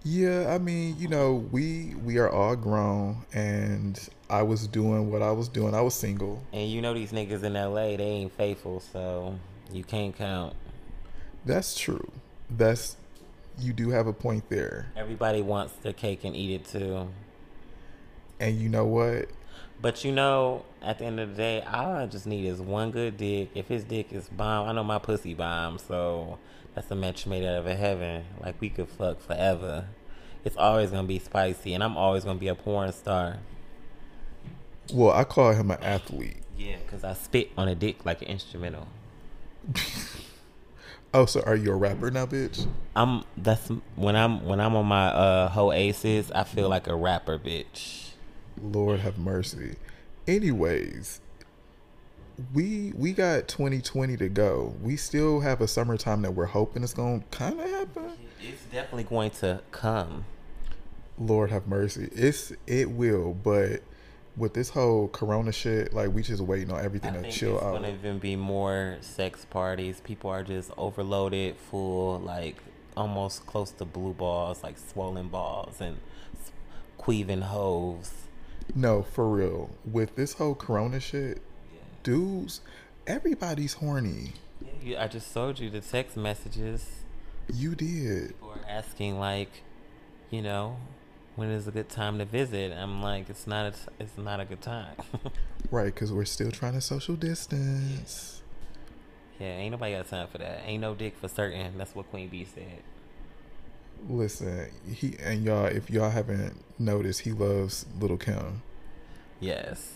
yeah 0.06 0.54
i 0.54 0.58
mean 0.58 0.94
you 0.98 1.08
know 1.08 1.32
we 1.50 1.94
we 2.04 2.18
are 2.18 2.28
all 2.28 2.54
grown 2.54 3.24
and 3.32 4.10
i 4.30 4.42
was 4.42 4.66
doing 4.66 5.10
what 5.10 5.22
i 5.22 5.30
was 5.30 5.48
doing 5.48 5.74
i 5.74 5.80
was 5.80 5.94
single 5.94 6.42
And 6.52 6.68
you 6.70 6.80
know 6.82 6.94
these 6.94 7.12
niggas 7.12 7.42
in 7.42 7.54
LA, 7.54 7.96
they 7.96 8.04
ain't 8.04 8.32
faithful, 8.32 8.80
so 8.80 9.38
you 9.72 9.84
can't 9.84 10.16
count. 10.16 10.54
that's 11.44 11.78
true 11.78 12.10
that's 12.50 12.96
you 13.58 13.72
do 13.72 13.90
have 13.90 14.06
a 14.06 14.12
point 14.12 14.48
there 14.48 14.86
Everybody 14.96 15.40
wants 15.42 15.74
their 15.74 15.92
cake 15.92 16.24
and 16.24 16.34
eat 16.34 16.50
it 16.52 16.64
too. 16.66 17.08
and 18.40 18.58
you 18.60 18.68
know 18.68 18.84
what 18.86 19.28
But 19.80 20.04
you 20.04 20.12
know, 20.12 20.64
at 20.82 20.98
the 20.98 21.04
end 21.04 21.20
of 21.20 21.30
the 21.30 21.36
day, 21.36 21.60
all 21.62 21.92
I 21.96 22.06
just 22.06 22.26
need 22.26 22.46
is 22.46 22.60
one 22.60 22.90
good 22.90 23.16
dick. 23.16 23.50
If 23.54 23.68
his 23.68 23.84
dick 23.84 24.12
is 24.12 24.28
bomb, 24.28 24.68
I 24.68 24.72
know 24.72 24.84
my 24.84 24.98
pussy 24.98 25.34
bomb, 25.34 25.78
so 25.78 26.38
that's 26.74 26.90
a 26.90 26.94
match 26.94 27.26
made 27.26 27.44
out 27.44 27.56
of 27.58 27.66
a 27.66 27.74
heaven. 27.74 28.24
Like 28.40 28.58
we 28.60 28.70
could 28.70 28.88
fuck 28.88 29.20
forever. 29.20 29.86
It's 30.44 30.56
always 30.56 30.90
gonna 30.90 31.06
be 31.08 31.18
spicy, 31.18 31.74
and 31.74 31.82
I'm 31.84 31.96
always 31.96 32.24
gonna 32.24 32.38
be 32.38 32.48
a 32.48 32.54
porn 32.54 32.92
star. 32.92 33.38
Well 34.92 35.10
i 35.12 35.24
call 35.24 35.52
him 35.52 35.70
an 35.70 35.82
athlete 35.82 36.38
Yeah, 36.56 36.76
cause 36.90 37.04
I 37.04 37.14
spit 37.14 37.50
on 37.56 37.68
a 37.68 37.74
dick 37.74 38.04
like 38.04 38.22
an 38.22 38.28
instrumental. 38.28 38.86
oh 41.14 41.26
so 41.26 41.40
are 41.42 41.56
you 41.56 41.72
a 41.72 41.76
rapper 41.76 42.10
now 42.10 42.26
bitch 42.26 42.66
I'm 42.96 43.24
that's 43.36 43.68
when 43.96 44.14
I'm 44.16 44.44
when 44.44 44.60
I'm 44.60 44.76
on 44.76 44.86
my 44.86 45.06
uh 45.08 45.48
whole 45.48 45.72
aces, 45.72 46.30
I 46.32 46.44
feel 46.44 46.68
like 46.68 46.86
a 46.86 46.94
rapper, 46.94 47.38
bitch. 47.38 48.10
Lord 48.60 49.00
have 49.00 49.18
mercy. 49.18 49.74
Anyways, 50.28 51.20
we 52.52 52.92
we 52.96 53.12
got 53.12 53.48
2020 53.48 54.16
to 54.18 54.28
go. 54.28 54.74
We 54.80 54.96
still 54.96 55.40
have 55.40 55.60
a 55.60 55.66
summertime 55.66 56.22
that 56.22 56.32
we're 56.32 56.46
hoping 56.46 56.82
it's 56.84 56.94
going 56.94 57.20
to 57.22 57.26
kind 57.36 57.58
of 57.60 57.68
happen. 57.68 58.12
It's 58.40 58.62
definitely 58.66 59.04
going 59.04 59.30
to 59.32 59.60
come. 59.72 60.24
Lord 61.18 61.50
have 61.50 61.66
mercy. 61.66 62.10
It's 62.12 62.52
it 62.66 62.90
will, 62.92 63.34
but 63.34 63.82
with 64.36 64.54
this 64.54 64.70
whole 64.70 65.08
Corona 65.08 65.52
shit, 65.52 65.92
like 65.94 66.12
we 66.12 66.22
just 66.22 66.42
waiting 66.42 66.70
on 66.72 66.84
everything 66.84 67.16
I 67.16 67.22
to 67.22 67.30
chill 67.30 67.56
it's 67.56 67.64
out. 67.64 67.74
gonna 67.74 67.92
even 67.92 68.18
be 68.18 68.36
more 68.36 68.96
sex 69.00 69.44
parties. 69.44 70.00
People 70.02 70.30
are 70.30 70.42
just 70.42 70.70
overloaded, 70.76 71.56
full, 71.56 72.18
like 72.18 72.56
almost 72.96 73.46
close 73.46 73.70
to 73.72 73.84
blue 73.84 74.12
balls, 74.12 74.62
like 74.62 74.76
swollen 74.78 75.28
balls 75.28 75.80
and 75.80 75.98
queeving 76.98 77.42
hoes. 77.42 78.12
No, 78.74 79.02
for 79.02 79.28
real. 79.28 79.70
With 79.84 80.16
this 80.16 80.34
whole 80.34 80.54
Corona 80.54 80.98
shit, 81.00 81.40
dudes, 82.02 82.60
everybody's 83.06 83.74
horny. 83.74 84.32
Yeah, 84.82 85.04
I 85.04 85.08
just 85.08 85.32
showed 85.32 85.58
you 85.58 85.70
the 85.70 85.80
text 85.80 86.16
messages. 86.16 87.04
You 87.52 87.74
did. 87.74 88.28
People 88.28 88.50
are 88.50 88.68
asking 88.68 89.18
like, 89.18 89.50
you 90.30 90.42
know, 90.42 90.76
when 91.36 91.50
is 91.50 91.66
a 91.66 91.70
good 91.70 91.88
time 91.88 92.18
to 92.18 92.24
visit? 92.24 92.72
I'm 92.72 93.02
like, 93.02 93.28
it's 93.28 93.46
not. 93.46 93.66
A, 93.66 93.74
it's 94.02 94.16
not 94.18 94.40
a 94.40 94.44
good 94.44 94.60
time. 94.62 94.94
Right, 95.70 95.86
because 95.86 96.12
we're 96.12 96.26
still 96.26 96.50
trying 96.52 96.74
to 96.74 96.80
social 96.80 97.16
distance. 97.16 98.42
yeah, 99.40 99.46
ain't 99.56 99.72
nobody 99.72 99.94
got 99.94 100.06
time 100.08 100.28
for 100.28 100.38
that. 100.38 100.60
Ain't 100.66 100.82
no 100.82 100.94
dick 100.94 101.16
for 101.16 101.26
certain. 101.26 101.78
That's 101.78 101.94
what 101.94 102.08
Queen 102.10 102.28
Bee 102.28 102.44
said. 102.44 102.82
Listen, 104.08 104.68
he 104.92 105.16
and 105.22 105.42
y'all, 105.44 105.64
if 105.64 105.88
y'all 105.90 106.10
haven't 106.10 106.62
noticed, 106.78 107.20
he 107.20 107.32
loves 107.32 107.86
Lil' 107.98 108.18
Kim. 108.18 108.62
Yes, 109.40 109.92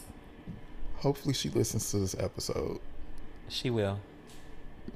Hopefully, 0.96 1.34
she 1.34 1.48
listens 1.50 1.90
to 1.92 1.98
this 1.98 2.16
episode. 2.18 2.80
she 3.48 3.70
will. 3.70 4.00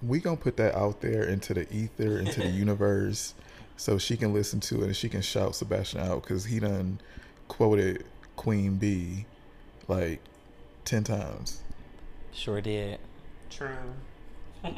We 0.02 0.18
gonna 0.20 0.36
put 0.36 0.56
that 0.56 0.74
out 0.74 1.00
there 1.02 1.22
into 1.22 1.54
the 1.54 1.72
ether, 1.72 2.18
into 2.18 2.40
the 2.40 2.48
universe, 2.64 3.34
so 3.76 3.98
she 3.98 4.16
can 4.16 4.32
listen 4.32 4.60
to 4.60 4.82
it 4.82 4.86
and 4.86 4.96
she 4.96 5.08
can 5.08 5.22
shout 5.22 5.54
Sebastian 5.54 6.00
out 6.00 6.22
because 6.22 6.44
he 6.46 6.60
done 6.60 7.00
quoted 7.48 8.04
Queen 8.36 8.76
Bee 8.76 9.26
like 9.88 10.20
ten 10.84 11.04
times. 11.04 11.62
Sure 12.32 12.60
did. 12.60 12.98
True. 13.50 13.76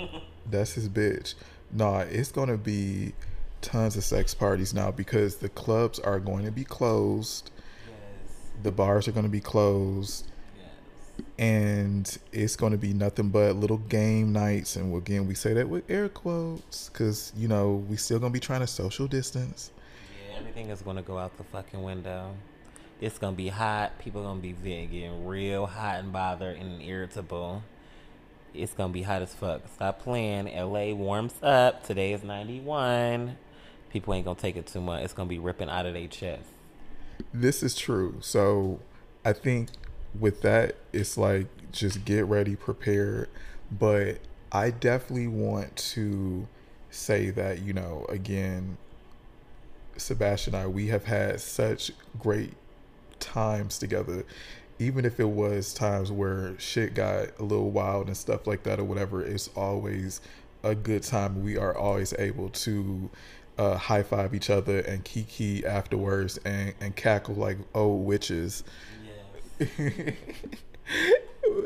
That's 0.50 0.72
his 0.74 0.88
bitch. 0.88 1.34
Nah, 1.70 2.00
it's 2.00 2.32
gonna 2.32 2.56
be 2.56 3.12
tons 3.60 3.96
of 3.96 4.04
sex 4.04 4.34
parties 4.34 4.74
now 4.74 4.90
because 4.90 5.36
the 5.36 5.48
clubs 5.48 5.98
are 5.98 6.20
going 6.20 6.44
to 6.44 6.50
be 6.50 6.64
closed, 6.64 7.50
Yes. 7.86 7.94
the 8.62 8.70
bars 8.70 9.08
are 9.08 9.12
going 9.12 9.24
to 9.24 9.30
be 9.30 9.40
closed, 9.40 10.26
Yes. 10.26 10.33
And 11.38 12.18
it's 12.32 12.56
going 12.56 12.72
to 12.72 12.78
be 12.78 12.92
nothing 12.92 13.28
but 13.30 13.56
little 13.56 13.78
game 13.78 14.32
nights. 14.32 14.76
And 14.76 14.94
again, 14.96 15.26
we 15.26 15.34
say 15.34 15.52
that 15.54 15.68
with 15.68 15.88
air 15.90 16.08
quotes 16.08 16.88
because 16.88 17.32
you 17.36 17.48
know 17.48 17.84
we 17.88 17.96
still 17.96 18.18
gonna 18.18 18.32
be 18.32 18.40
trying 18.40 18.60
to 18.60 18.66
social 18.66 19.06
distance. 19.06 19.70
Yeah, 20.28 20.38
everything 20.38 20.70
is 20.70 20.82
gonna 20.82 21.02
go 21.02 21.18
out 21.18 21.36
the 21.36 21.44
fucking 21.44 21.82
window. 21.82 22.34
It's 23.00 23.18
gonna 23.18 23.36
be 23.36 23.48
hot. 23.48 23.98
People 23.98 24.22
gonna 24.22 24.40
be 24.40 24.52
getting 24.52 25.26
real 25.26 25.66
hot 25.66 25.96
and 25.96 26.12
bothered 26.12 26.56
and 26.56 26.80
irritable. 26.80 27.62
It's 28.54 28.72
gonna 28.72 28.92
be 28.92 29.02
hot 29.02 29.22
as 29.22 29.34
fuck. 29.34 29.62
Stop 29.74 30.00
playing. 30.00 30.46
LA 30.46 30.94
warms 30.94 31.34
up. 31.42 31.84
Today 31.84 32.12
is 32.12 32.22
91. 32.22 33.36
People 33.90 34.14
ain't 34.14 34.24
gonna 34.24 34.38
take 34.38 34.56
it 34.56 34.66
too 34.66 34.80
much. 34.80 35.02
It's 35.02 35.12
gonna 35.12 35.28
be 35.28 35.38
ripping 35.38 35.68
out 35.68 35.86
of 35.86 35.94
their 35.94 36.06
chest. 36.06 36.48
This 37.32 37.62
is 37.62 37.74
true. 37.74 38.18
So 38.20 38.80
I 39.24 39.32
think 39.32 39.70
with 40.18 40.42
that, 40.42 40.76
it's 40.92 41.16
like 41.16 41.46
just 41.72 42.04
get 42.04 42.26
ready, 42.26 42.56
prepare. 42.56 43.28
But 43.70 44.18
I 44.52 44.70
definitely 44.70 45.28
want 45.28 45.76
to 45.76 46.46
say 46.90 47.30
that, 47.30 47.62
you 47.62 47.72
know, 47.72 48.06
again, 48.08 48.76
Sebastian 49.96 50.54
and 50.54 50.64
I, 50.64 50.66
we 50.66 50.88
have 50.88 51.04
had 51.04 51.40
such 51.40 51.92
great 52.18 52.54
times 53.20 53.78
together. 53.78 54.24
Even 54.78 55.04
if 55.04 55.20
it 55.20 55.28
was 55.28 55.72
times 55.72 56.10
where 56.10 56.58
shit 56.58 56.94
got 56.94 57.28
a 57.38 57.42
little 57.42 57.70
wild 57.70 58.08
and 58.08 58.16
stuff 58.16 58.46
like 58.46 58.64
that 58.64 58.80
or 58.80 58.84
whatever, 58.84 59.24
it's 59.24 59.48
always 59.56 60.20
a 60.62 60.74
good 60.74 61.02
time. 61.02 61.42
We 61.42 61.56
are 61.56 61.76
always 61.76 62.12
able 62.18 62.48
to 62.50 63.10
uh, 63.56 63.76
high 63.76 64.02
five 64.02 64.34
each 64.34 64.50
other 64.50 64.80
and 64.80 65.04
kiki 65.04 65.64
afterwards 65.64 66.38
and, 66.44 66.74
and 66.80 66.96
cackle 66.96 67.34
like 67.34 67.58
oh 67.74 67.94
witches. 67.94 68.64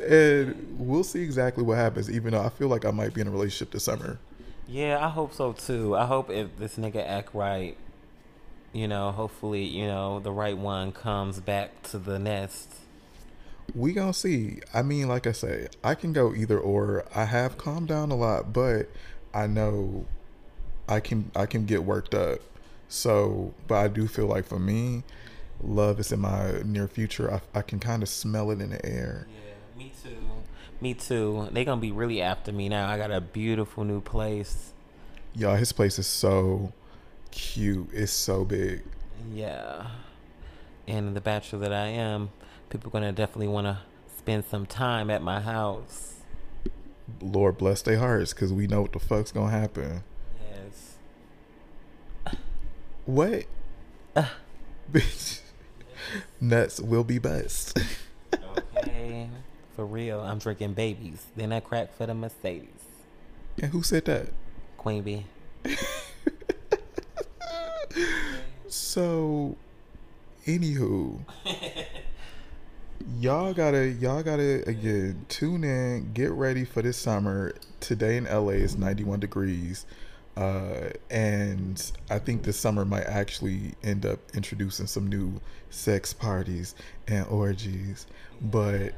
and 0.09 0.77
we'll 0.78 1.05
see 1.05 1.23
exactly 1.23 1.62
what 1.65 1.78
happens, 1.78 2.10
even 2.10 2.32
though 2.32 2.43
I 2.43 2.48
feel 2.48 2.69
like 2.69 2.85
I 2.85 2.90
might 2.90 3.15
be 3.15 3.20
in 3.20 3.28
a 3.28 3.31
relationship 3.31 3.73
this 3.73 3.85
summer. 3.85 4.19
Yeah, 4.66 5.05
I 5.05 5.09
hope 5.09 5.32
so 5.32 5.52
too. 5.52 5.97
I 5.97 6.06
hope 6.06 6.31
if 6.31 6.56
this 6.59 6.77
nigga 6.77 7.06
act 7.06 7.35
right, 7.35 7.77
you 8.73 8.86
know, 8.86 9.10
hopefully, 9.12 9.65
you 9.65 9.86
know, 9.86 10.20
the 10.20 10.31
right 10.31 10.56
one 10.56 10.93
comes 10.93 11.40
back 11.40 11.82
to 11.85 11.98
the 11.98 12.19
nest. 12.19 12.74
We 13.74 13.93
gonna 13.93 14.15
see. 14.15 14.60
I 14.73 14.82
mean, 14.82 15.09
like 15.09 15.27
I 15.27 15.32
say, 15.32 15.69
I 15.82 15.94
can 15.94 16.12
go 16.12 16.35
either 16.35 16.59
or. 16.59 17.05
I 17.15 17.24
have 17.24 17.59
calmed 17.59 17.89
down 17.89 18.10
a 18.10 18.16
lot, 18.16 18.52
but 18.52 18.89
I 19.35 19.47
know 19.47 20.06
I 20.89 21.01
can 21.01 21.31
I 21.36 21.47
can 21.47 21.66
get 21.66 21.85
worked 21.85 22.15
up. 22.15 22.40
So, 22.89 23.52
but 23.66 23.77
I 23.77 23.89
do 23.89 24.06
feel 24.06 24.27
like 24.27 24.47
for 24.47 24.59
me, 24.59 25.02
love 25.62 26.01
is 26.01 26.12
in 26.12 26.20
my 26.20 26.62
near 26.64 26.89
future. 26.89 27.32
I, 27.32 27.59
I 27.59 27.62
can 27.62 27.78
kind 27.78 28.02
of 28.02 28.09
smell 28.09 28.51
it 28.51 28.60
in 28.60 28.70
the 28.70 28.85
air. 28.85 29.26
Yeah, 29.30 29.78
me 29.78 29.93
too. 30.02 30.16
Me 30.80 30.94
too. 30.94 31.48
They 31.52 31.64
gonna 31.64 31.80
be 31.80 31.90
really 31.90 32.22
after 32.22 32.52
me 32.52 32.68
now. 32.68 32.89
I 32.89 32.97
got 32.97 33.10
a 33.10 33.20
beautiful 33.20 33.85
new 33.85 34.01
place. 34.01 34.72
Y'all, 35.35 35.56
his 35.56 35.72
place 35.72 35.98
is 35.98 36.06
so 36.06 36.72
cute. 37.30 37.89
It's 37.93 38.12
so 38.12 38.44
big. 38.44 38.82
Yeah. 39.32 39.89
And 40.86 41.16
the 41.16 41.20
bachelor 41.20 41.60
that 41.60 41.72
I 41.72 41.89
am, 41.89 42.30
people 42.70 42.90
gonna 42.90 43.12
definitely 43.12 43.48
wanna 43.48 43.80
spend 44.16 44.44
some 44.44 44.66
time 44.66 45.10
at 45.10 45.22
my 45.22 45.40
house. 45.40 46.16
Lord 47.20 47.59
bless 47.59 47.82
their 47.82 47.98
hearts, 47.98 48.32
cause 48.32 48.52
we 48.52 48.66
know 48.66 48.82
what 48.82 48.93
the 48.93 48.98
fuck's 48.98 49.32
gonna 49.32 49.51
happen. 49.51 50.05
Yes. 50.40 50.97
What? 53.05 53.47
Bitch. 54.93 55.40
Uh. 55.40 55.43
Nuts 56.40 56.80
will 56.80 57.05
be 57.05 57.18
bust. 57.18 57.78
Okay. 58.76 59.28
For 59.76 59.86
real. 59.86 60.20
I'm 60.20 60.39
drinking 60.39 60.74
babies. 60.74 61.26
Then 61.36 61.52
I 61.52 61.60
crack 61.60 61.97
for 61.97 62.06
the 62.06 62.14
Mercedes. 62.14 62.68
and 63.60 63.70
who 63.70 63.82
said 63.82 64.05
that? 64.06 64.28
Queen 64.76 65.02
Bee. 65.02 65.26
So, 68.68 69.56
anywho, 70.47 71.20
y'all 73.18 73.55
gotta 73.55 73.89
y'all 73.89 74.22
gotta 74.22 74.62
again 74.68 75.24
tune 75.28 75.64
in, 75.64 76.12
get 76.12 76.30
ready 76.32 76.64
for 76.64 76.82
this 76.82 76.98
summer. 76.98 77.55
Today 77.80 78.18
in 78.18 78.24
LA 78.24 78.51
is 78.51 78.76
91 78.76 79.20
degrees, 79.20 79.86
uh, 80.39 80.90
and 81.10 81.90
I 82.10 82.20
think 82.20 82.44
this 82.44 82.56
summer 82.56 82.85
might 82.85 83.06
actually 83.06 83.74
end 83.82 84.06
up 84.06 84.20
introducing 84.35 84.86
some 84.86 85.09
new 85.09 85.40
sex 85.69 86.12
parties 86.12 86.77
and 87.09 87.27
orgies. 87.27 88.06
But 88.40 88.93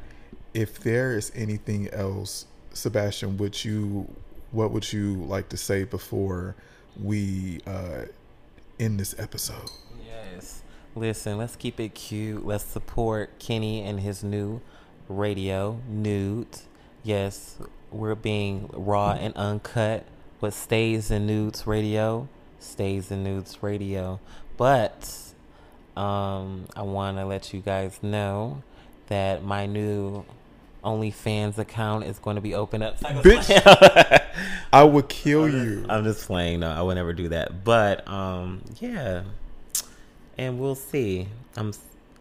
if 0.53 0.81
there 0.81 1.17
is 1.17 1.33
anything 1.35 1.89
else, 1.95 2.45
Sebastian, 2.75 3.39
would 3.39 3.65
you 3.65 4.07
what 4.51 4.71
would 4.71 4.93
you 4.93 5.15
like 5.15 5.49
to 5.49 5.57
say 5.57 5.85
before 5.85 6.57
we 7.03 7.61
uh, 7.67 8.03
end 8.79 9.01
this 9.01 9.19
episode? 9.19 9.71
Yes. 10.05 10.61
Listen, 10.95 11.39
let's 11.39 11.57
keep 11.57 11.81
it 11.81 11.95
cute. 11.95 12.45
Let's 12.45 12.65
support 12.65 13.39
Kenny 13.39 13.81
and 13.83 14.01
his 14.01 14.23
new 14.23 14.61
radio, 15.09 15.81
Nude. 15.89 16.59
Yes, 17.03 17.57
we're 17.91 18.15
being 18.15 18.69
raw 18.75 19.13
and 19.13 19.35
uncut. 19.37 20.05
What 20.41 20.55
stays 20.55 21.11
in 21.11 21.27
Nudes 21.27 21.67
Radio 21.67 22.29
stays 22.59 23.11
in 23.11 23.23
Nudes 23.23 23.63
Radio. 23.63 24.21
But 24.57 25.33
um, 25.97 26.65
I 26.75 26.83
want 26.83 27.19
to 27.19 27.27
let 27.27 27.53
you 27.53 27.61
guys 27.61 27.99
know 28.03 28.63
that 29.09 29.45
my 29.45 29.67
new 29.67 30.25
OnlyFans 30.85 31.59
account 31.59 32.05
is 32.05 32.19
going 32.19 32.37
to 32.37 32.41
be 32.41 32.55
open 32.55 32.83
up. 32.83 32.99
Bitch. 33.01 34.23
I 34.73 34.83
would 34.83 35.09
kill 35.09 35.49
you. 35.49 35.85
I'm 35.89 36.05
just 36.05 36.27
playing. 36.27 36.61
No, 36.61 36.71
I 36.71 36.81
would 36.81 36.95
never 36.95 37.13
do 37.13 37.29
that. 37.29 37.65
But 37.65 38.09
um, 38.09 38.63
yeah, 38.81 39.25
and 40.39 40.59
we'll 40.59 40.75
see. 40.75 41.29
I'm 41.57 41.75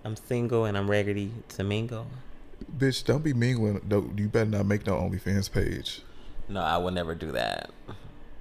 I'm 0.04 0.16
single 0.16 0.66
and 0.66 0.78
I'm 0.78 0.90
ready 0.90 1.32
to 1.50 1.64
mingle. 1.64 2.08
Bitch, 2.78 3.06
don't 3.06 3.24
be 3.24 3.34
mingling. 3.34 3.82
Don't, 3.88 4.20
you 4.20 4.28
better 4.28 4.50
not 4.50 4.66
make 4.66 4.86
no 4.86 4.96
OnlyFans 4.96 5.50
page. 5.50 6.02
No, 6.50 6.62
I 6.62 6.78
would 6.78 6.94
never 6.94 7.16
do 7.16 7.32
that. 7.32 7.70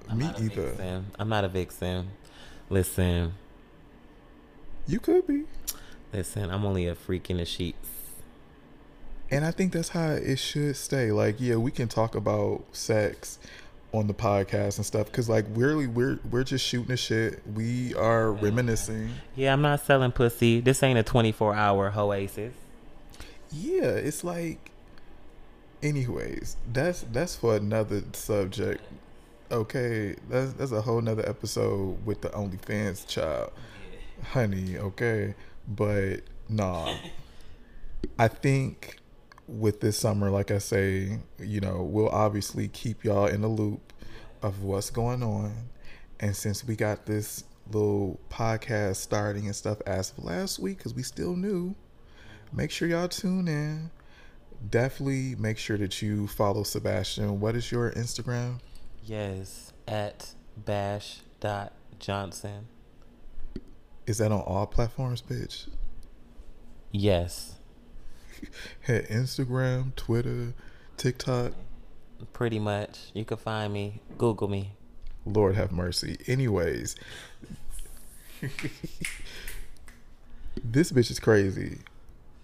I'm 0.09 0.17
Me 0.17 0.25
either. 0.25 0.69
Vixen. 0.71 1.05
I'm 1.17 1.29
not 1.29 1.43
a 1.43 1.47
vixen. 1.47 2.09
Listen, 2.69 3.33
You 4.87 4.99
could 4.99 5.25
be. 5.27 5.43
listen. 6.13 6.49
I'm 6.51 6.65
only 6.65 6.87
a 6.87 6.95
freak 6.95 7.29
in 7.29 7.37
the 7.37 7.45
sheets. 7.45 7.87
And 9.31 9.45
I 9.45 9.51
think 9.51 9.73
that's 9.73 9.89
how 9.89 10.09
it 10.11 10.37
should 10.37 10.75
stay. 10.75 11.11
Like, 11.11 11.35
yeah, 11.39 11.55
we 11.55 11.71
can 11.71 11.87
talk 11.87 12.15
about 12.15 12.63
sex, 12.71 13.37
on 13.91 14.07
the 14.07 14.13
podcast 14.13 14.77
and 14.77 14.85
stuff 14.85 15.07
because 15.07 15.27
like 15.27 15.45
really 15.49 15.87
we're 15.87 16.19
we're 16.29 16.43
just 16.43 16.65
shooting 16.65 16.89
the 16.89 16.97
shit. 16.97 17.41
We 17.55 17.95
are 17.95 18.31
reminiscing. 18.31 19.09
Yeah, 19.35 19.53
I'm 19.53 19.61
not 19.61 19.79
selling 19.81 20.11
pussy. 20.11 20.59
This 20.59 20.83
ain't 20.83 20.99
a 20.99 21.03
24 21.03 21.55
hour 21.55 21.93
oasis. 21.95 22.53
Yeah, 23.51 23.85
it's 23.85 24.23
like. 24.23 24.71
Anyways, 25.81 26.57
that's 26.71 27.05
that's 27.11 27.37
for 27.37 27.55
another 27.55 28.03
subject. 28.11 28.81
Okay, 29.51 30.15
that's 30.29 30.53
that's 30.53 30.71
a 30.71 30.81
whole 30.81 31.01
nother 31.01 31.27
episode 31.27 32.05
with 32.05 32.21
the 32.21 32.29
OnlyFans 32.29 33.07
child, 33.07 33.51
honey. 34.23 34.77
Okay, 34.77 35.33
but 35.67 36.17
nah, 36.47 36.95
I 38.19 38.27
think 38.27 38.97
with 39.47 39.81
this 39.81 39.97
summer, 39.97 40.29
like 40.29 40.51
I 40.51 40.59
say, 40.59 41.17
you 41.39 41.61
know, 41.61 41.81
we'll 41.81 42.09
obviously 42.09 42.67
keep 42.67 43.03
y'all 43.03 43.25
in 43.25 43.41
the 43.41 43.47
loop 43.47 43.91
of 44.43 44.61
what's 44.61 44.91
going 44.91 45.23
on, 45.23 45.69
and 46.19 46.35
since 46.35 46.63
we 46.63 46.75
got 46.75 47.07
this 47.07 47.43
little 47.71 48.19
podcast 48.29 48.97
starting 48.97 49.47
and 49.47 49.55
stuff 49.55 49.81
as 49.87 50.11
of 50.11 50.23
last 50.23 50.59
week, 50.59 50.77
because 50.77 50.93
we 50.93 51.01
still 51.01 51.35
new, 51.35 51.73
make 52.53 52.69
sure 52.69 52.87
y'all 52.87 53.07
tune 53.07 53.47
in 53.47 53.89
definitely 54.69 55.35
make 55.35 55.57
sure 55.57 55.77
that 55.77 56.01
you 56.01 56.27
follow 56.27 56.63
Sebastian. 56.63 57.39
What 57.39 57.55
is 57.55 57.71
your 57.71 57.91
Instagram? 57.91 58.59
Yes, 59.09 59.73
at 59.87 60.35
bash 60.55 61.21
dot 61.39 61.73
johnson. 61.97 62.67
Is 64.05 64.19
that 64.19 64.31
on 64.31 64.41
all 64.41 64.67
platforms, 64.67 65.23
bitch? 65.23 65.67
Yes. 66.91 67.55
Had 68.81 69.07
Instagram, 69.07 69.95
Twitter, 69.95 70.53
TikTok. 70.97 71.53
Pretty 72.33 72.59
much. 72.59 73.09
You 73.15 73.25
can 73.25 73.37
find 73.37 73.73
me. 73.73 73.99
Google 74.19 74.47
me. 74.47 74.73
Lord 75.25 75.55
have 75.55 75.71
mercy. 75.71 76.17
Anyways, 76.27 76.95
this 80.63 80.91
bitch 80.91 81.09
is 81.09 81.19
crazy. 81.19 81.79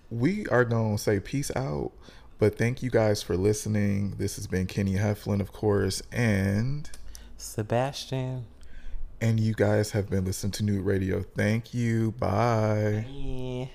We 0.10 0.48
are 0.48 0.66
going 0.66 0.98
to 0.98 1.04
say 1.04 1.20
peace 1.20 1.52
out, 1.56 1.92
but 2.38 2.58
thank 2.58 2.84
you 2.84 2.90
guys 2.90 3.24
for 3.24 3.38
listening. 3.38 4.16
This 4.18 4.36
has 4.36 4.48
been 4.48 4.68
Kenny 4.68 4.96
Heflin, 4.96 5.40
of 5.42 5.52
course, 5.52 6.02
and 6.12 6.90
Sebastian. 7.38 8.46
And 9.22 9.40
you 9.40 9.54
guys 9.54 9.92
have 9.92 10.10
been 10.10 10.26
listening 10.26 10.52
to 10.54 10.64
Nude 10.64 10.86
Radio. 10.86 11.22
Thank 11.22 11.74
you. 11.74 12.12
Bye. 12.12 13.06
Bye. 13.08 13.70